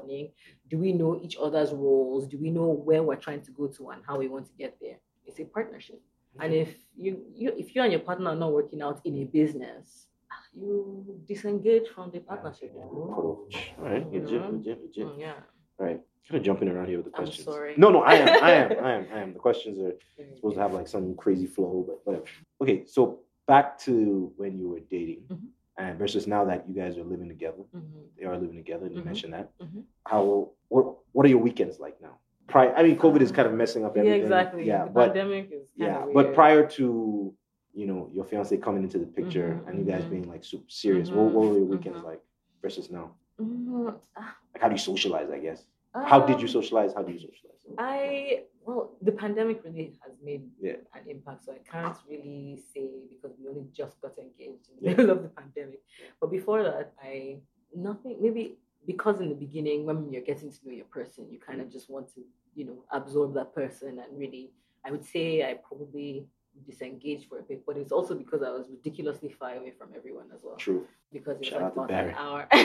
happening 0.03 0.29
do 0.69 0.77
we 0.77 0.91
know 0.93 1.19
each 1.23 1.37
other's 1.41 1.71
roles 1.71 2.27
do 2.27 2.37
we 2.37 2.49
know 2.49 2.67
where 2.67 3.03
we're 3.03 3.15
trying 3.15 3.41
to 3.41 3.51
go 3.51 3.67
to 3.67 3.89
and 3.89 4.01
how 4.05 4.17
we 4.17 4.27
want 4.27 4.45
to 4.45 4.53
get 4.57 4.75
there 4.81 4.97
it's 5.25 5.39
a 5.39 5.45
partnership 5.45 6.01
and 6.39 6.53
if 6.53 6.75
you, 6.97 7.21
you 7.35 7.53
if 7.57 7.75
you 7.75 7.81
and 7.81 7.91
your 7.91 8.01
partner 8.01 8.31
are 8.31 8.35
not 8.35 8.51
working 8.51 8.81
out 8.81 8.99
in 9.05 9.17
a 9.21 9.25
business 9.25 10.07
you 10.55 11.19
disengage 11.27 11.87
from 11.95 12.11
the 12.11 12.19
partnership. 12.19 12.71
All 12.75 13.47
right, 13.79 14.05
legit, 14.13 14.31
legit, 14.53 14.83
legit. 14.83 15.07
Mm, 15.07 15.19
yeah 15.19 15.33
Right. 15.79 15.99
kind 16.29 16.37
of 16.39 16.43
jumping 16.43 16.67
around 16.69 16.87
here 16.89 16.97
with 16.97 17.07
the 17.11 17.17
I'm 17.17 17.23
questions. 17.23 17.45
sorry. 17.45 17.73
No, 17.75 17.89
no, 17.89 18.01
I 18.03 18.13
am, 18.13 18.43
I 18.43 18.51
am, 18.51 18.71
I 18.83 18.91
am, 18.93 19.07
I 19.15 19.19
am. 19.19 19.33
The 19.33 19.39
questions 19.39 19.79
are 19.79 19.93
supposed 20.35 20.55
to 20.55 20.61
have 20.61 20.71
like 20.73 20.87
some 20.87 21.15
crazy 21.15 21.47
flow, 21.47 21.83
but 21.87 22.01
whatever. 22.05 22.25
Okay, 22.61 22.85
so 22.85 23.19
back 23.47 23.79
to 23.79 24.31
when 24.37 24.59
you 24.59 24.69
were 24.69 24.81
dating, 24.91 25.21
Mhm. 25.27 25.47
And 25.77 25.97
versus 25.97 26.27
now 26.27 26.45
that 26.45 26.67
you 26.67 26.75
guys 26.75 26.97
are 26.97 27.03
living 27.03 27.27
together, 27.27 27.63
Mhm. 27.73 28.07
they 28.17 28.25
are 28.25 28.37
living 28.37 28.55
together. 28.57 28.85
and 28.85 28.95
You 28.95 29.01
Mhm. 29.01 29.05
mentioned 29.05 29.33
that. 29.33 29.51
Mhm. 29.59 29.83
How? 30.05 30.49
What? 30.69 30.97
What 31.13 31.25
are 31.25 31.29
your 31.29 31.39
weekends 31.39 31.79
like 31.79 32.01
now? 32.01 32.19
Prior, 32.47 32.73
I 32.75 32.83
mean, 32.83 32.97
COVID 32.97 33.21
is 33.21 33.31
kind 33.31 33.47
of 33.47 33.53
messing 33.53 33.85
up 33.85 33.95
Yeah, 33.95 34.01
everything. 34.01 34.21
exactly. 34.21 34.63
Yeah, 34.67 34.85
the 34.85 34.91
but 34.91 35.07
pandemic 35.13 35.51
is 35.51 35.69
kind 35.79 35.91
yeah, 35.91 36.05
but 36.13 36.33
prior 36.33 36.67
to 36.77 37.33
you 37.73 37.87
know 37.87 38.09
your 38.11 38.25
fiance 38.25 38.55
coming 38.57 38.83
into 38.83 38.99
the 38.99 39.05
picture 39.05 39.49
Mhm, 39.49 39.67
and 39.67 39.79
you 39.79 39.85
guys 39.85 40.05
being 40.05 40.27
like 40.29 40.43
super 40.43 40.69
serious, 40.69 41.09
what, 41.11 41.31
what 41.33 41.47
were 41.49 41.57
your 41.57 41.65
weekends 41.65 42.03
like 42.03 42.21
versus 42.61 42.91
now? 42.91 43.15
Like, 43.39 44.61
how 44.61 44.67
do 44.67 44.73
you 44.73 44.79
socialize? 44.79 45.29
I 45.29 45.39
guess. 45.39 45.65
How 45.93 46.19
did 46.19 46.39
you 46.41 46.47
um, 46.47 46.53
socialize? 46.57 46.93
How 46.93 47.03
do 47.03 47.11
you 47.11 47.19
socialize? 47.19 47.61
I 47.77 48.43
well, 48.65 48.91
the 49.01 49.11
pandemic 49.11 49.63
really 49.63 49.97
has 50.05 50.13
made 50.21 50.49
Yeah. 50.59 50.77
an 50.93 51.09
impact, 51.09 51.45
so 51.45 51.53
I 51.53 51.59
can't 51.59 51.97
really 52.09 52.57
say 52.73 52.89
because 53.09 53.37
we 53.39 53.47
only 53.47 53.67
just 53.71 53.99
got 54.01 54.17
engaged 54.17 54.69
in 54.69 54.75
the 54.77 54.83
Yeah. 54.83 54.97
middle 54.97 55.11
of 55.11 55.23
the 55.23 55.29
pandemic. 55.29 55.81
But 56.19 56.29
before 56.31 56.63
that, 56.63 56.93
I 57.01 57.41
nothing 57.75 58.21
maybe 58.21 58.57
because 58.85 59.19
in 59.21 59.29
the 59.29 59.35
beginning 59.35 59.85
when 59.85 60.11
you're 60.11 60.21
getting 60.31 60.51
to 60.51 60.59
know 60.65 60.73
your 60.73 60.85
person, 60.85 61.31
you 61.31 61.39
kind 61.39 61.61
of 61.61 61.67
mm. 61.67 61.71
just 61.71 61.89
want 61.89 62.13
to 62.15 62.21
you 62.55 62.65
know 62.65 62.83
absorb 62.91 63.33
that 63.35 63.53
person 63.53 63.99
and 63.99 64.17
really. 64.17 64.51
I 64.85 64.91
would 64.91 65.05
say 65.05 65.49
I 65.49 65.53
probably 65.53 66.27
disengaged 66.67 67.29
for 67.29 67.39
a 67.39 67.41
bit, 67.41 67.65
but 67.65 67.77
it's 67.77 67.91
also 67.91 68.15
because 68.15 68.41
I 68.43 68.49
was 68.49 68.67
ridiculously 68.69 69.29
far 69.29 69.55
away 69.55 69.71
from 69.71 69.89
everyone 69.95 70.27
as 70.33 70.41
well. 70.43 70.55
True. 70.57 70.85
Because 71.11 71.37
it's 71.41 71.51
like 71.51 71.61
about 71.61 71.87
Barrie. 71.87 72.11
an 72.11 72.15
hour. 72.15 72.47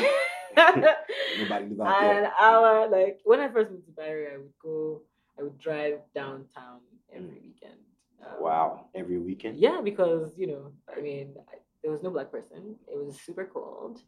Nobody 0.57 1.67
live 1.67 1.81
out 1.81 2.03
an 2.03 2.31
hour. 2.41 2.89
Like 2.89 3.21
when 3.25 3.41
I 3.41 3.49
first 3.49 3.71
moved 3.71 3.87
to 3.87 3.93
Barrie, 3.93 4.29
I 4.33 4.37
would 4.39 4.53
go, 4.63 5.03
I 5.39 5.43
would 5.43 5.59
drive 5.59 6.01
downtown 6.15 6.81
every 7.15 7.39
weekend. 7.47 7.81
Um, 8.25 8.43
Wow. 8.43 8.87
Every 8.95 9.19
weekend. 9.19 9.59
Yeah, 9.59 9.81
because 9.83 10.33
you 10.37 10.47
know, 10.49 10.73
I 10.97 11.01
mean, 11.01 11.35
I, 11.53 11.57
there 11.83 11.93
was 11.93 12.03
no 12.03 12.11
black 12.11 12.31
person. 12.33 12.77
It 12.93 12.97
was 12.97 13.21
super 13.21 13.45
cold, 13.47 14.01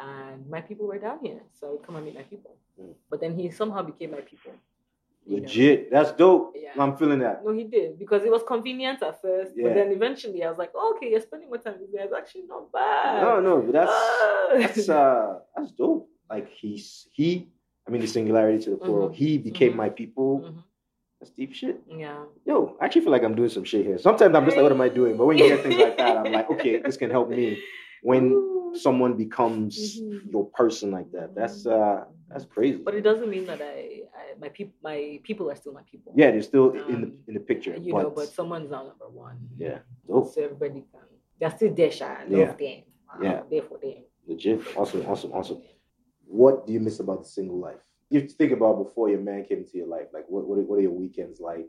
and 0.00 0.48
my 0.48 0.60
people 0.60 0.86
were 0.86 0.98
down 0.98 1.18
here, 1.22 1.40
so 1.58 1.66
I 1.66 1.70
would 1.72 1.84
come 1.86 1.96
and 1.96 2.04
meet 2.06 2.14
my 2.14 2.22
people. 2.22 2.56
Mm. 2.80 2.94
But 3.10 3.20
then 3.20 3.36
he 3.38 3.50
somehow 3.50 3.82
became 3.82 4.12
my 4.12 4.20
people. 4.22 4.52
you 5.26 5.36
know. 5.36 5.42
Legit. 5.42 5.90
That's 5.90 6.12
dope. 6.12 6.54
Yeah. 6.56 6.70
I'm 6.82 6.96
feeling 6.96 7.20
that. 7.20 7.44
No, 7.44 7.52
he 7.52 7.64
did 7.64 7.98
because 7.98 8.24
it 8.24 8.30
was 8.36 8.42
convenient 8.54 9.02
at 9.02 9.20
first, 9.20 9.52
Yeah. 9.54 9.64
but 9.68 9.74
then 9.74 9.88
eventually 9.92 10.42
I 10.44 10.48
was 10.48 10.58
like, 10.58 10.72
oh, 10.74 10.94
okay, 10.96 11.10
you're 11.10 11.20
spending 11.20 11.48
more 11.48 11.58
time 11.58 11.76
with 11.80 11.90
me. 11.92 11.98
It's 12.00 12.14
actually 12.20 12.46
not 12.54 12.72
bad. 12.72 13.22
No, 13.22 13.40
no, 13.40 13.54
but 13.60 13.72
that's 13.78 13.98
that's 14.76 14.88
uh 14.88 15.38
that's 15.54 15.72
dope. 15.72 16.08
Like 16.30 16.48
he's 16.60 17.06
he 17.12 17.28
I 17.86 17.90
mean 17.90 18.00
the 18.00 18.06
singularity 18.06 18.62
to 18.64 18.70
the 18.70 18.76
plural. 18.76 19.08
Mhm. 19.10 19.14
He 19.14 19.38
became 19.38 19.72
Mhm. 19.72 19.76
my 19.76 19.90
people. 19.90 20.40
Mhm. 20.40 20.62
That's 21.20 21.30
deep 21.32 21.52
shit. 21.52 21.80
Yeah. 21.88 22.24
Yo, 22.44 22.76
I 22.80 22.86
actually 22.86 23.02
feel 23.02 23.12
like 23.12 23.22
I'm 23.22 23.34
doing 23.36 23.48
some 23.48 23.62
shit 23.64 23.86
here. 23.86 23.96
Sometimes 23.98 24.34
I'm 24.34 24.44
just 24.44 24.56
like, 24.56 24.64
what 24.64 24.72
am 24.72 24.80
I 24.80 24.88
doing? 24.88 25.16
But 25.16 25.26
when 25.26 25.38
you 25.38 25.44
hear 25.44 25.56
things 25.58 25.78
like 25.78 25.96
that, 25.98 26.16
I'm 26.16 26.32
like, 26.32 26.50
okay, 26.50 26.78
this 26.78 26.96
can 26.96 27.10
help 27.10 27.28
me. 27.30 27.62
When 28.02 28.32
Ooh. 28.32 28.72
someone 28.74 29.14
becomes 29.16 30.00
Mhm. 30.00 30.32
your 30.32 30.46
person 30.50 30.90
like 30.90 31.10
that, 31.12 31.34
that's 31.34 31.66
uh 31.66 32.04
that's 32.28 32.44
crazy. 32.46 32.78
But 32.78 32.94
it 32.94 33.02
doesn't 33.02 33.28
mean 33.28 33.44
that 33.46 33.60
I, 33.62 34.02
I 34.20 34.34
my 34.40 34.48
people 34.48 34.74
my 34.82 35.20
people 35.22 35.50
are 35.50 35.54
still 35.54 35.72
my 35.72 35.82
people. 35.82 36.12
yeah, 36.16 36.30
they're 36.32 36.42
still 36.42 36.70
in 36.72 37.00
the 37.02 37.08
Um, 37.08 37.18
in 37.28 37.34
the 37.34 37.40
picture. 37.40 37.76
You 37.76 37.92
but, 37.92 38.02
know, 38.02 38.10
but 38.10 38.28
someone's 38.28 38.70
now 38.70 38.82
number 38.90 39.08
one. 39.08 39.36
yeah, 39.58 39.78
dope. 40.08 40.28
So 40.32 40.42
everybody 40.42 40.80
can 40.90 41.00
they're 41.38 41.50
still 41.50 41.74
there. 41.74 41.90
Love 41.90 42.30
Yeah. 42.30 42.52
them. 42.54 42.82
I'm 43.12 43.22
Yeah. 43.22 43.42
there 43.50 43.62
for 43.62 43.78
them. 43.78 44.02
Legit. 44.26 44.60
Awesome, 44.76 45.04
awesome, 45.06 45.32
awesome. 45.32 45.58
What 46.32 46.66
do 46.66 46.72
you 46.72 46.80
miss 46.80 46.98
about 46.98 47.22
the 47.22 47.28
single 47.28 47.58
life? 47.58 47.82
You 48.08 48.20
think 48.26 48.52
about 48.52 48.82
before 48.82 49.10
your 49.10 49.20
man 49.20 49.44
came 49.44 49.58
into 49.58 49.76
your 49.76 49.86
life. 49.86 50.08
Like, 50.14 50.24
what 50.28 50.46
what 50.46 50.58
are, 50.58 50.62
what 50.62 50.76
are 50.78 50.82
your 50.88 50.90
weekends 51.04 51.40
like? 51.40 51.68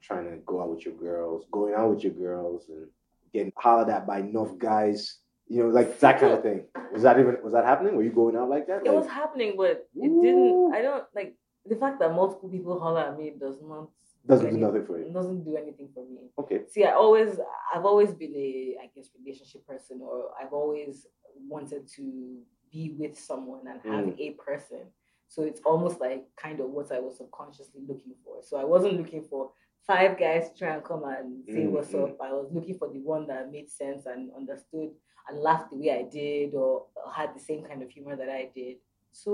Trying 0.00 0.30
to 0.30 0.36
go 0.46 0.60
out 0.62 0.70
with 0.70 0.84
your 0.86 0.94
girls, 0.94 1.46
going 1.50 1.74
out 1.74 1.90
with 1.90 2.04
your 2.04 2.12
girls, 2.12 2.68
and 2.68 2.86
getting 3.32 3.52
hollered 3.56 3.88
at 3.88 4.06
by 4.06 4.18
enough 4.20 4.56
guys. 4.58 5.18
You 5.48 5.64
know, 5.64 5.68
like 5.68 5.98
that 6.00 6.20
kind 6.20 6.32
of 6.32 6.42
thing. 6.42 6.64
Was 6.92 7.02
that 7.02 7.18
even 7.18 7.36
was 7.42 7.52
that 7.54 7.64
happening? 7.64 7.96
Were 7.96 8.04
you 8.04 8.12
going 8.12 8.36
out 8.36 8.48
like 8.48 8.66
that? 8.68 8.82
It 8.86 8.86
Like, 8.86 9.02
was 9.02 9.08
happening, 9.08 9.54
but 9.56 9.88
it 9.96 10.08
Ooh. 10.08 10.22
didn't 10.22 10.74
I 10.74 10.80
don't 10.82 11.04
like 11.14 11.34
the 11.66 11.76
fact 11.76 11.98
that 12.00 12.12
multiple 12.14 12.48
people 12.48 12.78
holler 12.78 13.00
at 13.00 13.18
me 13.18 13.32
does 13.38 13.58
not 13.62 13.88
doesn't 14.26 14.46
do 14.46 14.52
any- 14.52 14.60
nothing 14.66 14.84
for 14.86 14.98
you. 14.98 15.10
doesn't 15.12 15.42
do 15.44 15.56
anything 15.56 15.88
for 15.94 16.04
me. 16.06 16.30
Okay. 16.38 16.60
See, 16.68 16.84
I 16.84 16.92
always, 16.92 17.38
I've 17.74 17.84
always 17.84 18.14
been 18.14 18.34
a, 18.34 18.76
I 18.84 18.86
guess, 18.94 19.08
relationship 19.18 19.66
person, 19.66 20.00
or 20.02 20.30
I've 20.40 20.52
always 20.54 21.06
wanted 21.46 21.86
to 21.96 22.38
be 22.74 22.84
with 23.00 23.14
someone 23.30 23.64
and 23.70 23.80
have 23.92 24.06
Mm. 24.06 24.18
a 24.26 24.28
person. 24.48 24.82
So 25.28 25.38
it's 25.50 25.62
almost 25.70 25.96
like 26.06 26.22
kind 26.44 26.58
of 26.60 26.68
what 26.76 26.88
I 26.96 27.00
was 27.06 27.16
subconsciously 27.22 27.82
looking 27.90 28.14
for. 28.24 28.34
So 28.42 28.52
I 28.56 28.64
wasn't 28.74 28.98
looking 29.00 29.22
for 29.30 29.42
five 29.90 30.12
guys 30.24 30.44
to 30.50 30.54
try 30.60 30.70
and 30.74 30.84
come 30.90 31.04
and 31.04 31.26
say 31.54 31.64
Mm, 31.64 31.72
what's 31.74 31.92
mm. 31.92 32.02
up. 32.04 32.20
I 32.28 32.32
was 32.40 32.48
looking 32.56 32.76
for 32.80 32.88
the 32.94 33.00
one 33.14 33.24
that 33.30 33.50
made 33.56 33.68
sense 33.70 34.02
and 34.12 34.22
understood 34.40 34.90
and 35.26 35.38
laughed 35.48 35.70
the 35.70 35.78
way 35.82 35.90
I 36.00 36.02
did, 36.20 36.54
or 36.54 36.72
had 37.20 37.30
the 37.34 37.40
same 37.48 37.62
kind 37.68 37.80
of 37.82 37.88
humor 37.90 38.14
that 38.16 38.28
I 38.28 38.44
did. 38.54 38.76
So, 39.12 39.32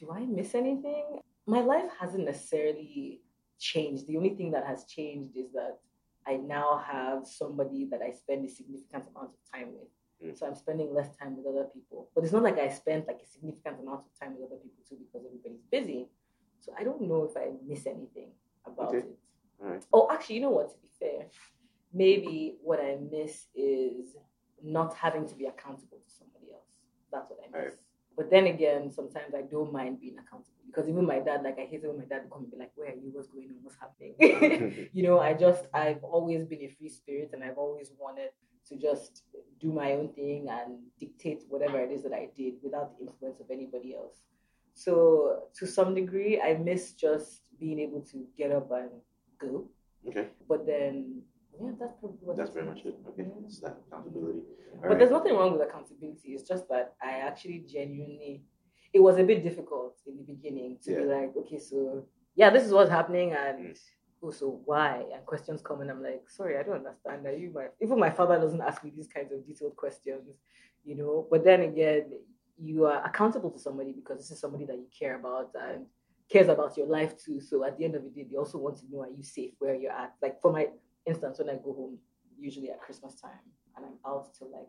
do 0.00 0.10
I 0.10 0.22
miss 0.38 0.54
anything? 0.54 1.06
My 1.46 1.60
life 1.72 1.90
hasn't 2.00 2.24
necessarily 2.32 3.22
changed. 3.58 4.06
The 4.06 4.16
only 4.18 4.34
thing 4.38 4.50
that 4.52 4.66
has 4.66 4.80
changed 4.84 5.32
is 5.42 5.50
that 5.52 5.74
I 6.26 6.34
now 6.36 6.70
have 6.94 7.26
somebody 7.26 7.80
that 7.90 8.02
I 8.02 8.10
spend 8.12 8.44
a 8.44 8.50
significant 8.58 9.04
amount 9.10 9.30
of 9.36 9.42
time 9.52 9.70
with. 9.78 9.88
Mm. 10.24 10.36
So 10.36 10.46
I'm 10.46 10.54
spending 10.54 10.92
less 10.92 11.14
time 11.16 11.36
with 11.36 11.46
other 11.46 11.68
people. 11.72 12.08
But 12.14 12.24
it's 12.24 12.32
not 12.32 12.42
like 12.42 12.58
I 12.58 12.68
spent 12.68 13.06
like 13.06 13.20
a 13.22 13.26
significant 13.26 13.80
amount 13.80 14.00
of 14.00 14.18
time 14.18 14.34
with 14.36 14.46
other 14.50 14.60
people 14.60 14.82
too 14.88 14.96
because 14.96 15.26
everybody's 15.26 15.64
busy. 15.70 16.08
So 16.60 16.72
I 16.78 16.82
don't 16.84 17.02
know 17.02 17.24
if 17.24 17.36
I 17.36 17.52
miss 17.66 17.86
anything 17.86 18.30
about 18.66 18.88
Okay. 18.88 18.98
it. 18.98 19.18
Right. 19.60 19.84
Oh, 19.92 20.08
actually, 20.10 20.36
you 20.36 20.42
know 20.42 20.50
what? 20.50 20.70
To 20.70 20.78
be 20.78 20.88
fair, 20.98 21.26
maybe 21.92 22.56
what 22.62 22.80
I 22.80 22.96
miss 23.10 23.46
is 23.54 24.16
not 24.62 24.94
having 24.94 25.26
to 25.28 25.34
be 25.34 25.46
accountable 25.46 25.98
to 26.04 26.10
somebody 26.10 26.52
else. 26.52 26.78
That's 27.12 27.30
what 27.30 27.38
I 27.44 27.46
miss. 27.46 27.74
Right. 27.74 27.78
But 28.16 28.30
then 28.30 28.46
again, 28.46 28.90
sometimes 28.90 29.34
I 29.34 29.42
don't 29.42 29.72
mind 29.72 30.00
being 30.00 30.18
accountable 30.18 30.58
because 30.66 30.88
even 30.88 31.06
my 31.06 31.20
dad, 31.20 31.42
like 31.44 31.56
I 31.58 31.66
hate 31.66 31.82
it 31.84 31.88
when 31.88 31.98
my 31.98 32.04
dad 32.04 32.22
would 32.24 32.32
come 32.32 32.42
and 32.42 32.50
be 32.50 32.56
like, 32.58 32.72
"Where 32.74 32.88
are 32.90 32.94
you? 32.94 33.10
What's 33.12 33.28
going 33.28 33.48
on? 33.50 33.62
What's 33.62 33.78
happening?" 33.78 34.88
you 34.92 35.02
know, 35.04 35.20
I 35.20 35.34
just 35.34 35.66
I've 35.72 36.02
always 36.02 36.44
been 36.44 36.62
a 36.62 36.68
free 36.68 36.88
spirit 36.88 37.30
and 37.32 37.44
I've 37.44 37.58
always 37.58 37.92
wanted 37.96 38.30
to 38.68 38.76
just 38.76 39.22
do 39.60 39.72
my 39.72 39.92
own 39.92 40.08
thing 40.12 40.48
and 40.48 40.78
dictate 40.98 41.42
whatever 41.48 41.78
it 41.80 41.90
is 41.90 42.02
that 42.04 42.12
I 42.12 42.28
did 42.36 42.54
without 42.62 42.96
the 42.98 43.06
influence 43.06 43.40
of 43.40 43.46
anybody 43.50 43.94
else. 43.96 44.22
So 44.74 45.44
to 45.58 45.66
some 45.66 45.94
degree, 45.94 46.40
I 46.40 46.54
miss 46.54 46.92
just 46.92 47.42
being 47.58 47.78
able 47.80 48.02
to 48.12 48.24
get 48.36 48.52
up 48.52 48.70
and 48.70 48.90
go. 49.40 49.68
okay. 50.08 50.28
But 50.48 50.66
then, 50.66 51.22
yeah, 51.60 51.72
that's 51.80 51.94
probably 51.98 52.18
what 52.22 52.36
That's 52.36 52.52
very 52.52 52.66
much 52.66 52.80
it. 52.84 52.94
Okay. 53.08 53.22
Yeah. 53.26 53.44
It's 53.46 53.58
that 53.60 53.78
accountability. 53.88 54.40
All 54.74 54.80
But 54.82 54.88
right. 54.90 54.98
there's 54.98 55.10
nothing 55.10 55.34
wrong 55.34 55.52
with 55.52 55.62
accountability. 55.68 56.28
It's 56.34 56.46
just 56.48 56.68
that 56.68 56.94
I 57.02 57.12
actually 57.28 57.64
genuinely, 57.68 58.44
it 58.92 59.00
was 59.00 59.18
a 59.18 59.24
bit 59.24 59.42
difficult 59.42 59.96
in 60.06 60.16
the 60.18 60.22
beginning 60.22 60.78
to 60.84 60.94
be 60.94 61.04
like, 61.04 61.32
okay, 61.36 61.58
so 61.58 62.04
yeah, 62.36 62.50
this 62.50 62.64
is 62.64 62.72
what's 62.72 62.90
happening, 62.90 63.32
and 63.32 63.58
Mm. 63.74 63.78
Oh, 64.22 64.30
so 64.30 64.60
why? 64.64 65.04
And 65.14 65.24
questions 65.26 65.62
come, 65.62 65.80
and 65.80 65.90
I'm 65.90 66.02
like, 66.02 66.28
sorry, 66.28 66.58
I 66.58 66.62
don't 66.62 66.76
understand. 66.86 67.26
Are 67.26 67.32
you 67.32 67.52
my? 67.54 67.66
Even 67.80 67.98
my 67.98 68.10
father 68.10 68.38
doesn't 68.38 68.60
ask 68.60 68.82
me 68.84 68.92
these 68.94 69.08
kinds 69.08 69.32
of 69.32 69.46
detailed 69.46 69.76
questions, 69.76 70.36
you 70.84 70.96
know. 70.96 71.26
But 71.30 71.44
then 71.44 71.62
again, 71.62 72.12
you 72.58 72.86
are 72.86 73.04
accountable 73.04 73.50
to 73.50 73.58
somebody 73.58 73.92
because 73.92 74.18
this 74.18 74.30
is 74.30 74.40
somebody 74.40 74.64
that 74.64 74.76
you 74.76 74.86
care 74.96 75.18
about 75.18 75.50
and 75.54 75.86
cares 76.30 76.48
about 76.48 76.76
your 76.76 76.86
life 76.86 77.14
too. 77.22 77.40
So 77.40 77.64
at 77.64 77.78
the 77.78 77.84
end 77.84 77.94
of 77.94 78.02
the 78.04 78.10
day, 78.10 78.26
they 78.30 78.36
also 78.36 78.58
want 78.58 78.78
to 78.78 78.84
know 78.90 79.02
are 79.02 79.10
you 79.10 79.22
safe 79.22 79.52
where 79.58 79.74
you're 79.74 79.92
at. 79.92 80.14
Like 80.20 80.40
for 80.40 80.52
my 80.52 80.68
instance, 81.06 81.38
when 81.38 81.50
I 81.50 81.54
go 81.54 81.72
home, 81.72 81.98
usually 82.38 82.70
at 82.70 82.80
Christmas 82.80 83.14
time, 83.20 83.30
and 83.76 83.86
I'm 83.86 84.10
out 84.10 84.28
till 84.36 84.50
like 84.50 84.68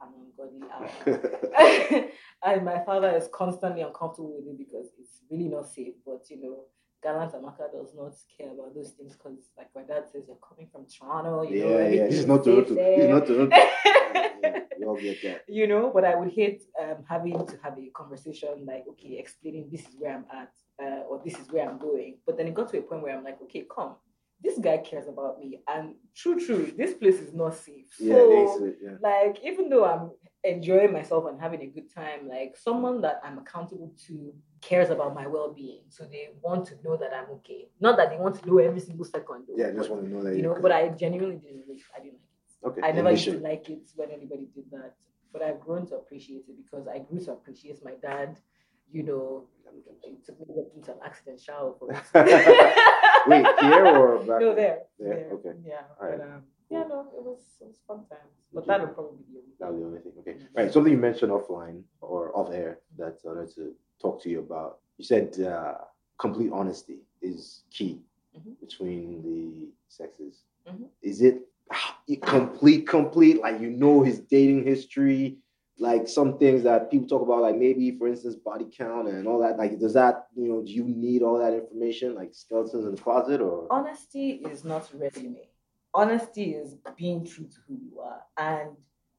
an 0.00 0.08
ungodly 0.20 0.68
hour. 0.72 2.10
and 2.44 2.64
my 2.64 2.84
father 2.84 3.10
is 3.16 3.28
constantly 3.32 3.82
uncomfortable 3.82 4.34
with 4.36 4.46
me 4.46 4.64
because 4.64 4.90
it's 4.98 5.20
really 5.30 5.48
not 5.48 5.66
safe. 5.66 5.94
But 6.04 6.24
you 6.30 6.40
know, 6.40 6.64
Gallant 7.02 7.32
Amaka 7.32 7.72
does 7.72 7.94
not 7.96 8.12
care 8.36 8.52
about 8.52 8.74
those 8.74 8.90
things 8.90 9.14
because, 9.16 9.50
like 9.56 9.68
my 9.74 9.82
dad 9.82 10.04
says, 10.12 10.24
you're 10.26 10.36
coming 10.36 10.68
from 10.70 10.86
Toronto. 10.86 11.42
You 11.42 11.58
yeah, 11.58 11.64
know, 11.64 11.88
yeah. 11.88 12.06
This 12.06 12.18
is 12.20 12.26
not 12.26 12.44
Toronto. 12.44 12.74
This 12.74 13.04
is 13.04 13.08
not 13.08 13.26
Toronto. 13.26 13.56
yeah, 13.56 14.60
we 14.78 14.84
all 14.84 14.96
get 14.96 15.22
that. 15.22 15.44
you 15.48 15.66
know, 15.66 15.90
but 15.94 16.04
I 16.04 16.14
would 16.14 16.32
hate 16.32 16.62
um, 16.80 17.04
having 17.08 17.46
to 17.46 17.58
have 17.62 17.78
a 17.78 17.90
conversation 17.94 18.66
like, 18.66 18.84
okay, 18.90 19.18
explaining 19.18 19.68
this 19.70 19.82
is 19.82 19.94
where 19.98 20.14
I'm 20.14 20.26
at 20.30 20.52
uh, 20.82 21.02
or 21.08 21.22
this 21.24 21.38
is 21.38 21.50
where 21.50 21.68
I'm 21.68 21.78
going. 21.78 22.18
But 22.26 22.36
then 22.36 22.46
it 22.48 22.54
got 22.54 22.68
to 22.70 22.78
a 22.78 22.82
point 22.82 23.02
where 23.02 23.16
I'm 23.16 23.24
like, 23.24 23.40
okay, 23.44 23.64
come, 23.74 23.96
this 24.42 24.58
guy 24.58 24.78
cares 24.78 25.06
about 25.06 25.38
me, 25.38 25.60
and 25.68 25.94
true, 26.16 26.38
true, 26.44 26.72
this 26.76 26.94
place 26.94 27.16
is 27.16 27.34
not 27.34 27.54
safe. 27.54 27.94
Yeah, 27.98 28.14
so, 28.14 28.64
it, 28.64 28.78
yeah. 28.82 28.90
like, 29.02 29.38
even 29.44 29.68
though 29.68 29.84
I'm 29.84 30.10
enjoying 30.44 30.92
myself 30.92 31.26
and 31.28 31.40
having 31.40 31.60
a 31.62 31.66
good 31.66 31.92
time, 31.94 32.28
like 32.28 32.56
someone 32.56 33.02
that 33.02 33.20
I'm 33.22 33.38
accountable 33.38 33.92
to 34.06 34.32
cares 34.60 34.90
about 34.90 35.14
my 35.14 35.26
well-being, 35.26 35.82
so 35.88 36.04
they 36.04 36.28
want 36.42 36.66
to 36.68 36.74
know 36.84 36.96
that 36.96 37.12
I'm 37.14 37.30
okay. 37.36 37.68
Not 37.80 37.96
that 37.96 38.10
they 38.10 38.18
want 38.18 38.34
to 38.40 38.46
know 38.46 38.58
every 38.58 38.80
single 38.80 39.04
second. 39.04 39.44
though, 39.48 39.54
Yeah, 39.56 39.68
I 39.68 39.72
just 39.72 39.88
but, 39.88 39.90
want 39.96 40.04
to 40.04 40.10
know 40.14 40.22
that 40.24 40.36
you 40.36 40.42
know. 40.42 40.52
okay. 40.52 40.60
But 40.60 40.72
I 40.72 40.88
genuinely 40.88 41.36
didn't. 41.36 41.64
Like, 41.68 41.80
I 41.96 42.00
didn't 42.02 42.18
like 42.62 42.76
it. 42.76 42.78
okay. 42.80 42.88
I 42.88 42.92
never 42.92 43.10
used 43.12 43.24
to 43.24 43.38
like 43.38 43.68
it 43.70 43.90
when 43.96 44.10
anybody 44.10 44.46
did 44.54 44.70
that, 44.72 44.94
but 45.32 45.42
I've 45.42 45.60
grown 45.60 45.86
to 45.88 45.94
appreciate 45.96 46.44
it 46.48 46.56
because 46.62 46.86
I 46.86 46.98
grew 46.98 47.20
to 47.24 47.32
appreciate 47.32 47.82
my 47.84 47.94
dad. 48.02 48.38
You 48.92 49.04
know, 49.04 49.44
it 50.02 50.24
took 50.26 50.38
me 50.40 50.46
into 50.76 50.90
an 50.92 50.98
accident 51.04 51.40
shower 51.40 51.74
for 51.78 51.92
it. 52.14 52.76
Wait, 53.28 53.46
here 53.60 53.86
or 53.86 54.18
back? 54.18 54.40
No, 54.40 54.54
there. 54.54 54.78
There? 54.98 55.28
Okay. 55.34 55.52
Yeah. 55.64 55.82
All 56.00 56.08
right. 56.08 56.18
But, 56.18 56.26
um, 56.26 56.42
yeah, 56.70 56.84
no, 56.88 57.00
it 57.16 57.22
was 57.22 57.40
it 57.60 57.66
was 57.66 57.76
fun 57.86 57.98
times. 58.08 58.30
But 58.52 58.66
that 58.66 58.80
would 58.80 58.94
probably 58.94 59.18
be 59.32 59.40
the 59.58 59.66
only 59.66 59.80
was 59.80 59.80
the 59.80 59.86
only 59.86 60.00
thing. 60.00 60.12
Okay. 60.20 60.36
Right. 60.54 60.72
Something 60.72 60.92
you 60.92 60.98
mentioned 60.98 61.32
offline 61.32 61.82
or 62.00 62.36
off 62.36 62.52
air 62.52 62.78
that 62.98 63.18
I 63.24 63.28
wanted 63.28 63.54
to 63.56 63.72
talk 64.00 64.22
to 64.22 64.28
you 64.30 64.40
about. 64.40 64.78
You 64.98 65.04
said 65.04 65.38
uh, 65.40 65.74
complete 66.18 66.50
honesty 66.52 66.98
is 67.22 67.62
key 67.70 68.00
Mhm. 68.38 68.60
between 68.60 69.22
the 69.22 69.68
sexes. 69.88 70.44
Mhm. 70.68 70.88
Is 71.02 71.20
it 71.22 71.48
complete, 72.22 72.86
complete? 72.86 73.40
Like 73.40 73.60
you 73.60 73.70
know 73.70 74.02
his 74.02 74.20
dating 74.20 74.64
history, 74.64 75.38
like 75.78 76.06
some 76.08 76.38
things 76.38 76.62
that 76.62 76.90
people 76.90 77.08
talk 77.08 77.22
about, 77.22 77.42
like 77.42 77.56
maybe 77.56 77.90
for 77.98 78.06
instance 78.08 78.36
body 78.36 78.66
count 78.70 79.08
and 79.08 79.26
all 79.26 79.38
that. 79.40 79.58
Like 79.58 79.78
does 79.78 79.94
that 79.94 80.28
you 80.36 80.46
know 80.48 80.62
do 80.62 80.70
you 80.72 80.84
need 80.84 81.22
all 81.22 81.38
that 81.38 81.54
information, 81.54 82.14
like 82.14 82.34
skeletons 82.34 82.84
in 82.84 82.94
the 82.94 83.00
closet, 83.02 83.40
or 83.40 83.66
Honesty 83.70 84.42
is 84.52 84.64
not 84.64 84.88
resume. 84.94 85.48
Honesty 85.92 86.52
is 86.54 86.76
being 86.96 87.24
true 87.26 87.46
to 87.46 87.56
who 87.66 87.74
you 87.74 88.00
are. 88.00 88.22
And 88.36 88.70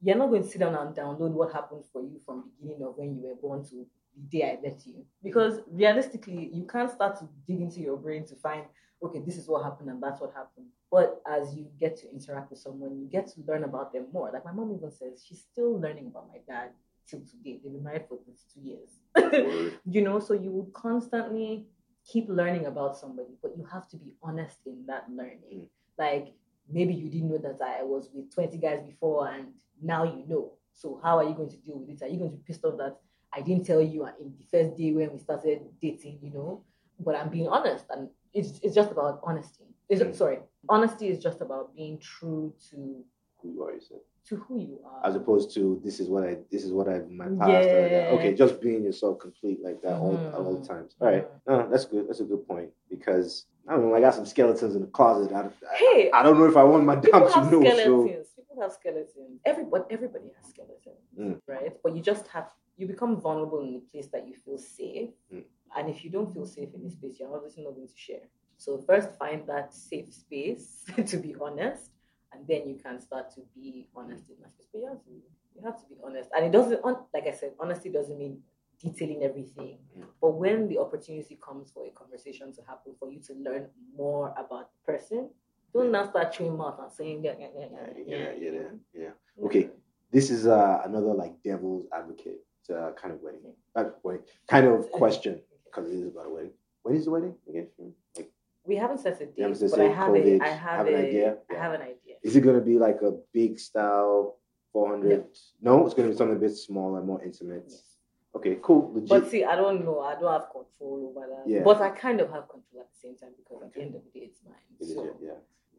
you're 0.01 0.17
not 0.17 0.29
going 0.29 0.43
to 0.43 0.49
sit 0.49 0.59
down 0.59 0.75
and 0.75 0.95
download 0.95 1.31
what 1.31 1.51
happened 1.53 1.83
for 1.91 2.01
you 2.01 2.19
from 2.25 2.45
beginning 2.59 2.83
of 2.85 2.97
when 2.97 3.15
you 3.15 3.21
were 3.27 3.35
born 3.35 3.63
to 3.65 3.75
the 3.75 3.85
day 4.29 4.57
I 4.57 4.61
met 4.61 4.81
you. 4.85 5.05
Because 5.23 5.59
realistically, 5.69 6.49
you 6.53 6.65
can't 6.65 6.89
start 6.91 7.17
to 7.19 7.27
dig 7.47 7.61
into 7.61 7.79
your 7.81 7.97
brain 7.97 8.25
to 8.27 8.35
find, 8.35 8.63
okay, 9.03 9.19
this 9.19 9.37
is 9.37 9.47
what 9.47 9.63
happened 9.63 9.89
and 9.89 10.01
that's 10.01 10.19
what 10.21 10.33
happened. 10.33 10.67
But 10.89 11.21
as 11.29 11.55
you 11.55 11.67
get 11.79 11.97
to 11.97 12.11
interact 12.11 12.49
with 12.49 12.59
someone, 12.59 12.99
you 12.99 13.07
get 13.07 13.27
to 13.27 13.41
learn 13.47 13.63
about 13.63 13.93
them 13.93 14.07
more. 14.11 14.29
Like 14.33 14.43
my 14.45 14.51
mom 14.51 14.73
even 14.75 14.91
says, 14.91 15.23
she's 15.27 15.41
still 15.51 15.79
learning 15.79 16.07
about 16.07 16.27
my 16.27 16.39
dad 16.47 16.71
till 17.07 17.19
today. 17.21 17.59
They've 17.63 17.71
been 17.71 17.83
married 17.83 18.05
for 18.09 18.17
22 18.17 18.61
years. 18.61 19.73
You 19.85 20.01
know 20.01 20.19
so 20.19 20.33
you 20.33 20.51
would 20.51 20.73
constantly 20.73 21.65
keep 22.05 22.27
learning 22.29 22.65
about 22.65 22.97
somebody 22.97 23.35
but 23.41 23.55
you 23.55 23.63
have 23.71 23.87
to 23.89 23.97
be 23.97 24.13
honest 24.23 24.57
in 24.65 24.85
that 24.87 25.05
learning 25.09 25.39
Mm. 25.53 25.67
like 25.99 26.33
maybe 26.71 26.93
you 26.93 27.09
didn't 27.09 27.29
know 27.29 27.37
that 27.37 27.59
i 27.61 27.83
was 27.83 28.09
with 28.13 28.33
20 28.33 28.57
guys 28.57 28.81
before 28.85 29.27
and 29.29 29.47
now 29.81 30.03
you 30.03 30.23
know 30.27 30.51
so 30.73 30.99
how 31.03 31.17
are 31.17 31.23
you 31.23 31.33
going 31.33 31.49
to 31.49 31.57
deal 31.57 31.77
with 31.79 31.89
it 31.89 32.01
are 32.03 32.07
you 32.07 32.17
going 32.17 32.31
to 32.31 32.37
be 32.37 32.43
pissed 32.45 32.63
off 32.65 32.77
that 32.77 32.97
i 33.33 33.41
didn't 33.41 33.65
tell 33.65 33.81
you 33.81 34.05
in 34.19 34.33
the 34.37 34.45
first 34.51 34.77
day 34.77 34.91
when 34.91 35.11
we 35.11 35.19
started 35.19 35.61
dating 35.81 36.17
you 36.21 36.31
know 36.31 36.61
but 36.99 37.15
i'm 37.15 37.29
being 37.29 37.47
honest 37.47 37.85
and 37.89 38.09
it's, 38.33 38.59
it's 38.63 38.75
just 38.75 38.91
about 38.91 39.19
honesty 39.23 39.65
it's, 39.89 40.01
Mm. 40.01 40.15
sorry 40.15 40.39
honesty 40.69 41.09
is 41.09 41.19
just 41.21 41.41
about 41.41 41.75
being 41.75 41.97
true 41.99 42.53
to 42.69 43.03
Who 43.41 43.49
you 43.53 43.63
are, 43.63 43.73
you 43.73 43.81
said. 43.81 43.97
to 44.29 44.35
who 44.37 44.59
you 44.59 44.79
are 44.85 45.01
as 45.05 45.15
opposed 45.15 45.53
to 45.55 45.81
this 45.83 45.99
is 45.99 46.07
what 46.07 46.23
I 46.23 46.37
this 46.51 46.63
is 46.63 46.71
what 46.71 46.87
I've 46.87 47.07
in 47.09 47.17
my 47.17 47.25
past. 47.25 47.67
Yeah. 47.69 48.13
Okay, 48.15 48.33
just 48.35 48.61
being 48.61 48.83
yourself 48.83 49.19
complete 49.19 49.59
like 49.67 49.81
that 49.81 49.95
all, 49.97 50.15
Mhm. 50.15 50.33
all 50.35 50.55
the 50.55 50.65
times. 50.65 50.95
All 51.01 51.07
right, 51.07 51.27
no, 51.47 51.67
that's 51.71 51.85
good. 51.85 52.07
That's 52.07 52.19
a 52.21 52.29
good 52.33 52.47
point 52.47 52.69
because 52.89 53.47
I 53.67 53.73
don't 53.73 53.89
know. 53.89 53.95
I 53.95 54.01
got 54.01 54.15
some 54.15 54.25
skeletons 54.25 54.75
in 54.75 54.81
the 54.81 54.87
closet. 54.87 55.31
I, 55.33 55.41
I- 55.41 55.75
Hey, 55.75 56.11
I, 56.11 56.23
don't 56.23 56.37
know 56.39 56.45
if 56.45 56.57
I 56.57 56.63
want 56.63 56.83
my 56.85 56.95
dom 56.95 57.03
to 57.31 57.41
know. 57.51 57.51
So 57.51 57.61
skeletons. 57.61 58.27
People 58.35 58.61
have 58.61 58.71
skeletons. 58.73 59.39
Everybody, 59.45 59.83
everybody 59.89 60.25
has 60.35 60.49
skeletons, 60.49 60.97
Mm. 61.19 61.39
right? 61.47 61.71
But 61.83 61.95
you 61.95 62.01
just 62.01 62.27
have 62.27 62.49
you 62.77 62.87
become 62.87 63.19
vulnerable 63.21 63.59
in 63.61 63.73
the 63.73 63.79
place 63.91 64.07
that 64.07 64.27
you 64.27 64.33
feel 64.35 64.57
safe, 64.57 65.09
Mm. 65.33 65.43
and 65.77 65.89
if 65.89 66.03
you 66.03 66.09
don't 66.09 66.33
feel 66.33 66.45
safe 66.45 66.69
in 66.73 66.83
this 66.83 66.93
space, 66.93 67.19
you're 67.19 67.33
obviously 67.33 67.63
not 67.63 67.75
going 67.75 67.87
to 67.87 67.97
share. 67.97 68.25
So 68.57 68.77
first, 68.79 69.09
find 69.17 69.45
that 69.47 69.73
safe 69.73 70.11
space 70.13 70.83
to 71.11 71.17
be 71.17 71.35
honest, 71.39 71.91
and 72.33 72.45
then 72.47 72.67
you 72.67 72.75
can 72.75 72.99
start 72.99 73.31
to 73.35 73.41
be 73.55 73.87
honest 73.95 74.23
in 74.29 74.35
that 74.41 74.51
space. 74.51 74.67
But 74.71 74.79
you 74.79 74.87
have 74.87 75.03
to, 75.03 75.11
you 75.55 75.61
have 75.65 75.79
to 75.81 75.85
be 75.89 75.95
honest, 76.03 76.29
and 76.35 76.45
it 76.45 76.51
doesn't. 76.51 76.83
Like 77.13 77.27
I 77.27 77.33
said, 77.33 77.51
honesty 77.59 77.89
doesn't 77.89 78.17
mean 78.17 78.41
detailing 78.81 79.23
everything. 79.23 79.77
Yeah. 79.97 80.05
But 80.21 80.31
when 80.31 80.67
the 80.67 80.79
opportunity 80.79 81.37
comes 81.43 81.71
for 81.71 81.85
a 81.85 81.91
conversation 81.91 82.53
to 82.53 82.61
happen, 82.67 82.93
for 82.99 83.09
you 83.09 83.19
to 83.27 83.33
learn 83.33 83.67
more 83.95 84.33
about 84.37 84.69
the 84.71 84.93
person, 84.93 85.29
don't 85.73 85.91
now 85.91 86.09
start 86.09 86.33
chewing 86.33 86.57
mouth 86.57 86.79
and 86.81 86.91
saying, 86.91 87.23
yeah, 87.23 87.33
yeah, 87.39 87.47
yeah, 87.57 87.65
yeah, 87.71 88.05
yeah, 88.07 88.27
yeah. 88.39 88.51
yeah, 88.51 89.01
yeah. 89.03 89.45
Okay, 89.45 89.69
this 90.11 90.29
is 90.29 90.47
uh, 90.47 90.81
another 90.85 91.13
like 91.13 91.41
devil's 91.43 91.85
advocate 91.93 92.39
uh, 92.69 92.91
kind 93.01 93.13
of 93.13 93.21
wedding, 93.21 93.41
uh, 93.75 93.85
wait, 94.03 94.21
kind 94.47 94.67
of 94.67 94.91
question 94.91 95.39
because 95.65 95.89
it 95.89 95.95
is 95.95 96.07
about 96.07 96.27
a 96.27 96.29
wedding. 96.29 96.51
When 96.83 96.95
is 96.95 97.05
the 97.05 97.11
wedding 97.11 97.35
again? 97.47 97.67
Like, 98.15 98.31
we 98.65 98.75
haven't 98.75 98.99
set 98.99 99.21
a 99.21 99.25
date, 99.25 99.57
but 99.71 99.79
I 99.79 99.85
have, 99.85 100.15
a, 100.15 100.39
I 100.39 100.47
have, 100.47 100.77
have 100.77 100.87
a, 100.87 100.95
an 100.95 101.05
idea. 101.05 101.37
I 101.49 101.55
have 101.55 101.73
an 101.73 101.81
idea. 101.81 102.15
Is 102.23 102.35
it 102.35 102.41
going 102.41 102.55
to 102.55 102.65
be 102.65 102.77
like 102.77 103.01
a 103.01 103.13
big 103.33 103.59
style 103.59 104.37
400? 104.73 105.25
No. 105.61 105.77
no, 105.77 105.85
it's 105.85 105.95
going 105.95 106.07
to 106.07 106.13
be 106.13 106.17
something 106.17 106.37
a 106.37 106.39
bit 106.39 106.55
smaller, 106.55 107.01
more 107.01 107.23
intimate. 107.23 107.65
Yes 107.67 107.90
Okay, 108.35 108.57
cool. 108.61 108.91
Legit. 108.93 109.09
But 109.09 109.29
see, 109.29 109.43
I 109.43 109.55
don't 109.55 109.83
know. 109.83 109.99
I 109.99 110.13
don't 110.19 110.31
have 110.31 110.49
control 110.51 111.13
over 111.15 111.27
that. 111.27 111.43
Yeah. 111.49 111.63
But 111.63 111.81
I 111.81 111.89
kind 111.89 112.21
of 112.21 112.29
have 112.31 112.47
control 112.47 112.81
at 112.81 112.89
the 112.93 112.99
same 112.99 113.15
time 113.17 113.31
because 113.37 113.61
at 113.63 113.73
the 113.73 113.81
end 113.81 113.95
of 113.95 114.01
the 114.05 114.09
day, 114.19 114.25
it's 114.27 114.39
mine. 114.45 114.55
It 114.79 114.83
is, 114.85 114.93
so, 114.93 115.03
yeah, 115.05 115.27
yeah. 115.27 115.33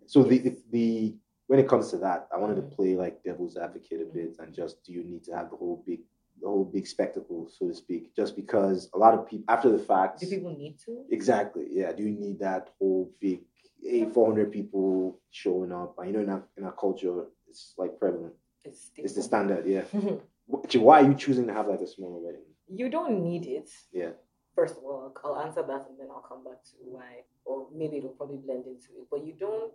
So 0.07 0.23
the, 0.23 0.39
the 0.39 0.57
the 0.71 1.15
when 1.47 1.59
it 1.59 1.69
comes 1.69 1.91
to 1.91 1.99
that, 1.99 2.29
I 2.35 2.37
wanted 2.39 2.59
Mhm. 2.59 2.69
to 2.71 2.77
play 2.77 2.95
like 2.95 3.23
devil's 3.23 3.57
advocate 3.57 4.01
a 4.03 4.05
bit 4.05 4.37
and 4.39 4.53
just 4.55 4.83
do 4.85 4.93
you 4.93 5.03
need 5.05 5.25
to 5.25 5.33
have 5.33 5.51
the 5.51 5.57
whole 5.57 5.83
big 5.87 6.01
the 6.41 6.49
whole 6.49 6.65
big 6.65 6.87
spectacle, 6.87 7.49
so 7.49 7.69
to 7.69 7.75
speak, 7.75 8.15
just 8.17 8.35
because 8.37 8.89
a 8.95 8.99
lot 8.99 9.15
of 9.15 9.29
people 9.29 9.45
after 9.49 9.71
the 9.71 9.79
fact 9.79 10.21
do 10.21 10.27
people 10.27 10.55
need 10.57 10.79
to? 10.81 11.05
exactly, 11.11 11.67
yeah, 11.71 11.93
do 11.93 12.03
you 12.03 12.11
need 12.11 12.39
that 12.41 12.71
whole 12.79 13.11
big 13.21 13.41
hey, 13.83 14.05
400 14.07 14.51
people 14.53 15.19
showing 15.31 15.73
up? 15.73 15.95
And 15.99 16.07
you 16.09 16.13
know, 16.15 16.21
in 16.23 16.29
our, 16.31 16.43
in 16.57 16.65
our 16.65 16.73
culture, 16.73 17.25
it's 17.49 17.75
like 17.79 17.99
prevalent. 17.99 18.35
It's, 18.65 18.91
It's 18.97 19.15
the 19.15 19.23
standard, 19.23 19.67
yeah. 19.67 19.83
Actually, 20.65 20.81
why 20.81 21.01
are 21.03 21.09
you 21.09 21.15
choosing 21.15 21.47
to 21.47 21.53
have 21.53 21.67
like 21.69 21.81
a 21.81 21.87
smaller 21.87 22.19
wedding? 22.21 22.43
you 22.75 22.89
don't 22.89 23.23
need 23.23 23.47
it. 23.47 23.71
Yeah. 23.93 24.11
First 24.55 24.77
of 24.77 24.85
all, 24.85 25.13
I'll 25.25 25.41
answer 25.41 25.63
that 25.63 25.87
and 25.89 25.99
then 25.99 26.09
I'll 26.11 26.25
come 26.27 26.45
back 26.45 26.63
to 26.65 26.71
why, 26.85 27.25
or 27.45 27.67
maybe 27.75 27.99
it'll 27.99 28.11
probably 28.11 28.37
blend 28.37 28.67
into 28.67 28.89
it. 28.99 29.07
But 29.11 29.25
you 29.25 29.35
don't, 29.39 29.73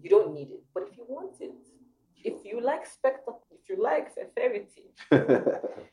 you 0.00 0.10
don't 0.10 0.32
need 0.32 0.50
it. 0.50 0.62
But 0.72 0.84
if 0.90 0.96
you 0.96 1.04
want 1.08 1.34
it, 1.40 1.52
if 2.24 2.44
you 2.44 2.60
like 2.60 2.86
spectacle, 2.86 3.42
if 3.50 3.68
you 3.68 3.82
like 3.82 4.08
sincerity, 4.14 4.92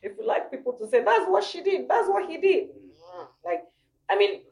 if 0.02 0.12
you 0.18 0.26
like 0.26 0.50
people 0.50 0.72
to 0.74 0.88
say 0.88 1.02
that's 1.02 1.28
what 1.28 1.44
she 1.44 1.62
did, 1.62 1.88
that's 1.88 2.08
what 2.08 2.28
he 2.28 2.38
did, 2.38 2.68
like, 3.44 3.64
I 4.08 4.16
mean, 4.16 4.42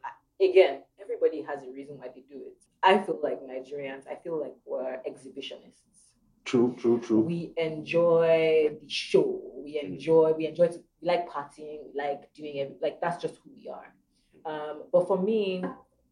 again, 0.41 0.81
everybody 1.01 1.41
has 1.41 1.63
a 1.63 1.71
reason 1.71 1.97
why 1.97 2.07
they 2.13 2.21
do 2.21 2.41
it. 2.45 2.57
I 2.83 2.99
feel 2.99 3.19
like 3.23 3.41
Nigerians, 3.41 4.03
I 4.07 4.15
feel 4.15 4.39
like 4.39 4.53
we're 4.65 4.99
exhibitionists 5.07 6.00
true, 6.45 6.75
true, 6.79 6.99
true. 6.99 7.19
we 7.21 7.53
enjoy 7.57 8.77
the 8.81 8.89
show. 8.89 9.41
We 9.63 9.79
enjoy 9.81 10.33
we 10.33 10.47
enjoy 10.47 10.67
to 10.67 10.81
we 11.01 11.07
like 11.07 11.29
partying, 11.29 11.79
we 11.85 11.91
like 11.95 12.33
doing 12.33 12.57
it 12.57 12.77
like 12.81 12.99
that's 13.01 13.21
just 13.21 13.35
who 13.43 13.51
we 13.55 13.69
are. 13.69 13.93
Um, 14.45 14.83
but 14.91 15.07
for 15.07 15.21
me, 15.21 15.63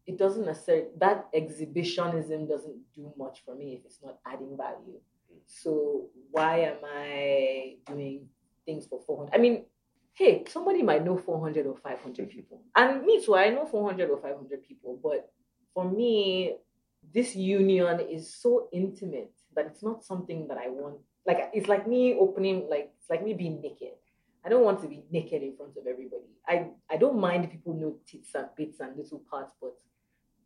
it 0.06 0.18
doesn't 0.18 0.46
necessarily 0.46 0.86
that 0.98 1.28
exhibitionism 1.34 2.46
doesn't 2.46 2.78
do 2.94 3.12
much 3.16 3.42
for 3.44 3.54
me 3.54 3.74
if 3.74 3.84
it's 3.84 4.00
not 4.04 4.18
adding 4.26 4.56
value. 4.56 5.00
So 5.46 6.08
why 6.30 6.60
am 6.60 6.78
I 6.84 7.76
doing 7.86 8.28
things 8.64 8.86
for 8.86 9.00
400? 9.06 9.34
I 9.34 9.38
mean, 9.38 9.64
hey, 10.12 10.44
somebody 10.48 10.82
might 10.82 11.04
know 11.04 11.16
400 11.16 11.66
or 11.66 11.76
500 11.76 12.30
people. 12.30 12.62
And 12.76 13.04
me 13.04 13.24
too, 13.24 13.36
I 13.36 13.50
know 13.50 13.66
400 13.66 14.10
or 14.10 14.20
500 14.20 14.62
people, 14.62 14.98
but 15.02 15.30
for 15.74 15.90
me, 15.90 16.56
this 17.12 17.34
union 17.34 18.00
is 18.00 18.34
so 18.34 18.68
intimate 18.72 19.32
that 19.54 19.66
it's 19.66 19.82
not 19.82 20.04
something 20.04 20.48
that 20.48 20.58
I 20.58 20.68
want. 20.68 20.96
Like 21.26 21.50
it's 21.52 21.68
like 21.68 21.86
me 21.86 22.16
opening, 22.18 22.68
like 22.68 22.92
it's 22.98 23.10
like 23.10 23.24
me 23.24 23.34
being 23.34 23.60
naked. 23.60 23.94
I 24.44 24.48
don't 24.48 24.64
want 24.64 24.80
to 24.82 24.88
be 24.88 25.02
naked 25.10 25.42
in 25.42 25.54
front 25.56 25.76
of 25.76 25.86
everybody. 25.86 26.30
I 26.48 26.68
I 26.90 26.96
don't 26.96 27.18
mind 27.18 27.50
people 27.50 27.74
know 27.74 27.96
tits 28.06 28.34
and 28.34 28.46
bits 28.56 28.80
and 28.80 28.96
little 28.96 29.22
parts, 29.30 29.52
but 29.60 29.74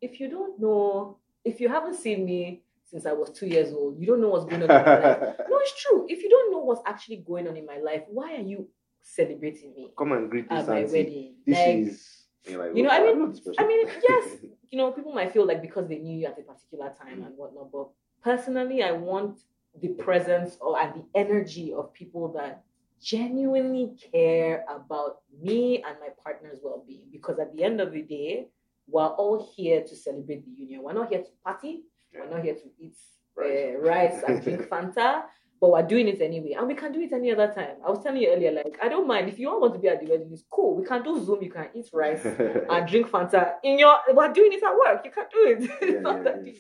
if 0.00 0.20
you 0.20 0.28
don't 0.28 0.61
know, 0.61 1.18
if 1.44 1.61
you 1.61 1.68
haven't 1.68 1.94
seen 1.96 2.24
me 2.24 2.62
since 2.84 3.07
I 3.07 3.12
was 3.12 3.30
two 3.30 3.46
years 3.46 3.72
old, 3.72 3.98
you 3.98 4.07
don't 4.07 4.20
know 4.20 4.28
what's 4.28 4.44
going 4.44 4.62
on 4.62 4.70
in 4.70 4.84
my 4.84 4.98
life. 4.98 5.36
No, 5.48 5.59
it's 5.61 5.82
true. 5.82 6.07
If 6.09 6.22
you 6.22 6.28
don't 6.28 6.52
know 6.52 6.59
what's 6.59 6.82
actually 6.86 7.16
going 7.26 7.48
on 7.48 7.57
in 7.57 7.64
my 7.66 7.78
life, 7.78 8.02
why 8.09 8.34
are 8.34 8.40
you 8.42 8.68
celebrating 9.02 9.74
me 9.74 9.90
Come 9.96 10.12
and 10.12 10.30
greet 10.30 10.46
at 10.50 10.61
this 10.61 10.68
my 10.68 10.78
auntie. 10.80 10.92
wedding? 10.92 11.34
This 11.46 11.57
Like, 11.59 11.76
is 11.76 12.59
like, 12.59 12.76
you 12.76 12.82
know, 12.82 12.90
"Oh, 12.90 12.92
I 12.92 13.00
mean- 13.00 13.18
know 13.18 13.30
this 13.30 13.40
person." 13.40 13.64
I 13.64 13.66
mean, 13.66 13.86
yes, 14.09 14.28
you 14.70 14.78
know, 14.78 14.92
people 14.92 15.12
might 15.12 15.32
feel 15.32 15.46
like 15.46 15.62
because 15.62 15.88
they 15.88 15.98
knew 15.98 16.18
you 16.18 16.26
at 16.26 16.38
a 16.38 16.42
particular 16.42 16.92
time 17.00 17.20
mm. 17.20 17.26
and 17.26 17.36
whatnot, 17.36 17.70
but 17.72 17.88
personally, 18.24 18.82
I 18.82 18.92
want 18.92 19.38
the 19.80 19.88
presence 19.88 20.56
or 20.60 20.80
and 20.80 20.94
the 20.94 21.04
energy 21.14 21.72
of 21.72 21.92
people 21.92 22.32
that 22.32 22.64
genuinely 23.00 23.96
care 24.12 24.64
about 24.68 25.18
me 25.42 25.84
and 25.86 25.96
my 26.00 26.08
partner's 26.22 26.58
well-being. 26.62 27.04
Because 27.12 27.38
at 27.38 27.54
the 27.54 27.62
end 27.62 27.80
of 27.80 27.92
the 27.92 28.02
day, 28.02 28.46
we're 28.88 29.06
all 29.06 29.52
here 29.54 29.82
to 29.82 29.94
celebrate 29.94 30.44
the 30.44 30.50
union. 30.50 30.82
We're 30.82 30.94
not 30.94 31.10
here 31.10 31.22
to 31.22 31.30
party. 31.44 31.82
We're 32.12 32.30
not 32.30 32.42
here 32.42 32.54
to 32.54 32.70
eat 32.78 32.96
uh, 33.38 33.78
rice 33.78 34.22
and 34.26 34.42
drink 34.42 34.62
Fanta 34.70 35.24
but 35.64 35.70
we're 35.70 35.86
doing 35.86 36.08
it 36.08 36.20
anyway. 36.20 36.54
And 36.58 36.68
we 36.68 36.74
can 36.74 36.92
do 36.92 37.00
it 37.00 37.10
any 37.12 37.32
other 37.32 37.46
time. 37.46 37.76
I 37.86 37.88
was 37.88 38.02
telling 38.02 38.20
you 38.20 38.30
earlier, 38.30 38.52
like, 38.52 38.76
I 38.82 38.88
don't 38.90 39.06
mind. 39.06 39.30
If 39.30 39.38
you 39.38 39.48
all 39.48 39.62
want 39.62 39.72
to 39.72 39.78
be 39.78 39.88
at 39.88 39.98
the 39.98 40.10
wedding, 40.10 40.28
it's 40.30 40.44
cool. 40.50 40.76
We 40.76 40.84
can 40.84 41.02
do 41.02 41.24
Zoom, 41.24 41.42
you 41.42 41.50
can 41.50 41.68
eat 41.74 41.88
rice 41.92 42.22
and 42.70 42.86
drink 42.86 43.08
Fanta. 43.08 43.54
In 43.62 43.78
your 43.78 43.96
we're 44.12 44.32
doing 44.32 44.52
it 44.52 44.62
at 44.62 44.76
work. 44.76 45.06
You 45.06 45.10
can 45.10 45.24
do 45.32 45.40
it. 45.46 45.70
Yeah, 45.80 46.22
yeah, 46.22 46.36
yeah. 46.44 46.52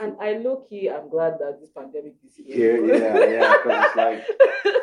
And 0.00 0.16
I 0.18 0.38
low 0.38 0.64
key, 0.68 0.88
I'm 0.88 1.10
glad 1.10 1.34
that 1.40 1.58
this 1.60 1.68
pandemic 1.70 2.14
is 2.26 2.34
here. 2.36 2.84
Yeah, 2.84 2.96
yeah, 2.96 3.30
yeah. 3.30 3.56
Because 3.62 3.84
it's 3.84 3.96
like 3.96 4.24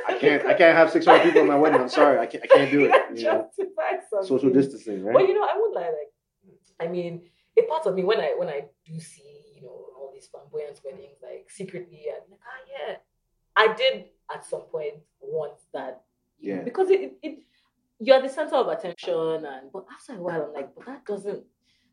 I 0.07 0.17
can't, 0.19 0.45
I 0.45 0.53
can't 0.53 0.77
have 0.77 0.91
600 0.91 1.23
people 1.23 1.41
at 1.41 1.47
my 1.47 1.55
wedding. 1.55 1.81
I'm 1.81 1.89
sorry, 1.89 2.19
I 2.19 2.27
can't, 2.27 2.43
I 2.43 2.47
can't 2.47 2.71
do 2.71 2.85
it. 2.85 2.91
You 3.17 3.23
know? 3.23 3.49
Social 4.23 4.51
distancing, 4.51 5.03
right? 5.03 5.13
But 5.13 5.27
you 5.27 5.33
know, 5.33 5.41
I 5.43 5.55
would 5.57 5.71
lie. 5.73 5.89
Like, 5.99 6.11
I 6.79 6.87
mean, 6.87 7.23
a 7.57 7.63
part 7.63 7.85
of 7.87 7.95
me 7.95 8.03
when 8.03 8.19
I 8.19 8.33
when 8.37 8.47
I 8.47 8.65
do 8.85 8.99
see, 8.99 9.41
you 9.55 9.61
know, 9.63 9.69
all 9.97 10.11
these 10.13 10.27
flamboyant 10.27 10.79
weddings, 10.85 11.17
like 11.21 11.49
secretly, 11.49 12.03
I'm 12.09 12.29
like, 12.29 12.39
ah, 12.45 12.87
yeah, 12.87 12.95
I 13.55 13.73
did 13.73 14.05
at 14.33 14.45
some 14.45 14.61
point 14.61 14.95
want 15.19 15.53
that. 15.73 16.03
Yeah. 16.39 16.61
Because 16.61 16.89
it, 16.91 17.17
it 17.23 17.39
you're 17.99 18.21
the 18.21 18.29
center 18.29 18.55
of 18.55 18.67
attention 18.67 19.45
and 19.45 19.71
but 19.73 19.85
after 19.91 20.13
a 20.13 20.21
while 20.21 20.43
I'm 20.43 20.53
like, 20.53 20.75
but 20.75 20.85
that 20.85 21.05
doesn't 21.05 21.43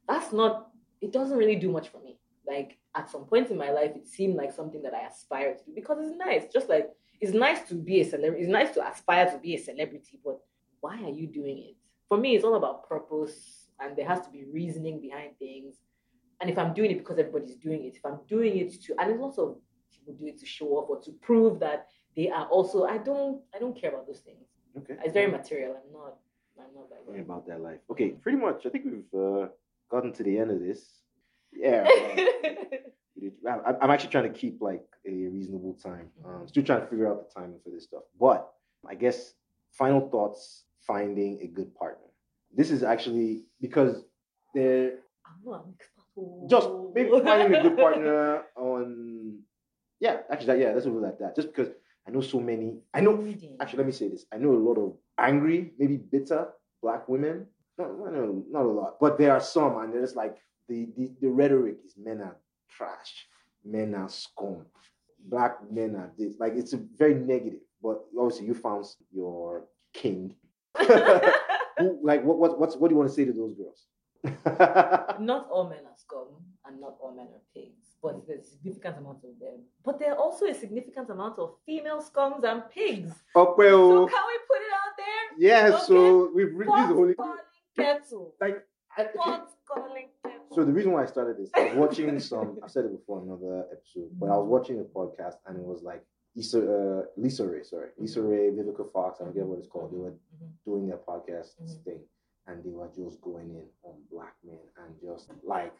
that's 0.06 0.32
not 0.32 0.68
it 1.00 1.12
doesn't 1.12 1.36
really 1.36 1.56
do 1.56 1.70
much 1.70 1.88
for 1.88 2.00
me. 2.02 2.18
Like 2.46 2.78
at 2.94 3.10
some 3.10 3.24
point 3.24 3.50
in 3.50 3.56
my 3.56 3.70
life 3.70 3.92
it 3.96 4.06
seemed 4.06 4.36
like 4.36 4.52
something 4.52 4.82
that 4.82 4.94
I 4.94 5.06
aspire 5.06 5.54
to 5.54 5.64
do 5.64 5.72
because 5.74 5.98
it's 6.00 6.16
nice. 6.16 6.52
Just 6.52 6.68
like 6.68 6.90
it's 7.20 7.32
nice 7.32 7.62
to 7.68 7.74
be 7.74 8.00
a 8.00 8.04
celebrity, 8.04 8.42
it's 8.42 8.52
nice 8.52 8.72
to 8.74 8.86
aspire 8.86 9.30
to 9.30 9.38
be 9.38 9.54
a 9.54 9.58
celebrity, 9.58 10.20
but 10.24 10.38
why 10.80 10.96
are 11.02 11.10
you 11.10 11.26
doing 11.26 11.58
it? 11.58 11.76
For 12.08 12.18
me, 12.18 12.36
it's 12.36 12.44
all 12.44 12.56
about 12.56 12.88
purpose 12.88 13.68
and 13.80 13.96
there 13.96 14.06
has 14.06 14.20
to 14.22 14.30
be 14.30 14.44
reasoning 14.52 15.00
behind 15.00 15.38
things. 15.38 15.76
And 16.40 16.50
if 16.50 16.58
I'm 16.58 16.74
doing 16.74 16.90
it 16.90 16.98
because 16.98 17.18
everybody's 17.18 17.56
doing 17.56 17.84
it, 17.84 17.96
if 17.96 18.04
I'm 18.04 18.20
doing 18.28 18.58
it 18.58 18.82
to 18.82 18.94
and 18.98 19.10
it's 19.10 19.20
also 19.20 19.58
people 19.90 20.14
do 20.14 20.26
it 20.26 20.38
to 20.40 20.46
show 20.46 20.66
off 20.76 20.90
or 20.90 21.00
to 21.02 21.12
prove 21.22 21.60
that 21.60 21.86
they 22.16 22.30
are 22.30 22.46
also. 22.46 22.84
I 22.84 22.98
don't. 22.98 23.42
I 23.54 23.58
don't 23.58 23.78
care 23.78 23.90
about 23.90 24.06
those 24.06 24.20
things. 24.20 24.46
Okay. 24.76 24.96
It's 25.04 25.12
very 25.12 25.30
material. 25.30 25.76
I'm 25.76 25.92
not. 25.92 26.16
I'm 26.58 26.74
not 26.74 26.88
that. 26.90 27.20
about 27.20 27.46
that 27.48 27.60
life. 27.60 27.80
Okay, 27.90 28.10
pretty 28.10 28.38
much. 28.38 28.66
I 28.66 28.68
think 28.68 28.84
we've 28.84 29.20
uh, 29.20 29.48
gotten 29.90 30.12
to 30.12 30.22
the 30.22 30.38
end 30.38 30.50
of 30.50 30.60
this. 30.60 31.00
Yeah. 31.56 31.88
Uh, 33.48 33.72
I'm 33.80 33.90
actually 33.90 34.10
trying 34.10 34.30
to 34.30 34.38
keep 34.38 34.60
like 34.60 34.84
a 35.06 35.10
reasonable 35.10 35.78
time. 35.82 36.10
Um, 36.24 36.30
mm-hmm. 36.30 36.46
still 36.46 36.62
trying 36.62 36.80
to 36.82 36.86
figure 36.88 37.10
out 37.10 37.26
the 37.26 37.40
timing 37.40 37.58
for 37.64 37.70
this 37.70 37.84
stuff. 37.84 38.02
But 38.20 38.50
I 38.86 38.94
guess 38.94 39.32
final 39.70 40.10
thoughts: 40.10 40.64
finding 40.86 41.40
a 41.42 41.46
good 41.46 41.74
partner. 41.74 42.04
This 42.54 42.70
is 42.70 42.82
actually 42.82 43.44
because 43.62 44.02
there. 44.54 44.98
Just 46.48 46.68
maybe 46.94 47.08
finding 47.10 47.54
a 47.58 47.62
good 47.62 47.78
partner 47.78 48.42
on 48.56 49.38
yeah, 50.04 50.18
actually, 50.30 50.46
that, 50.46 50.58
yeah, 50.58 50.72
let's 50.72 50.84
move 50.84 51.02
like 51.02 51.18
that. 51.18 51.34
Just 51.34 51.48
because 51.48 51.72
I 52.06 52.10
know 52.10 52.20
so 52.20 52.38
many. 52.38 52.78
I 52.92 53.00
know. 53.00 53.26
Actually, 53.58 53.78
let 53.78 53.86
me 53.86 53.92
say 53.92 54.08
this. 54.08 54.26
I 54.30 54.36
know 54.36 54.52
a 54.52 54.60
lot 54.60 54.76
of 54.76 54.96
angry, 55.18 55.72
maybe 55.78 55.96
bitter 55.96 56.48
black 56.82 57.08
women. 57.08 57.46
Not, 57.78 57.98
not, 57.98 58.12
not 58.50 58.62
a 58.62 58.68
lot, 58.68 58.96
but 59.00 59.18
there 59.18 59.32
are 59.32 59.40
some, 59.40 59.78
and 59.78 59.92
they're 59.92 60.02
just 60.02 60.14
like 60.14 60.36
the, 60.68 60.88
the 60.96 61.12
the 61.20 61.28
rhetoric 61.28 61.76
is 61.84 61.94
men 61.96 62.20
are 62.20 62.36
trash, 62.70 63.26
men 63.64 63.94
are 63.94 64.08
scum, 64.08 64.66
black 65.28 65.56
men 65.70 65.96
are 65.96 66.12
this. 66.18 66.34
Like 66.38 66.54
it's 66.54 66.72
a 66.72 66.80
very 66.96 67.14
negative. 67.14 67.60
But 67.82 68.04
obviously, 68.18 68.46
you 68.46 68.54
found 68.54 68.86
your 69.12 69.66
king. 69.92 70.34
Who, 70.78 71.98
like 72.02 72.24
what 72.24 72.38
what 72.38 72.58
what's 72.58 72.76
what 72.76 72.88
do 72.88 72.94
you 72.94 72.98
want 72.98 73.10
to 73.10 73.14
say 73.14 73.24
to 73.24 73.32
those 73.32 73.54
girls? 73.54 73.86
not 75.20 75.48
all 75.50 75.68
men 75.68 75.80
are 75.80 75.96
scum, 75.96 76.28
and 76.66 76.80
not 76.80 76.96
all 77.00 77.14
men 77.14 77.26
are 77.26 77.42
pigs 77.54 77.84
but 78.04 78.26
there's 78.28 78.46
a 78.46 78.50
significant 78.50 78.98
amount 78.98 79.24
of 79.24 79.38
them. 79.40 79.64
But 79.82 79.98
there 79.98 80.12
are 80.12 80.18
also 80.18 80.44
a 80.44 80.52
significant 80.54 81.08
amount 81.08 81.38
of 81.38 81.54
female 81.64 82.02
scums 82.02 82.44
and 82.44 82.62
pigs. 82.70 83.10
Oh, 83.34 83.54
well. 83.56 83.88
So 83.88 84.06
can 84.06 84.24
we 84.28 84.38
put 84.50 84.60
it 84.60 84.72
out 84.82 84.94
there? 84.98 85.24
Yeah, 85.38 85.76
okay? 85.76 85.84
so 85.86 86.30
we've 86.34 86.54
really 86.54 86.86
the 86.86 86.94
only 86.94 87.14
kettle. 87.74 88.34
Like 88.42 88.62
I, 88.98 89.04
Pot 89.16 89.48
calling 89.66 90.08
kettle. 90.22 90.33
So 90.54 90.64
the 90.64 90.72
reason 90.72 90.92
why 90.92 91.02
I 91.02 91.06
started 91.06 91.36
this, 91.36 91.50
I 91.56 91.64
was 91.64 91.74
watching 91.74 92.20
some 92.30 92.58
I've 92.62 92.70
said 92.70 92.84
it 92.84 92.92
before 92.92 93.20
in 93.20 93.28
another 93.28 93.66
episode, 93.72 94.10
but 94.18 94.26
I 94.26 94.36
was 94.36 94.46
watching 94.46 94.78
a 94.78 94.84
podcast 94.84 95.34
and 95.46 95.56
it 95.58 95.64
was 95.64 95.82
like 95.82 96.04
Issa, 96.36 96.58
uh, 96.58 97.02
LisaRaye, 97.18 97.66
sorry. 97.66 97.88
Lisa 97.98 98.20
mm-hmm. 98.20 98.28
Ray, 98.28 98.50
Vivica 98.50 98.90
Fox, 98.92 99.20
I 99.20 99.24
forget 99.24 99.44
what 99.44 99.58
it's 99.58 99.68
called. 99.68 99.92
They 99.92 99.98
were 99.98 100.10
mm-hmm. 100.10 100.46
doing 100.64 100.86
their 100.86 100.98
podcast 100.98 101.50
mm-hmm. 101.60 101.82
thing 101.82 102.00
and 102.46 102.62
they 102.62 102.70
were 102.70 102.88
just 102.94 103.20
going 103.20 103.50
in 103.50 103.66
on 103.82 103.94
black 104.12 104.34
men 104.44 104.58
and 104.78 104.94
just 105.02 105.30
like 105.44 105.74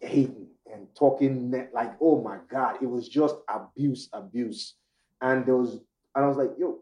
hating 0.00 0.46
and 0.72 0.86
talking 0.98 1.50
like, 1.74 1.92
oh 2.00 2.22
my 2.22 2.38
God, 2.50 2.76
it 2.80 2.86
was 2.86 3.08
just 3.08 3.36
abuse, 3.48 4.08
abuse. 4.14 4.74
And 5.20 5.44
there 5.44 5.56
was, 5.56 5.80
and 6.14 6.24
I 6.24 6.28
was 6.28 6.38
like, 6.38 6.52
yo, 6.58 6.78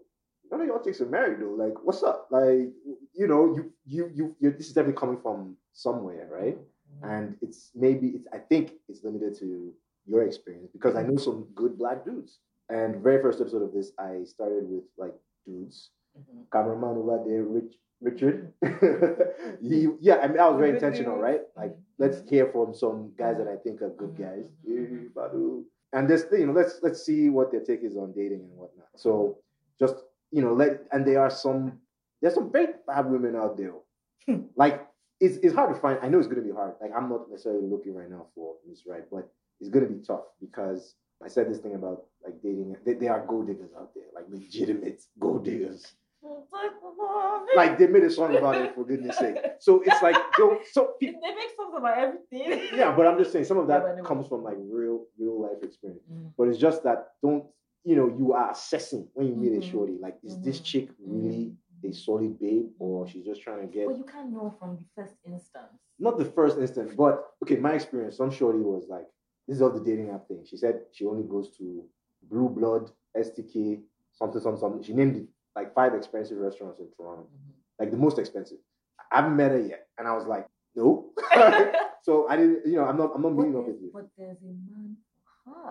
none 0.51 0.61
of 0.61 0.67
y'all 0.69 0.83
chicks 0.83 1.01
are 1.01 1.07
married 1.07 1.41
though. 1.41 1.57
Like, 1.59 1.75
what's 1.83 2.05
up? 2.05 2.29
Like, 2.31 2.71
you 3.15 3.27
know, 3.27 3.55
you, 3.57 3.73
you, 3.85 4.11
you, 4.15 4.37
you 4.39 4.51
this 4.53 4.69
is 4.69 4.75
definitely 4.75 4.99
coming 4.99 5.21
from 5.21 5.57
somewhere, 5.73 6.29
right? 6.31 6.57
Mm-hmm. 7.03 7.11
And 7.11 7.36
it's 7.42 7.70
maybe, 7.74 8.09
it's, 8.09 8.26
I 8.32 8.38
think 8.38 8.72
it's 8.88 9.03
limited 9.05 9.38
to 9.40 9.72
your 10.07 10.22
experience 10.22 10.70
because 10.72 10.96
I 10.96 11.03
know 11.03 11.16
some 11.16 11.46
good 11.55 11.78
black 11.78 12.05
dudes. 12.05 12.38
And 12.68 13.03
very 13.03 13.20
first 13.20 13.40
episode 13.40 13.62
of 13.62 13.72
this, 13.72 13.92
I 13.98 14.24
started 14.24 14.64
with 14.68 14.84
like 14.96 15.14
dudes. 15.46 15.90
Mm-hmm. 16.18 16.42
Cameraman 16.53 16.96
over 16.98 17.22
there, 17.26 17.42
Rich, 17.44 17.74
Richard. 18.01 18.53
he, 19.62 19.88
yeah, 20.01 20.16
I 20.16 20.26
mean, 20.28 20.36
that 20.36 20.51
was 20.51 20.59
very 20.59 20.70
intentional, 20.70 21.16
right? 21.16 21.42
Like, 21.57 21.76
let's 21.98 22.28
hear 22.28 22.51
from 22.53 22.74
some 22.74 23.12
guys 23.16 23.36
that 23.38 23.48
I 23.48 23.57
think 23.57 23.82
are 23.82 23.90
good 23.90 24.16
guys. 24.16 24.46
And 25.92 26.09
this, 26.09 26.24
you 26.32 26.46
know, 26.46 26.53
let's 26.53 26.80
let's 26.82 27.05
see 27.05 27.28
what 27.28 27.51
their 27.51 27.61
take 27.61 27.82
is 27.82 27.96
on 27.96 28.12
dating 28.12 28.40
and 28.40 28.57
whatnot. 28.57 28.88
So, 28.96 29.38
just 29.78 29.96
you 30.30 30.42
know, 30.42 30.53
let 30.55 30.82
and 30.92 31.07
there 31.07 31.20
are 31.20 31.30
some 31.30 31.78
there's 32.20 32.34
some 32.34 32.51
very 32.51 32.68
bad 32.86 33.11
women 33.11 33.36
out 33.36 33.57
there. 33.57 33.72
like, 34.57 34.86
it's 35.21 35.37
it's 35.39 35.55
hard 35.55 35.75
to 35.75 35.81
find. 35.81 35.99
I 36.03 36.09
know 36.09 36.18
it's 36.18 36.27
going 36.27 36.43
to 36.43 36.49
be 36.49 36.55
hard. 36.55 36.75
Like, 36.81 36.93
I'm 36.97 37.09
not 37.09 37.31
necessarily 37.31 37.66
looking 37.66 37.95
right 37.95 38.11
now 38.11 38.27
for 38.35 38.55
Miss 38.68 38.83
Right, 38.87 39.05
but 39.11 39.31
it's 39.61 39.71
going 39.71 39.87
to 39.87 39.93
be 39.93 40.03
tough 40.03 40.25
because 40.41 40.95
I 41.25 41.29
said 41.29 41.51
this 41.51 41.59
thing 41.59 41.75
about 41.75 42.05
like 42.25 42.43
dating. 42.43 42.77
There 42.85 43.12
are 43.12 43.25
gold 43.27 43.47
diggers 43.47 43.71
out 43.79 43.91
there, 43.95 44.05
like 44.14 44.25
legitimate 44.29 45.03
gold 45.18 45.45
diggers 45.45 45.95
like 47.57 47.79
they 47.79 47.87
made 47.87 48.05
a 48.05 48.11
song 48.11 48.37
about 48.37 48.57
it 48.57 48.75
for 48.75 48.85
goodness 48.85 49.16
sake. 49.16 49.37
So 49.59 49.83
it's 49.85 50.03
like 50.03 50.16
so 50.73 50.95
they 51.01 51.11
make 51.11 51.51
songs 51.57 51.75
about 51.77 51.99
everything. 51.99 52.68
Yeah, 52.77 52.95
but 52.95 53.07
I'm 53.07 53.18
just 53.18 53.33
saying 53.33 53.45
some 53.45 53.59
of 53.59 53.66
that 53.68 53.83
yeah, 53.97 54.03
comes 54.03 54.29
from 54.29 54.43
like 54.43 54.57
real 54.59 55.07
real 55.18 55.43
life 55.43 55.62
experience. 55.62 56.03
Mm. 56.12 56.33
But 56.37 56.49
it's 56.49 56.59
just 56.59 56.85
that 56.85 57.09
don't 57.23 57.45
you 57.85 57.97
know 57.97 58.14
you 58.18 58.33
are 58.33 58.51
assessing 58.51 59.09
when 59.14 59.29
you 59.29 59.35
meet 59.35 59.53
mm-hmm. 59.53 59.68
a 59.68 59.71
shorty 59.71 59.97
like 60.01 60.16
is 60.23 60.35
mm-hmm. 60.35 60.45
this 60.45 60.61
chick 60.61 60.89
really 60.99 61.37
mm-hmm. 61.37 61.70
A 61.85 61.93
solid 61.93 62.39
babe 62.39 62.66
or 62.78 63.07
she's 63.09 63.24
just 63.24 63.43
trying 63.43 63.61
to 63.61 63.66
get. 63.66 63.87
Well, 63.87 63.97
you 63.97 64.05
can't 64.05 64.31
know 64.31 64.55
from 64.59 64.76
the 64.76 64.85
first 64.95 65.14
instance. 65.24 65.78
Not 65.99 66.18
the 66.18 66.24
first 66.24 66.59
instance, 66.59 66.93
but 66.97 67.24
okay, 67.43 67.57
my 67.57 67.72
experience. 67.72 68.16
Some 68.16 68.31
shorty 68.31 68.61
was 68.61 68.87
like 68.89 69.07
this 69.47 69.57
is 69.57 69.62
all 69.62 69.70
the 69.70 69.81
dating 69.81 70.11
app 70.11 70.28
thing. 70.28 70.45
She 70.49 70.57
said 70.57 70.83
she 70.93 71.07
only 71.07 71.24
goes 71.24 71.57
to 71.59 71.85
Blue 72.31 72.49
Blood, 72.49 72.91
STK, 73.16 73.81
something, 74.12 74.41
something, 74.41 74.61
something. 74.61 74.83
She 74.83 74.93
named 74.93 75.16
it 75.16 75.26
like 75.57 75.74
five 75.74 75.95
expensive 75.95 76.39
restaurants 76.39 76.78
in 76.78 76.89
Toronto, 76.97 77.22
mm-hmm. 77.24 77.53
like 77.78 77.91
the 77.91 77.97
most 77.97 78.18
expensive. 78.18 78.59
I 79.11 79.16
haven't 79.16 79.37
met 79.37 79.51
her 79.51 79.61
yet, 79.61 79.89
and 79.99 80.07
I 80.07 80.14
was 80.14 80.26
like, 80.26 80.47
no. 80.76 81.11
so 82.03 82.28
I 82.28 82.37
didn't, 82.37 82.66
you 82.66 82.76
know, 82.76 82.85
I'm 82.85 82.97
not, 82.97 83.12
I'm 83.14 83.22
not 83.22 83.35
meeting 83.35 83.57
up 83.57 83.66
with 83.66 83.81
you. 83.81 83.91
But 83.93 84.09
there's 84.16 84.39
a 84.43 84.47
man. 84.47 84.97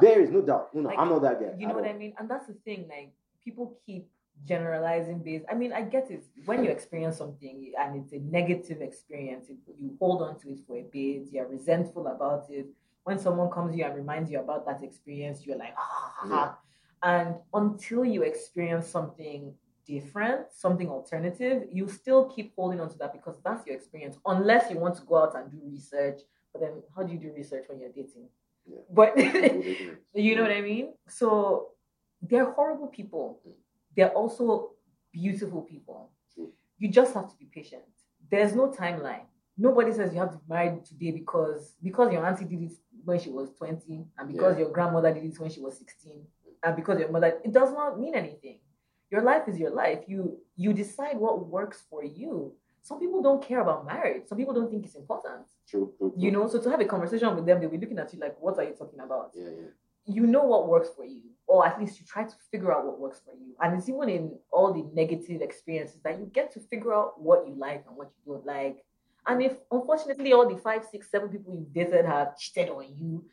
There 0.01 0.22
is 0.22 0.30
no 0.30 0.41
doubt. 0.41 0.70
No, 0.74 0.82
no, 0.82 0.89
like, 0.89 0.99
I'm 0.99 1.10
not 1.10 1.22
that 1.22 1.39
guy. 1.39 1.53
You 1.57 1.68
know 1.68 1.76
what 1.76 1.86
I 1.86 1.93
mean? 1.93 2.14
And 2.20 2.30
that's 2.30 2.47
the 2.47 2.55
thing. 2.66 2.88
Like 2.89 3.12
people 3.43 3.80
keep 3.86 4.10
generalizing 4.46 5.20
based. 5.20 5.46
I 5.50 5.56
mean, 5.56 5.74
I 5.74 5.82
get 5.82 6.10
it. 6.12 6.24
When 6.46 6.64
you 6.64 6.72
experience 6.72 7.18
something 7.18 7.72
and 7.80 7.96
it's 7.96 8.14
a 8.14 8.20
negative 8.20 8.82
experience, 8.82 9.48
you 9.78 9.96
hold 10.00 10.22
on 10.22 10.40
to 10.40 10.50
it 10.50 10.60
for 10.66 10.78
a 10.78 10.84
bit. 10.84 11.28
You're 11.32 11.48
resentful 11.48 12.08
about 12.08 12.46
it. 12.50 12.68
When 13.04 13.20
someone 13.20 13.50
comes 13.50 13.72
to 13.72 13.78
you 13.78 13.86
and 13.86 13.96
reminds 13.96 14.30
you 14.32 14.40
about 14.40 14.66
that 14.66 14.84
experience, 14.84 15.46
you're 15.46 15.58
like, 15.58 15.74
ah. 15.78 16.28
Yeah. 16.30 16.52
And 17.02 17.36
until 17.54 18.04
you 18.04 18.24
experience 18.24 18.88
something 18.88 19.54
different, 19.86 20.52
something 20.52 20.90
alternative, 20.90 21.64
you 21.72 21.88
still 21.88 22.26
keep 22.30 22.54
holding 22.56 22.80
on 22.80 22.90
to 22.90 22.98
that 23.00 23.14
because 23.14 23.38
that's 23.44 23.66
your 23.66 23.76
experience, 23.76 24.18
unless 24.26 24.70
you 24.70 24.78
want 24.78 24.96
to 24.96 25.02
go 25.04 25.18
out 25.24 25.36
and 25.36 25.50
do 25.50 25.60
research. 25.66 26.22
But 26.52 26.62
then, 26.62 26.84
how 26.96 27.04
do 27.04 27.14
you 27.14 27.20
do 27.20 27.32
research 27.32 27.66
when 27.68 27.80
you're 27.80 27.90
dating? 27.90 28.28
Yeah. 28.66 28.80
But 28.92 29.18
you 30.14 30.36
know 30.36 30.44
what 30.44 30.52
I 30.52 30.62
mean? 30.62 30.94
So 31.08 31.70
they're 32.22 32.52
horrible 32.52 32.88
people. 32.88 33.40
They're 34.00 34.14
also 34.22 34.72
beautiful 35.12 35.62
people. 35.62 36.12
Hmm. 36.38 36.45
You 36.78 36.88
just 36.89 37.14
have 37.14 37.28
to 37.30 37.36
be 37.36 37.45
patient. 37.45 37.84
There's 38.32 38.54
no 38.56 38.68
timeline. 38.72 39.26
nobody 39.58 39.91
says 39.91 40.14
you 40.14 40.20
have 40.22 40.32
to 40.32 40.38
be 40.38 40.45
married 40.47 40.86
today 40.86 41.12
because 41.12 41.76
because 41.84 42.08
your 42.14 42.26
auntie 42.26 42.45
did 42.45 42.62
it 42.68 42.72
when 43.04 43.20
she 43.20 43.30
was 43.30 43.47
20 43.58 44.06
and 44.18 44.26
because 44.34 44.54
Yeah. 44.56 44.62
your 44.64 44.72
grandmother 44.72 45.12
did 45.14 45.26
it 45.26 45.38
when 45.41 45.50
she 45.50 45.60
was 45.66 45.74
16 45.78 46.24
and 46.64 46.76
because 46.80 46.97
your 47.02 47.12
mother 47.16 47.30
it 47.43 47.52
does 47.60 47.72
not 47.80 48.00
mean 48.00 48.16
anything 48.16 48.58
your 49.14 49.22
life 49.32 49.43
is 49.52 49.58
your 49.64 49.72
life 49.84 50.02
you 50.12 50.20
you 50.64 50.72
decide 50.84 51.18
what 51.26 51.36
works 51.58 51.80
for 51.89 52.02
you 52.20 52.54
some 52.88 53.00
people 53.04 53.22
don't 53.28 53.43
care 53.50 53.60
about 53.66 53.86
marriage 53.93 54.24
some 54.30 54.38
people 54.38 54.54
don't 54.58 54.70
think 54.72 54.86
it's 54.86 54.95
important 55.04 55.43
True. 55.72 55.91
true, 55.97 56.14
you 56.24 56.32
know 56.36 56.47
so 56.47 56.58
to 56.64 56.70
have 56.74 56.80
a 56.80 56.86
conversation 56.95 57.30
with 57.36 57.45
them 57.45 57.60
they'll 57.60 57.76
be 57.78 57.84
looking 57.84 58.00
at 58.04 58.14
you 58.14 58.20
like 58.26 58.36
what 58.45 58.56
are 58.60 58.64
you 58.70 58.76
talking 58.82 59.02
about 59.08 59.28
Yeah, 59.36 59.52
yeah. 59.62 59.72
You 60.06 60.26
know 60.26 60.43
what 60.43 60.68
works 60.68 60.89
for 60.95 61.06
you, 61.06 61.22
or 61.47 61.66
at 61.66 61.80
least 61.80 62.00
you 62.00 62.06
try 62.06 62.24
to 62.24 62.36
figure 62.52 62.74
out 62.74 62.86
what 62.86 63.00
works 63.00 63.22
for 63.24 63.34
you. 63.34 63.56
And 63.62 63.78
it's 63.78 63.89
even 63.89 64.10
in 64.10 64.38
all 64.52 64.74
the 64.74 64.84
negative 64.93 65.41
experiences 65.41 66.00
that 66.04 66.20
you 66.20 66.26
get 66.26 66.52
to 66.54 66.60
figure 66.60 66.93
out 66.93 67.22
what 67.22 67.47
you 67.47 67.56
like 67.56 67.84
and 67.88 67.97
what 67.97 68.10
you 68.26 68.34
don't 68.34 68.45
like. 68.45 68.84
And 69.28 69.41
if 69.41 69.54
unfortunately 69.72 70.34
all 70.34 70.47
the 70.47 70.58
five, 70.58 70.86
six, 70.89 71.12
seven 71.12 71.30
people 71.30 71.54
you've 71.54 71.74
dated 71.74 72.06
have 72.06 72.38
cheated 72.38 72.70
on 72.70 72.86
you, 72.97 73.24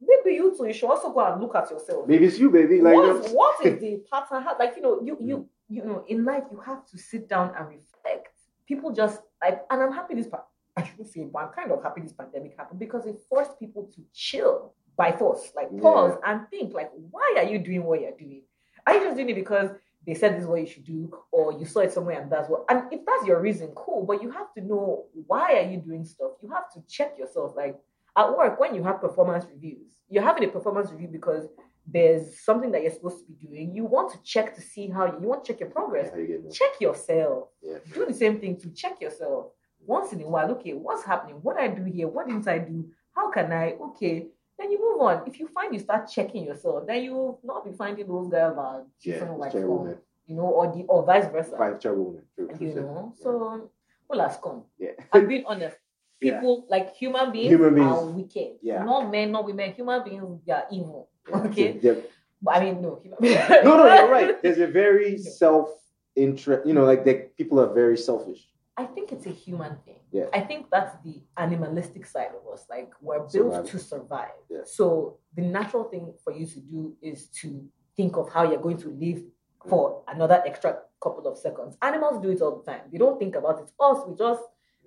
maybe 0.00 0.34
you 0.36 0.54
too, 0.56 0.66
you 0.66 0.72
should 0.72 0.90
also 0.90 1.12
go 1.12 1.20
and 1.20 1.40
look 1.40 1.54
at 1.54 1.70
yourself. 1.70 2.06
Maybe 2.06 2.26
it's 2.26 2.38
you, 2.38 2.50
baby. 2.50 2.80
Like, 2.80 2.94
what, 2.94 3.30
what 3.30 3.66
is 3.66 3.80
the 3.80 4.02
pattern? 4.10 4.42
How, 4.42 4.56
like 4.58 4.74
you 4.76 4.82
know, 4.82 5.00
you 5.02 5.16
you 5.20 5.36
mm. 5.36 5.46
you 5.68 5.84
know, 5.84 6.04
in 6.08 6.24
life 6.24 6.44
you 6.50 6.58
have 6.58 6.86
to 6.86 6.98
sit 6.98 7.28
down 7.28 7.52
and 7.56 7.68
reflect. 7.68 8.32
People 8.66 8.90
just 8.92 9.20
like, 9.42 9.62
and 9.70 9.82
I'm 9.82 9.92
happy 9.92 10.14
this. 10.14 10.26
pa- 10.26 10.44
I 10.76 10.82
shouldn't 10.82 11.08
say, 11.08 11.24
but 11.24 11.38
I'm 11.38 11.52
kind 11.52 11.72
of 11.72 11.82
happy 11.82 12.02
this 12.02 12.12
pandemic 12.12 12.54
happened 12.56 12.78
because 12.78 13.06
it 13.06 13.16
forced 13.30 13.58
people 13.58 13.90
to 13.94 14.02
chill 14.12 14.74
by 14.96 15.12
force, 15.12 15.52
like 15.54 15.68
Yeah. 15.72 15.80
pause 15.80 16.18
and 16.24 16.48
think, 16.48 16.72
like, 16.74 16.90
why 17.10 17.34
are 17.38 17.44
you 17.44 17.58
doing 17.58 17.84
what 17.84 18.00
you're 18.00 18.12
doing? 18.12 18.42
Are 18.86 18.94
you 18.94 19.00
just 19.00 19.16
doing 19.16 19.30
it 19.30 19.34
because 19.34 19.70
they 20.06 20.14
said 20.14 20.34
this 20.34 20.42
is 20.42 20.48
what 20.48 20.60
you 20.60 20.66
should 20.66 20.84
do, 20.84 21.12
or 21.32 21.52
you 21.52 21.64
saw 21.64 21.80
it 21.80 21.92
somewhere 21.92 22.20
and 22.20 22.30
that's 22.30 22.48
what? 22.48 22.64
And 22.70 22.84
if 22.92 23.04
that's 23.04 23.26
your 23.26 23.40
reason, 23.40 23.68
cool. 23.74 24.04
But 24.06 24.22
you 24.22 24.30
have 24.30 24.52
to 24.54 24.60
know 24.60 25.06
why 25.26 25.56
are 25.58 25.68
you 25.70 25.78
doing 25.78 26.04
stuff. 26.04 26.32
You 26.42 26.48
have 26.50 26.70
to 26.74 26.80
check 26.88 27.18
yourself. 27.18 27.54
Like 27.56 27.76
at 28.16 28.36
work, 28.36 28.58
when 28.60 28.74
you 28.74 28.84
have 28.84 29.00
performance 29.00 29.44
reviews, 29.52 29.92
you're 30.08 30.22
having 30.22 30.44
a 30.44 30.48
performance 30.52 30.90
review 30.92 31.08
because 31.08 31.48
there's 31.88 32.40
something 32.40 32.70
that 32.72 32.82
you're 32.82 32.92
supposed 32.92 33.18
to 33.18 33.32
be 33.32 33.46
doing. 33.46 33.74
You 33.74 33.84
want 33.84 34.12
to 34.12 34.18
check 34.22 34.54
to 34.54 34.60
see 34.60 34.88
how 34.88 35.06
you, 35.06 35.18
you 35.20 35.28
want 35.28 35.44
to 35.44 35.52
check 35.52 35.60
your 35.60 35.70
progress. 35.70 36.10
You? 36.16 36.48
Check 36.52 36.80
yourself. 36.80 37.48
Yeah. 37.62 37.78
Do 37.92 38.06
the 38.06 38.14
same 38.14 38.40
thing 38.40 38.56
to 38.60 38.70
check 38.70 39.00
yourself 39.00 39.46
once 39.84 40.12
in 40.12 40.20
a 40.22 40.28
while. 40.28 40.50
Okay, 40.52 40.72
what's 40.72 41.04
happening? 41.04 41.36
What 41.42 41.58
I 41.58 41.68
do 41.68 41.84
here? 41.84 42.08
What 42.08 42.26
didn't 42.26 42.48
I 42.48 42.58
do? 42.58 42.88
How 43.14 43.30
can 43.30 43.52
I? 43.52 43.72
Okay, 43.72 44.28
then 44.58 44.70
you 44.72 44.78
move 44.80 45.00
on. 45.02 45.26
If 45.26 45.38
you 45.38 45.48
find 45.48 45.72
you 45.74 45.80
start 45.80 46.08
checking 46.10 46.44
yourself, 46.44 46.86
then 46.86 47.02
you 47.02 47.12
will 47.14 47.40
not 47.44 47.64
be 47.64 47.72
finding 47.72 48.06
those 48.06 48.28
guys 48.28 48.54
that 48.56 48.86
Yeah. 49.00 49.30
like 49.32 49.52
you 49.54 50.34
know, 50.34 50.42
or 50.46 50.72
the 50.72 50.84
or 50.88 51.04
vice 51.04 51.26
versa. 51.30 51.56
Five 51.56 51.78
terrible 51.78 52.06
women. 52.06 52.22
True. 52.34 52.48
true, 52.48 52.66
You 52.66 52.74
know, 52.74 53.12
Yeah. 53.16 53.22
so 53.22 53.70
well 54.08 54.20
has 54.28 54.36
come. 54.42 54.64
Yeah. 54.78 54.92
I'm 55.12 55.26
being 55.28 55.44
honest. 55.46 55.76
Yeah. 56.18 56.40
People 56.40 56.64
like 56.70 56.94
human 56.96 57.30
beings, 57.30 57.50
Human 57.50 57.74
beings. 57.74 57.92
are 57.92 58.06
wicked. 58.06 58.52
Yeah. 58.62 58.84
Not 58.84 59.10
men, 59.10 59.32
not 59.32 59.44
women. 59.44 59.72
Human 59.74 60.02
beings, 60.02 60.40
they 60.46 60.52
are 60.54 60.64
evil. 60.72 61.10
Yeah. 61.28 61.36
Okay. 61.44 61.78
Yeah. 61.82 61.92
But 62.40 62.56
I 62.56 62.60
mean, 62.64 62.80
no. 62.80 63.02
No, 63.04 63.76
no, 63.76 63.94
you're 63.94 64.10
right. 64.10 64.40
There's 64.42 64.58
a 64.58 64.66
very 64.66 65.18
self 65.18 65.68
interest. 66.16 66.66
You 66.66 66.72
know, 66.72 66.84
like 66.84 67.04
that. 67.04 67.36
People 67.36 67.60
are 67.60 67.70
very 67.72 67.98
selfish. 67.98 68.48
I 68.76 68.84
think 68.84 69.10
it's 69.10 69.26
a 69.26 69.30
human 69.30 69.76
thing. 69.84 70.00
Yeah. 70.12 70.26
I 70.34 70.40
think 70.40 70.66
that's 70.70 70.94
the 71.02 71.22
animalistic 71.36 72.04
side 72.04 72.28
of 72.28 72.52
us. 72.52 72.66
Like 72.68 72.92
we're 73.00 73.26
built 73.26 73.66
to 73.68 73.78
survive. 73.78 74.36
Yeah. 74.50 74.60
So 74.64 75.18
the 75.34 75.42
natural 75.42 75.84
thing 75.84 76.12
for 76.22 76.32
you 76.32 76.46
to 76.46 76.60
do 76.60 76.94
is 77.00 77.28
to 77.40 77.66
think 77.96 78.16
of 78.16 78.30
how 78.30 78.48
you're 78.48 78.60
going 78.60 78.76
to 78.78 78.90
live 78.90 79.22
for 79.68 80.02
another 80.08 80.42
extra 80.46 80.78
couple 81.02 81.26
of 81.26 81.38
seconds. 81.38 81.76
Animals 81.82 82.22
do 82.22 82.30
it 82.30 82.40
all 82.42 82.62
the 82.62 82.70
time. 82.70 82.82
They 82.92 82.98
don't 82.98 83.18
think 83.18 83.34
about 83.34 83.60
it. 83.60 83.70
Us, 83.80 83.98
we 84.06 84.14
just 84.14 84.42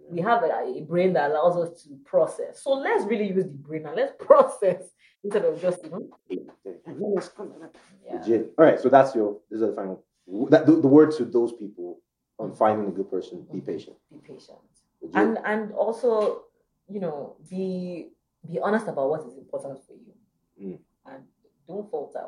we 0.09 0.21
have 0.21 0.43
a, 0.43 0.47
a 0.47 0.81
brain 0.87 1.13
that 1.13 1.31
allows 1.31 1.57
us 1.57 1.83
to 1.83 1.97
process. 2.05 2.63
So 2.63 2.71
let's 2.73 3.05
really 3.05 3.27
use 3.27 3.45
the 3.45 3.49
brain 3.49 3.85
and 3.85 3.95
let's 3.95 4.13
process 4.19 4.83
instead 5.23 5.45
of 5.45 5.61
just 5.61 5.83
you 5.83 5.89
know. 5.89 6.07
Yeah. 8.25 8.37
All 8.57 8.65
right. 8.65 8.79
So 8.79 8.89
that's 8.89 9.15
your. 9.15 9.39
This 9.49 9.61
is 9.61 9.69
the 9.69 9.75
final. 9.75 10.03
That, 10.49 10.67
the, 10.67 10.73
the 10.73 10.87
word 10.87 11.11
to 11.17 11.25
those 11.25 11.53
people 11.53 12.01
on 12.39 12.53
finding 12.53 12.87
a 12.87 12.91
good 12.91 13.09
person: 13.11 13.45
be 13.51 13.61
patient. 13.61 13.97
Be 14.11 14.17
patient. 14.19 14.57
And 15.13 15.37
and 15.45 15.71
also 15.73 16.43
you 16.89 16.99
know 16.99 17.35
be 17.49 18.09
be 18.49 18.59
honest 18.59 18.87
about 18.87 19.09
what 19.09 19.21
is 19.27 19.37
important 19.37 19.79
for 19.85 19.93
you 19.93 20.13
Mm. 20.61 20.77
and 21.05 21.23
don't 21.69 21.89
falter 21.89 22.21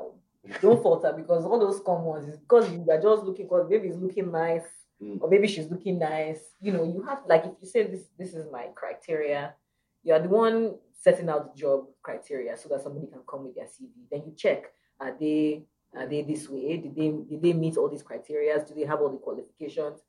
don't 0.62 0.82
falter 0.84 1.12
because 1.12 1.44
all 1.44 1.60
those 1.60 1.82
common 1.82 2.06
ones 2.06 2.28
is 2.30 2.38
because 2.38 2.72
you 2.72 2.86
are 2.90 3.02
just 3.02 3.24
looking 3.24 3.46
because 3.46 3.68
baby 3.70 3.90
is 3.90 3.98
looking 3.98 4.32
nice 4.32 4.64
Mm. 5.04 5.20
or 5.20 5.28
maybe 5.30 5.48
she's 5.48 5.68
looking 5.70 5.98
nice 5.98 6.40
you 6.62 6.72
know 6.72 6.84
you 6.84 7.02
have 7.02 7.24
like 7.28 7.44
if 7.46 7.54
you 7.60 7.68
say 7.68 7.88
this 7.88 8.04
this 8.20 8.36
is 8.36 8.46
my 8.52 8.68
criteria 8.76 9.54
you're 10.04 10.20
the 10.20 10.30
one 10.30 10.76
setting 10.94 11.28
out 11.28 11.54
the 11.56 11.60
job 11.60 11.86
criteria 12.04 12.56
so 12.56 12.70
that 12.70 12.82
somebody 12.82 13.08
can 13.08 13.22
come 13.28 13.44
with 13.46 13.56
their 13.56 13.66
cv 13.66 13.90
then 14.12 14.22
you 14.28 14.34
check 14.38 14.72
are 15.00 15.14
they 15.20 15.64
are 15.96 16.08
they 16.08 16.22
this 16.22 16.48
way 16.50 16.78
did 16.78 16.96
they 16.96 17.10
did 17.30 17.42
they 17.42 17.54
meet 17.54 17.78
all 17.78 17.90
these 17.90 18.04
criteria 18.04 18.64
do 18.66 18.74
they 18.74 18.86
have 18.86 19.02
all 19.02 19.10
the 19.10 19.18
qualifications 19.18 20.00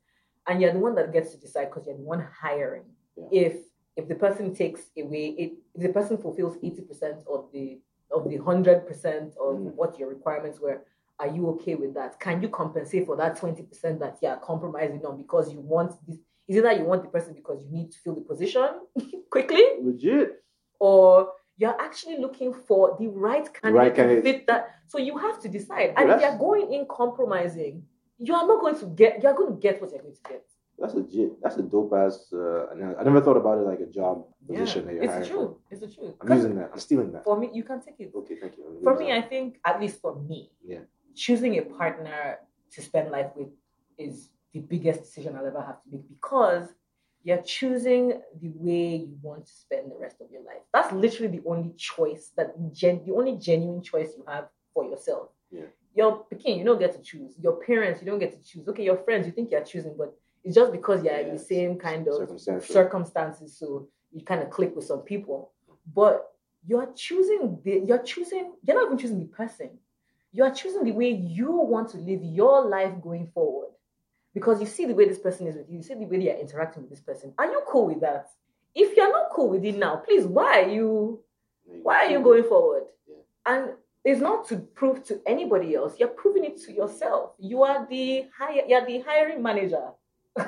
and 0.47 0.61
you're 0.61 0.73
the 0.73 0.79
one 0.79 0.95
that 0.95 1.11
gets 1.13 1.31
to 1.31 1.37
decide 1.37 1.65
because 1.69 1.85
you're 1.87 1.97
the 1.97 2.03
one 2.03 2.25
hiring 2.41 2.83
Yeah. 3.17 3.27
if 3.45 3.53
if 3.95 4.07
the 4.07 4.15
person 4.15 4.55
takes 4.55 4.81
away 4.97 5.25
it 5.37 5.51
if 5.75 5.81
the 5.83 5.93
person 5.93 6.17
fulfills 6.17 6.57
80% 6.57 7.27
of 7.27 7.51
the 7.53 7.79
of 8.11 8.29
the 8.29 8.37
100% 8.37 9.37
of 9.37 9.55
Mm. 9.55 9.75
what 9.75 9.97
your 9.99 10.09
requirements 10.09 10.59
were 10.59 10.83
are 11.19 11.27
you 11.27 11.47
okay 11.51 11.75
with 11.75 11.93
that 11.93 12.19
can 12.19 12.41
you 12.41 12.49
compensate 12.49 13.05
for 13.05 13.15
that 13.17 13.37
20% 13.37 13.99
that 13.99 14.17
you're 14.21 14.37
compromising 14.37 15.05
on 15.05 15.17
because 15.17 15.51
you 15.53 15.59
want 15.59 15.91
this 16.07 16.17
is 16.47 16.57
it 16.57 16.63
that 16.63 16.77
you 16.79 16.85
want 16.85 17.01
the 17.03 17.09
person 17.09 17.33
because 17.33 17.63
you 17.63 17.71
need 17.71 17.91
to 17.91 17.97
fill 17.99 18.15
the 18.15 18.21
position 18.21 18.67
quickly 19.29 19.63
Legit. 19.81 20.43
or 20.79 21.31
you're 21.57 21.79
actually 21.79 22.17
looking 22.19 22.53
for 22.53 22.95
the 22.99 23.07
right 23.07 23.45
candidate, 23.53 23.73
right 23.81 23.95
candidate. 23.95 24.23
fit 24.23 24.47
that. 24.47 24.69
So 24.87 24.97
you 24.97 25.17
have 25.17 25.39
to 25.41 25.47
decide. 25.49 25.91
Yeah, 25.93 26.01
And 26.01 26.11
if 26.11 26.21
you're 26.21 26.37
going 26.37 26.73
in 26.73 26.85
compromising, 26.89 27.83
you 28.17 28.33
are 28.33 28.47
not 28.47 28.59
going 28.61 28.77
to 28.79 28.85
get. 28.87 29.21
You're 29.21 29.33
going 29.33 29.53
to 29.53 29.59
get 29.59 29.81
what 29.81 29.91
you're 29.91 30.01
going 30.01 30.15
to 30.15 30.29
get. 30.29 30.43
That's 30.79 30.95
legit. 30.95 31.41
That's 31.41 31.57
a 31.57 31.61
dope 31.61 31.93
ass. 31.93 32.33
Uh. 32.33 32.65
I 32.99 33.03
never 33.03 33.21
thought 33.21 33.37
about 33.37 33.59
it 33.59 33.61
like 33.61 33.79
a 33.79 33.85
job 33.85 34.25
position 34.47 34.85
that 34.85 34.93
you're 34.95 35.03
it's 35.03 35.13
hiring. 35.13 35.29
the 35.29 35.35
truth. 35.35 35.51
It's. 35.71 35.95
For. 35.95 36.13
I'm 36.21 36.37
using 36.37 36.55
that. 36.55 36.69
I'm 36.73 36.79
stealing 36.79 37.11
that. 37.13 37.23
For 37.23 37.37
me, 37.39 37.49
you 37.53 37.63
can 37.63 37.79
take 37.81 37.99
it. 37.99 38.11
Okay, 38.15 38.35
thank 38.41 38.57
you. 38.57 38.79
For 38.83 38.95
me, 38.97 39.11
I 39.11 39.21
think 39.21 39.59
at 39.65 39.79
least 39.79 40.01
for 40.01 40.15
me, 40.15 40.51
Yeah. 40.65 40.79
choosing 41.15 41.57
a 41.59 41.61
partner 41.61 42.39
to 42.71 42.81
spend 42.81 43.11
life 43.11 43.31
with 43.35 43.49
is 43.97 44.29
the 44.53 44.59
biggest 44.59 45.01
decision 45.01 45.35
I'll 45.35 45.45
ever 45.45 45.61
have 45.61 45.81
to 45.83 45.89
make 45.91 46.09
because 46.09 46.65
you're 47.23 47.41
choosing 47.41 48.21
the 48.41 48.51
way 48.55 48.95
you 48.95 49.17
want 49.21 49.45
to 49.45 49.51
spend 49.51 49.91
the 49.91 49.95
rest 49.95 50.17
of 50.21 50.29
your 50.29 50.43
life. 50.43 50.61
That's 50.73 50.91
literally 50.91 51.37
the 51.37 51.43
only 51.47 51.73
choice 51.77 52.31
that 52.35 52.53
gen- 52.73 53.03
the 53.05 53.13
only 53.13 53.37
genuine 53.37 53.81
choice 53.81 54.11
you 54.17 54.23
have 54.27 54.49
for 54.73 54.85
yourself. 54.85 55.29
Yeah. 55.51 55.63
Your 55.95 56.25
kid, 56.37 56.57
you 56.57 56.63
don't 56.63 56.79
get 56.79 56.93
to 56.93 57.01
choose. 57.01 57.35
Your 57.39 57.53
parents, 57.63 58.01
you 58.01 58.07
don't 58.07 58.19
get 58.19 58.33
to 58.33 58.49
choose. 58.49 58.67
Okay, 58.67 58.83
your 58.83 58.97
friends, 58.97 59.25
you 59.25 59.31
think 59.31 59.51
you're 59.51 59.63
choosing, 59.63 59.95
but 59.97 60.13
it's 60.43 60.55
just 60.55 60.71
because 60.71 61.03
you're 61.03 61.13
in 61.13 61.33
the 61.33 61.39
same 61.39 61.77
kind 61.77 62.07
of 62.07 62.29
circumstances, 62.63 63.57
so 63.57 63.87
you 64.11 64.23
kind 64.25 64.41
of 64.41 64.49
click 64.49 64.75
with 64.75 64.85
some 64.85 65.01
people. 65.01 65.51
But 65.95 66.29
you're 66.65 66.91
choosing 66.95 67.59
the 67.63 67.83
you're 67.85 68.03
choosing 68.03 68.53
you're 68.63 68.75
not 68.75 68.85
even 68.87 68.97
choosing 68.97 69.19
the 69.19 69.25
person. 69.25 69.69
You 70.31 70.43
are 70.43 70.51
choosing 70.53 70.83
the 70.83 70.91
way 70.91 71.11
you 71.11 71.51
want 71.51 71.89
to 71.91 71.97
live 71.97 72.23
your 72.23 72.67
life 72.67 72.93
going 73.01 73.27
forward. 73.33 73.69
Because 74.33 74.59
you 74.59 74.65
see 74.65 74.85
the 74.85 74.95
way 74.95 75.07
this 75.07 75.19
person 75.19 75.47
is 75.47 75.55
with 75.55 75.69
you, 75.69 75.77
you 75.77 75.83
see 75.83 75.93
the 75.93 76.05
way 76.05 76.21
you're 76.21 76.37
interacting 76.37 76.83
with 76.83 76.89
this 76.89 77.01
person. 77.01 77.33
Are 77.37 77.45
you 77.45 77.61
cool 77.67 77.87
with 77.87 78.01
that? 78.01 78.29
If 78.73 78.97
you're 78.97 79.11
not 79.11 79.29
cool 79.31 79.49
with 79.49 79.63
it 79.63 79.77
now, 79.77 79.97
please, 79.97 80.25
why 80.25 80.63
are 80.63 80.69
you 80.69 81.19
why 81.65 82.05
are 82.05 82.09
you 82.09 82.21
going 82.21 82.43
forward? 82.43 82.83
And 83.45 83.71
it's 84.03 84.19
not 84.19 84.47
to 84.49 84.57
prove 84.57 85.03
to 85.05 85.21
anybody 85.25 85.75
else. 85.75 85.99
You're 85.99 86.09
proving 86.09 86.45
it 86.45 86.61
to 86.63 86.73
yourself. 86.73 87.31
You 87.39 87.63
are 87.63 87.87
the 87.87 88.25
hire, 88.37 88.63
you're 88.67 88.85
the 88.85 88.99
hiring 88.99 89.41
manager. 89.41 89.89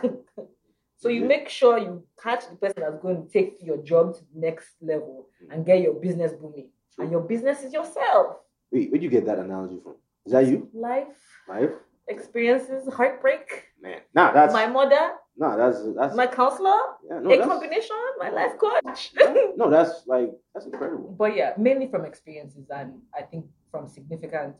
so 0.97 1.09
you 1.09 1.23
make 1.25 1.47
sure 1.47 1.77
you 1.77 2.03
catch 2.21 2.49
the 2.49 2.55
person 2.55 2.81
that's 2.81 3.01
going 3.01 3.25
to 3.25 3.31
take 3.31 3.57
your 3.61 3.77
job 3.77 4.15
to 4.15 4.21
the 4.33 4.39
next 4.39 4.69
level 4.81 5.27
mm. 5.43 5.53
and 5.53 5.65
get 5.65 5.81
your 5.81 5.93
business 5.93 6.33
booming. 6.33 6.69
And 6.97 7.11
your 7.11 7.21
business 7.21 7.63
is 7.63 7.73
yourself. 7.73 8.37
Wait, 8.71 8.89
where'd 8.89 9.03
you 9.03 9.09
get 9.09 9.25
that 9.25 9.39
analogy 9.39 9.79
from? 9.83 9.95
Is 10.25 10.31
that 10.31 10.47
you? 10.47 10.69
Life 10.73 11.07
Life? 11.47 11.71
experiences, 12.07 12.91
heartbreak. 12.93 13.65
Man, 13.85 14.01
nah, 14.17 14.31
that's 14.33 14.53
my 14.53 14.67
mother, 14.67 15.03
nah, 15.37 15.55
that's 15.55 15.77
that's 15.95 16.15
my 16.15 16.27
counselor, 16.27 16.79
yeah, 17.07 17.19
no, 17.19 17.29
a 17.31 17.37
that's, 17.37 17.47
combination, 17.51 17.95
my 18.17 18.29
life 18.39 18.53
coach. 18.57 19.13
no, 19.61 19.69
that's 19.69 19.93
like 20.07 20.31
that's 20.53 20.65
incredible. 20.65 21.09
but 21.17 21.35
yeah, 21.35 21.53
mainly 21.57 21.87
from 21.93 22.03
experiences 22.05 22.65
and 22.79 22.89
I 23.17 23.21
think 23.21 23.45
from 23.71 23.87
significant 23.87 24.55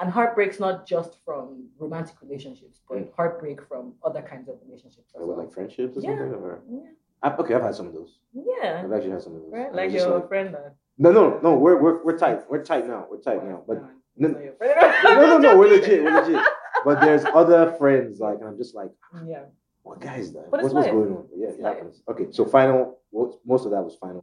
and 0.00 0.10
heartbreaks 0.10 0.58
not 0.58 0.76
just 0.86 1.18
from 1.24 1.68
romantic 1.78 2.16
relationships, 2.20 2.80
but 2.88 2.98
heartbreak 3.16 3.58
from 3.68 3.94
other 4.04 4.22
kinds 4.22 4.48
of 4.48 4.56
relationships 4.66 5.12
as 5.14 5.20
Like, 5.20 5.28
well. 5.28 5.38
like 5.38 5.52
friendships 5.52 5.96
or 5.96 6.00
Yeah. 6.00 6.18
something? 6.18 6.34
Or 6.34 6.62
Yeah, 6.68 6.80
I, 7.22 7.36
okay, 7.36 7.54
I've 7.54 7.62
had 7.62 7.74
some 7.76 7.86
of 7.86 7.94
those. 7.94 8.18
yeah, 8.32 8.82
I've 8.84 8.92
actually 8.92 9.12
had 9.12 9.22
some 9.22 9.34
of 9.36 9.42
those. 9.42 9.52
right. 9.52 9.72
Like 9.72 9.84
it's 9.86 9.94
just 10.02 10.08
your 10.08 10.26
friend. 10.26 10.54
Uh, 10.56 10.70
no, 10.98 11.12
no, 11.12 11.38
no. 11.44 11.50
We're 11.64 11.78
we're 11.80 12.02
we're 12.04 12.18
tight. 12.18 12.40
We're 12.50 12.64
tight 12.64 12.88
now. 12.88 13.06
We're 13.10 13.20
tight 13.28 13.44
now. 13.44 13.62
But 13.68 13.76
no, 14.16 14.28
no, 14.28 14.28
not 14.28 15.14
no, 15.20 15.26
no, 15.32 15.38
no. 15.38 15.58
We're 15.58 15.68
legit. 15.76 16.02
We're 16.02 16.20
legit. 16.20 16.42
But 16.84 17.00
there's 17.00 17.24
other 17.24 17.72
friends 17.78 18.20
like, 18.20 18.38
and 18.40 18.48
I'm 18.48 18.56
just 18.56 18.74
like, 18.74 18.90
Yeah, 19.26 19.44
What 19.82 20.00
that? 20.00 20.50
But 20.50 20.62
What's, 20.62 20.64
it's 20.66 20.74
what's 20.74 20.86
life. 20.86 20.92
going 20.92 21.12
on? 21.12 21.24
Yeah, 21.36 21.48
it 21.48 21.60
happens. 21.62 22.02
Okay, 22.08 22.26
so 22.30 22.44
final. 22.44 22.98
what- 23.10 23.38
Most 23.46 23.64
of 23.64 23.70
that 23.72 23.82
was 23.82 23.96
final. 23.96 24.22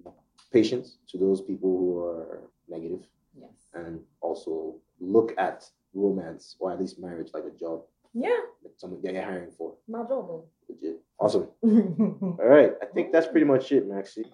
Patience 0.51 0.97
to 1.09 1.17
those 1.17 1.41
people 1.41 1.69
who 1.77 1.99
are 2.03 2.41
negative, 2.67 3.03
Yes. 3.39 3.51
and 3.73 4.01
also 4.21 4.75
look 4.99 5.33
at 5.37 5.63
romance 5.93 6.55
or 6.59 6.71
at 6.71 6.79
least 6.79 6.99
marriage 6.99 7.29
like 7.33 7.45
a 7.45 7.51
job, 7.57 7.83
Yeah, 8.13 8.37
like 8.63 8.73
something 8.77 9.01
that 9.03 9.13
you're 9.13 9.23
hiring 9.23 9.51
for. 9.51 9.75
my 9.87 10.03
job. 10.03 10.43
Legit. 10.69 10.99
Awesome. 11.19 11.47
All 11.63 12.37
right, 12.57 12.73
I 12.81 12.85
think 12.87 13.11
that's 13.13 13.27
pretty 13.27 13.45
much 13.45 13.71
it, 13.71 13.87
Maxi. 13.87 14.25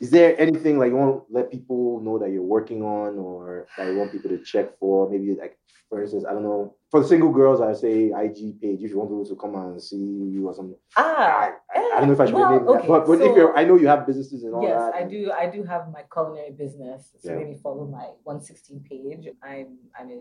Is 0.00 0.10
there 0.10 0.38
anything 0.38 0.78
like 0.78 0.90
you 0.90 0.96
want 0.96 1.26
to 1.26 1.32
let 1.32 1.50
people 1.50 2.00
know 2.00 2.18
that 2.18 2.30
you're 2.30 2.42
working 2.42 2.82
on 2.82 3.18
or 3.18 3.66
that 3.78 3.86
you 3.86 3.96
want 3.96 4.12
people 4.12 4.30
to 4.30 4.38
check 4.38 4.78
for? 4.78 5.08
Maybe 5.08 5.34
like, 5.34 5.58
for 5.88 6.02
instance, 6.02 6.24
I 6.28 6.32
don't 6.34 6.42
know, 6.42 6.74
for 6.90 7.00
the 7.00 7.08
single 7.08 7.32
girls, 7.32 7.60
I 7.62 7.72
say 7.72 8.12
IG 8.14 8.60
page 8.60 8.82
if 8.82 8.90
you 8.90 8.98
want 8.98 9.10
people 9.10 9.24
to 9.24 9.36
come 9.36 9.54
and 9.54 9.82
see 9.82 9.96
you 9.96 10.48
or 10.48 10.54
something. 10.54 10.76
ah, 10.96 11.52
I 11.74 12.00
don't 12.00 12.08
know 12.08 12.12
if 12.12 12.20
I 12.20 12.26
should 12.26 12.34
well, 12.34 12.50
name 12.50 12.64
that, 12.66 12.70
okay, 12.80 12.88
but, 12.88 13.06
but 13.06 13.20
if 13.22 13.34
you're, 13.36 13.56
I 13.56 13.64
know 13.64 13.76
you 13.76 13.86
have 13.86 14.06
businesses 14.06 14.44
and 14.44 14.52
all 14.54 14.62
yes, 14.62 14.78
that. 14.78 14.94
I 14.94 15.02
do. 15.04 15.32
I 15.32 15.48
do 15.48 15.62
have 15.64 15.90
my 15.90 16.02
culinary 16.12 16.50
business. 16.50 17.14
So 17.18 17.30
Yeah. 17.30 17.38
maybe 17.38 17.54
follow 17.54 17.86
my 17.86 18.06
116 18.24 18.84
page. 18.88 19.28
I'm 19.42 19.78
I'm 19.98 20.10
a 20.10 20.20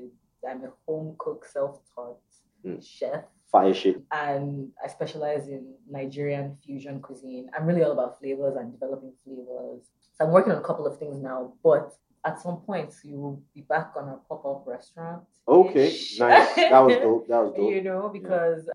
I'm 0.50 0.64
a 0.64 0.72
home 0.88 1.16
cook, 1.18 1.46
self-taught 1.46 2.20
Mm. 2.66 2.82
chef, 2.84 3.26
Fire 3.52 3.74
shit. 3.74 4.02
and 4.12 4.70
I 4.84 4.88
specialize 4.88 5.48
in 5.48 5.74
Nigerian 5.90 6.58
fusion 6.64 7.00
cuisine. 7.02 7.50
I'm 7.56 7.66
really 7.66 7.84
all 7.84 7.92
about 7.92 8.20
flavors 8.20 8.56
and 8.58 8.72
developing 8.72 9.14
flavors. 9.24 9.84
So 10.18 10.26
I'm 10.26 10.32
working 10.32 10.52
on 10.52 10.58
a 10.58 10.64
couple 10.64 10.86
of 10.88 10.98
things 11.00 11.22
now, 11.22 11.54
but 11.64 11.94
at 12.26 12.42
some 12.42 12.58
point 12.58 12.94
you 13.04 13.18
will 13.18 13.42
be 13.54 13.62
back 13.62 13.92
on 13.96 14.10
a 14.10 14.18
pop-up 14.28 14.64
restaurant. 14.68 15.24
Okay, 15.48 15.90
nice. 16.20 16.56
That 16.56 16.80
was 16.80 16.96
dope. 16.98 17.28
That 17.28 17.44
was 17.44 17.54
dope. 17.56 17.72
you 17.72 17.82
know, 17.82 18.10
because 18.12 18.68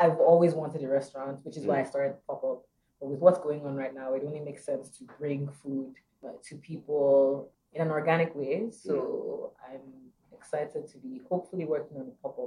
I've 0.00 0.18
always 0.18 0.54
wanted 0.54 0.82
a 0.84 0.88
restaurant, 0.88 1.44
which 1.44 1.56
is 1.56 1.64
why 1.66 1.76
Mm. 1.76 1.80
I 1.80 1.84
started 1.84 2.14
pop 2.26 2.42
up. 2.44 2.62
But 3.00 3.08
with 3.10 3.18
what's 3.20 3.38
going 3.40 3.66
on 3.66 3.74
right 3.74 3.94
now, 3.94 4.14
it 4.14 4.22
only 4.24 4.40
makes 4.40 4.64
sense 4.64 4.88
to 4.98 5.04
bring 5.18 5.48
food 5.62 5.94
uh, 6.24 6.28
to 6.48 6.54
people 6.56 7.50
in 7.72 7.82
an 7.82 7.90
organic 7.90 8.34
way. 8.34 8.70
So 8.70 8.94
Mm. 8.94 9.74
I'm 9.74 9.86
excited 10.32 10.86
to 10.92 10.98
be 10.98 11.20
hopefully 11.28 11.64
working 11.64 11.96
on 11.98 12.06
a 12.06 12.22
pop 12.22 12.38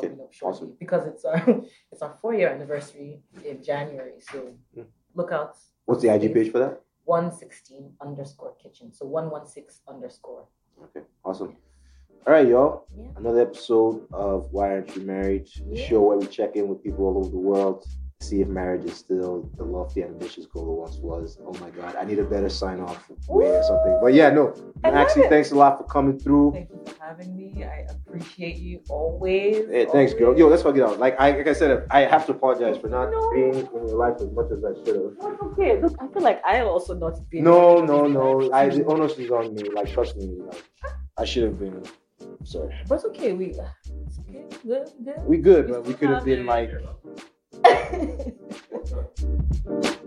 coming 0.00 0.20
up 0.20 0.32
shortly 0.32 0.56
awesome. 0.68 0.76
because 0.78 1.06
it's 1.06 1.24
our 1.24 1.42
it's 1.92 2.02
our 2.02 2.14
four 2.20 2.34
year 2.34 2.48
anniversary 2.48 3.20
in 3.44 3.62
January. 3.62 4.20
So 4.20 4.52
Mm. 4.76 4.86
look 5.14 5.32
out. 5.32 5.56
What's 5.86 6.02
the 6.02 6.08
IG 6.14 6.32
page 6.34 6.50
for 6.52 6.58
that? 6.60 6.80
116 7.04 7.94
underscore 8.00 8.54
kitchen. 8.62 8.92
So 8.92 9.06
116 9.06 9.82
underscore. 9.88 10.46
Okay, 10.84 11.04
awesome. 11.24 11.56
All 12.26 12.32
right, 12.32 12.46
y'all. 12.46 12.86
Yeah. 12.96 13.08
Another 13.16 13.40
episode 13.40 14.06
of 14.12 14.52
Why 14.52 14.70
Aren't 14.74 14.94
You 14.96 15.02
Married? 15.02 15.48
The 15.68 15.76
Yeah. 15.76 15.84
show 15.88 16.00
where 16.02 16.16
we 16.16 16.26
check 16.26 16.54
in 16.56 16.68
with 16.68 16.82
people 16.82 17.04
all 17.06 17.18
over 17.18 17.28
the 17.30 17.36
world, 17.50 17.84
see 18.22 18.40
if 18.40 18.48
marriage 18.48 18.84
is 18.84 18.96
still 18.96 19.50
the 19.56 19.64
lofty 19.64 20.02
and 20.02 20.12
ambitious 20.12 20.46
goal 20.46 20.74
it 20.74 20.80
once 20.80 20.96
was. 20.96 21.38
Oh 21.44 21.52
my 21.60 21.70
God, 21.70 21.96
I 21.96 22.04
need 22.04 22.18
a 22.18 22.24
better 22.24 22.48
sign 22.48 22.80
off 22.80 23.10
way 23.28 23.50
or 23.50 23.62
something. 23.62 23.98
But 24.00 24.14
yeah, 24.14 24.30
no. 24.30 24.54
I 24.84 25.02
it. 25.02 25.28
thanks 25.28 25.50
a 25.50 25.54
lot 25.54 25.78
for 25.78 25.84
coming 25.84 26.18
through. 26.18 26.52
Thank 26.52 26.70
you 26.70 26.82
for 26.86 27.04
having 27.04 27.36
me. 27.36 27.64
I 27.64 27.86
appreciate 27.90 28.56
you 28.56 28.80
always. 28.88 29.68
Hey, 29.68 29.86
thanks, 29.86 30.14
girl. 30.14 30.36
Yo, 30.38 30.48
let's 30.48 30.62
fuck 30.62 30.76
it 30.76 30.82
out. 30.82 30.98
Like 30.98 31.18
I, 31.20 31.32
like 31.32 31.46
I 31.46 31.52
said, 31.52 31.86
I 31.90 32.00
have 32.00 32.26
to 32.26 32.32
apologize 32.32 32.78
for 32.78 32.88
not 32.88 33.10
No. 33.10 33.30
being 33.32 33.54
in 33.54 33.88
your 33.88 33.96
life 33.96 34.16
as 34.20 34.30
much 34.30 34.50
as 34.50 34.64
I 34.64 34.74
should 34.84 34.96
have. 34.96 35.12
That's 35.20 35.42
okay. 35.42 35.80
Look, 35.80 35.94
I 36.00 36.06
feel 36.08 36.22
like 36.22 36.42
I 36.44 36.60
also 36.60 36.94
not 36.94 37.28
been. 37.30 37.44
No, 37.44 37.84
no, 37.84 38.06
no. 38.06 38.52
I 38.52 38.68
the 38.68 38.84
onus 38.84 39.18
is 39.18 39.30
on 39.30 39.54
me. 39.54 39.68
Like 39.70 39.92
trust 39.92 40.16
me. 40.16 40.26
Like, 40.26 40.64
I 41.18 41.24
should 41.24 41.44
have 41.44 41.58
been. 41.58 41.82
Sorry. 42.44 42.74
But 42.88 42.96
it's 42.96 43.04
okay. 43.06 43.32
We. 43.32 43.46
It's 43.46 44.18
okay. 44.20 44.46
Good. 44.66 44.90
Good. 45.04 45.22
We 45.26 45.36
good, 45.38 45.68
but 45.68 45.84
we 45.84 45.94
could 45.94 46.10
have 46.10 46.24
been 46.24 46.46
like. 46.46 46.70
Okay. 49.64 49.98